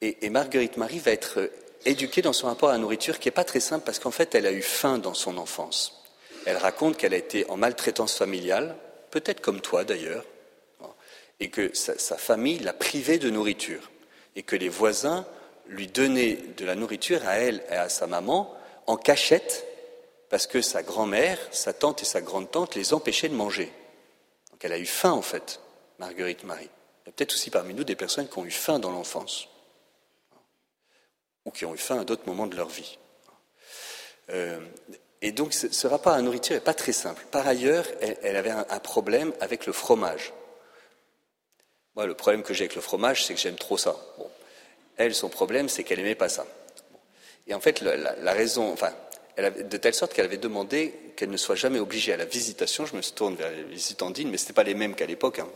Et, 0.00 0.30
Marguerite 0.30 0.76
Marie 0.76 1.00
va 1.00 1.10
être 1.10 1.50
éduquée 1.84 2.22
dans 2.22 2.32
son 2.32 2.46
rapport 2.46 2.68
à 2.68 2.72
la 2.72 2.78
nourriture 2.78 3.18
qui 3.18 3.28
n'est 3.28 3.32
pas 3.32 3.44
très 3.44 3.60
simple 3.60 3.84
parce 3.84 3.98
qu'en 3.98 4.10
fait 4.10 4.34
elle 4.34 4.46
a 4.46 4.52
eu 4.52 4.62
faim 4.62 4.98
dans 4.98 5.14
son 5.14 5.38
enfance. 5.38 6.04
Elle 6.46 6.56
raconte 6.56 6.96
qu'elle 6.96 7.14
a 7.14 7.18
été 7.18 7.48
en 7.50 7.56
maltraitance 7.56 8.16
familiale, 8.16 8.76
peut-être 9.10 9.40
comme 9.40 9.60
toi 9.60 9.84
d'ailleurs, 9.84 10.24
et 11.40 11.50
que 11.50 11.74
sa, 11.74 12.16
famille 12.16 12.58
l'a 12.58 12.72
privée 12.72 13.18
de 13.18 13.30
nourriture, 13.30 13.90
et 14.36 14.42
que 14.42 14.56
les 14.56 14.68
voisins 14.68 15.26
lui 15.68 15.86
donnaient 15.86 16.38
de 16.56 16.64
la 16.64 16.74
nourriture 16.74 17.26
à 17.26 17.36
elle 17.36 17.62
et 17.70 17.74
à 17.74 17.88
sa 17.88 18.06
maman 18.06 18.54
en 18.86 18.96
cachette, 18.96 19.66
parce 20.30 20.46
que 20.46 20.60
sa 20.60 20.82
grand-mère, 20.82 21.38
sa 21.50 21.72
tante 21.72 22.02
et 22.02 22.06
sa 22.06 22.20
grande-tante 22.20 22.74
les 22.74 22.94
empêchaient 22.94 23.28
de 23.28 23.34
manger. 23.34 23.72
Donc 24.50 24.64
elle 24.64 24.72
a 24.72 24.78
eu 24.78 24.86
faim, 24.86 25.12
en 25.12 25.22
fait, 25.22 25.60
Marguerite 25.98 26.44
Marie. 26.44 26.70
Il 27.04 27.08
y 27.08 27.10
a 27.10 27.12
peut-être 27.12 27.34
aussi 27.34 27.50
parmi 27.50 27.74
nous 27.74 27.84
des 27.84 27.96
personnes 27.96 28.28
qui 28.28 28.38
ont 28.38 28.44
eu 28.44 28.50
faim 28.50 28.78
dans 28.78 28.90
l'enfance, 28.90 29.48
ou 31.48 31.50
qui 31.50 31.64
ont 31.64 31.74
eu 31.74 31.78
faim 31.78 32.00
à 32.00 32.04
d'autres 32.04 32.26
moments 32.26 32.46
de 32.46 32.56
leur 32.56 32.68
vie. 32.68 32.98
Euh, 34.30 34.60
et 35.22 35.32
donc 35.32 35.54
ce, 35.54 35.86
rapport 35.86 36.12
à 36.12 36.16
la 36.16 36.22
nourriture 36.22 36.54
n'est 36.54 36.60
pas 36.60 36.74
très 36.74 36.92
simple. 36.92 37.24
Par 37.30 37.48
ailleurs, 37.48 37.86
elle, 38.00 38.36
avait 38.36 38.50
un 38.50 38.78
problème 38.78 39.32
avec 39.40 39.66
le 39.66 39.72
fromage. 39.72 40.32
Moi, 41.96 42.06
le 42.06 42.14
problème 42.14 42.44
que 42.44 42.54
j'ai 42.54 42.64
avec 42.64 42.76
le 42.76 42.80
fromage, 42.80 43.24
c'est 43.24 43.34
que 43.34 43.40
j'aime 43.40 43.56
trop 43.56 43.76
ça. 43.76 43.96
Elle, 44.98 45.16
son 45.16 45.28
problème, 45.28 45.68
c'est 45.68 45.82
qu'elle 45.82 45.98
n'aimait 45.98 46.14
pas 46.14 46.28
ça. 46.28 46.46
Et 47.48 47.54
en 47.54 47.60
fait, 47.60 47.80
la, 47.80 48.32
raison, 48.32 48.72
enfin, 48.72 48.92
de 49.36 49.76
telle 49.76 49.94
sorte 49.94 50.14
qu'elle 50.14 50.26
avait 50.26 50.36
demandé 50.36 50.94
qu'elle 51.16 51.30
ne 51.30 51.36
soit 51.36 51.56
jamais 51.56 51.80
obligée 51.80 52.12
à 52.12 52.16
la 52.16 52.24
visitation. 52.24 52.86
Je 52.86 52.94
me 52.94 53.02
tourne 53.02 53.34
vers 53.34 53.50
les 53.50 53.64
visitandines, 53.64 54.30
mais 54.30 54.36
ce 54.36 54.44
n'était 54.44 54.52
pas 54.52 54.62
les 54.62 54.74
mêmes 54.74 54.94
qu'à 54.94 55.06
l'époque. 55.06 55.40
Hein. 55.40 55.48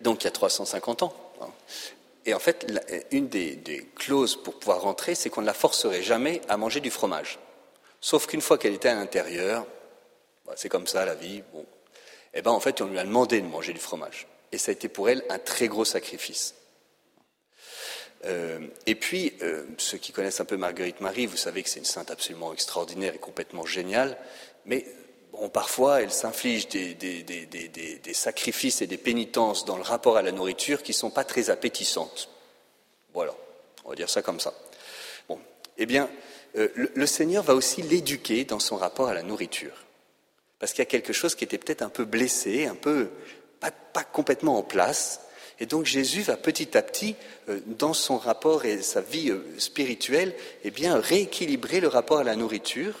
Donc, 0.00 0.22
il 0.22 0.24
y 0.24 0.28
a 0.28 0.32
350 0.32 1.04
ans. 1.04 1.14
Hein. 1.40 1.50
Et 2.26 2.34
en 2.34 2.40
fait, 2.40 2.66
une 3.12 3.28
des, 3.28 3.88
clauses 3.94 4.36
pour 4.36 4.58
pouvoir 4.58 4.82
rentrer, 4.82 5.14
c'est 5.14 5.30
qu'on 5.30 5.42
ne 5.42 5.46
la 5.46 5.54
forcerait 5.54 6.02
jamais 6.02 6.42
à 6.48 6.56
manger 6.56 6.80
du 6.80 6.90
fromage. 6.90 7.38
Sauf 8.00 8.26
qu'une 8.26 8.40
fois 8.40 8.58
qu'elle 8.58 8.74
était 8.74 8.88
à 8.88 8.94
l'intérieur, 8.94 9.64
bah, 10.44 10.54
c'est 10.56 10.68
comme 10.68 10.88
ça 10.88 11.04
la 11.06 11.14
vie, 11.14 11.42
bon, 11.52 11.64
eh 12.34 12.42
bien, 12.42 12.50
en 12.50 12.60
fait, 12.60 12.80
on 12.80 12.86
lui 12.86 12.98
a 12.98 13.04
demandé 13.04 13.40
de 13.40 13.46
manger 13.46 13.72
du 13.72 13.78
fromage. 13.78 14.26
Et 14.50 14.58
ça 14.58 14.70
a 14.70 14.72
été 14.72 14.88
pour 14.88 15.08
elle 15.08 15.24
un 15.30 15.38
très 15.38 15.68
gros 15.68 15.84
sacrifice. 15.84 16.56
Euh, 18.24 18.58
et 18.86 18.96
puis, 18.96 19.34
euh, 19.42 19.64
ceux 19.78 19.98
qui 19.98 20.12
connaissent 20.12 20.40
un 20.40 20.44
peu 20.44 20.56
Marguerite 20.56 21.00
Marie, 21.00 21.26
vous 21.26 21.36
savez 21.36 21.62
que 21.62 21.68
c'est 21.68 21.78
une 21.78 21.84
sainte 21.84 22.10
absolument 22.10 22.52
extraordinaire 22.52 23.14
et 23.14 23.18
complètement 23.18 23.64
géniale, 23.64 24.18
mais 24.64 24.84
parfois 25.52 26.02
elle 26.02 26.10
s'inflige 26.10 26.68
des, 26.68 26.94
des, 26.94 28.14
sacrifices 28.14 28.82
et 28.82 28.86
des 28.86 28.96
pénitences 28.96 29.64
dans 29.64 29.76
le 29.76 29.82
rapport 29.82 30.16
à 30.16 30.22
la 30.22 30.32
nourriture 30.32 30.82
qui 30.82 30.92
ne 30.92 30.96
sont 30.96 31.10
pas 31.10 31.24
très 31.24 31.50
appétissantes. 31.50 32.28
Voilà, 33.12 33.34
on 33.84 33.90
va 33.90 33.94
dire 33.94 34.10
ça 34.10 34.22
comme 34.22 34.40
ça. 34.40 34.54
Bon, 35.28 35.38
eh 35.78 35.86
bien, 35.86 36.08
euh, 36.56 36.68
le 36.74 37.06
Seigneur 37.06 37.42
va 37.42 37.54
aussi 37.54 37.82
l'éduquer 37.82 38.44
dans 38.44 38.60
son 38.60 38.76
rapport 38.76 39.08
à 39.08 39.14
la 39.14 39.22
nourriture 39.22 39.86
parce 40.58 40.72
qu'il 40.72 40.80
y 40.80 40.82
a 40.82 40.90
quelque 40.90 41.12
chose 41.12 41.34
qui 41.34 41.44
était 41.44 41.58
peut-être 41.58 41.82
un 41.82 41.88
peu 41.88 42.04
blessé, 42.04 42.66
un 42.66 42.74
peu 42.74 43.10
pas, 43.60 44.04
complètement 44.04 44.58
en 44.58 44.62
place. 44.62 45.20
Et 45.58 45.66
donc 45.66 45.86
Jésus 45.86 46.20
va 46.20 46.36
petit 46.36 46.76
à 46.76 46.82
petit, 46.82 47.16
euh, 47.48 47.60
dans 47.66 47.94
son 47.94 48.18
rapport 48.18 48.64
et 48.64 48.82
sa 48.82 49.00
vie 49.00 49.30
euh, 49.30 49.42
spirituelle, 49.58 50.34
eh 50.64 50.70
bien, 50.70 50.98
rééquilibrer 50.98 51.80
le 51.80 51.88
rapport 51.88 52.18
à 52.18 52.24
la 52.24 52.36
nourriture 52.36 52.94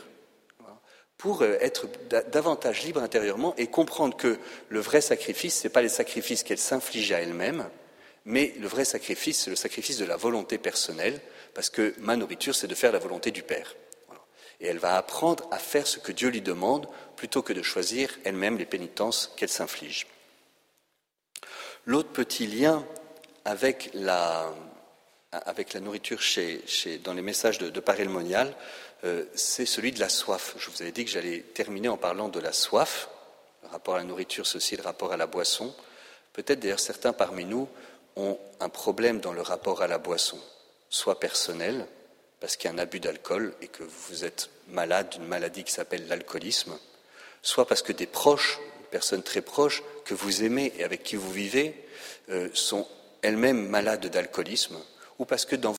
pour 1.18 1.42
euh, 1.42 1.56
être 1.60 1.88
davantage 2.30 2.82
libre 2.82 3.02
intérieurement 3.02 3.54
et 3.56 3.68
comprendre 3.68 4.16
que 4.16 4.38
le 4.68 4.80
vrai 4.80 5.00
sacrifice, 5.00 5.60
ce 5.60 5.66
n'est 5.66 5.72
pas 5.72 5.82
les 5.82 5.88
sacrifices 5.88 6.42
qu'elle 6.42 6.58
s'inflige 6.58 7.12
à 7.12 7.20
elle-même, 7.20 7.68
mais 8.24 8.54
le 8.58 8.68
vrai 8.68 8.84
sacrifice, 8.84 9.44
c'est 9.44 9.50
le 9.50 9.56
sacrifice 9.56 9.98
de 9.98 10.04
la 10.04 10.16
volonté 10.16 10.58
personnelle, 10.58 11.20
parce 11.54 11.70
que 11.70 11.94
ma 11.98 12.16
nourriture, 12.16 12.54
c'est 12.54 12.66
de 12.66 12.74
faire 12.74 12.92
la 12.92 12.98
volonté 12.98 13.30
du 13.30 13.42
Père. 13.42 13.74
Et 14.60 14.66
elle 14.66 14.78
va 14.78 14.96
apprendre 14.96 15.46
à 15.50 15.58
faire 15.58 15.86
ce 15.86 15.98
que 15.98 16.12
Dieu 16.12 16.28
lui 16.28 16.40
demande 16.40 16.88
plutôt 17.14 17.42
que 17.42 17.52
de 17.52 17.62
choisir 17.62 18.10
elle-même 18.24 18.58
les 18.58 18.66
pénitences 18.66 19.32
qu'elle 19.36 19.48
s'inflige. 19.48 20.06
L'autre 21.84 22.10
petit 22.10 22.46
lien 22.46 22.84
avec 23.44 23.90
la, 23.94 24.52
nourriture 25.80 26.20
chez, 26.20 26.64
dans 27.04 27.14
les 27.14 27.22
messages 27.22 27.58
de, 27.58 27.70
de 27.70 27.80
Parelmonial, 27.80 28.54
euh, 29.06 29.24
c'est 29.34 29.66
celui 29.66 29.92
de 29.92 30.00
la 30.00 30.08
soif. 30.08 30.54
Je 30.58 30.68
vous 30.68 30.82
avais 30.82 30.90
dit 30.90 31.04
que 31.04 31.10
j'allais 31.10 31.40
terminer 31.54 31.88
en 31.88 31.96
parlant 31.96 32.28
de 32.28 32.40
la 32.40 32.52
soif. 32.52 33.08
Le 33.62 33.68
rapport 33.68 33.94
à 33.94 33.98
la 33.98 34.04
nourriture, 34.04 34.44
aussi 34.54 34.76
le 34.76 34.82
rapport 34.82 35.12
à 35.12 35.16
la 35.16 35.26
boisson. 35.26 35.74
Peut-être 36.32 36.60
d'ailleurs 36.60 36.80
certains 36.80 37.12
parmi 37.12 37.44
nous 37.44 37.68
ont 38.16 38.38
un 38.60 38.68
problème 38.68 39.20
dans 39.20 39.32
le 39.32 39.42
rapport 39.42 39.82
à 39.82 39.86
la 39.86 39.98
boisson, 39.98 40.38
soit 40.90 41.20
personnel, 41.20 41.86
parce 42.40 42.56
qu'il 42.56 42.68
y 42.68 42.72
a 42.72 42.76
un 42.76 42.78
abus 42.78 43.00
d'alcool 43.00 43.54
et 43.62 43.68
que 43.68 43.82
vous 43.82 44.24
êtes 44.24 44.50
malade 44.68 45.10
d'une 45.10 45.26
maladie 45.26 45.64
qui 45.64 45.72
s'appelle 45.72 46.06
l'alcoolisme, 46.08 46.76
soit 47.42 47.66
parce 47.66 47.82
que 47.82 47.92
des 47.92 48.06
proches, 48.06 48.58
personnes 48.90 49.22
très 49.22 49.42
proches, 49.42 49.82
que 50.04 50.14
vous 50.14 50.42
aimez 50.42 50.72
et 50.78 50.84
avec 50.84 51.02
qui 51.02 51.16
vous 51.16 51.30
vivez, 51.30 51.74
euh, 52.30 52.48
sont 52.54 52.86
elles-mêmes 53.22 53.68
malades 53.68 54.06
d'alcoolisme, 54.06 54.78
ou 55.18 55.24
parce 55.24 55.44
que 55.44 55.56
dans 55.56 55.72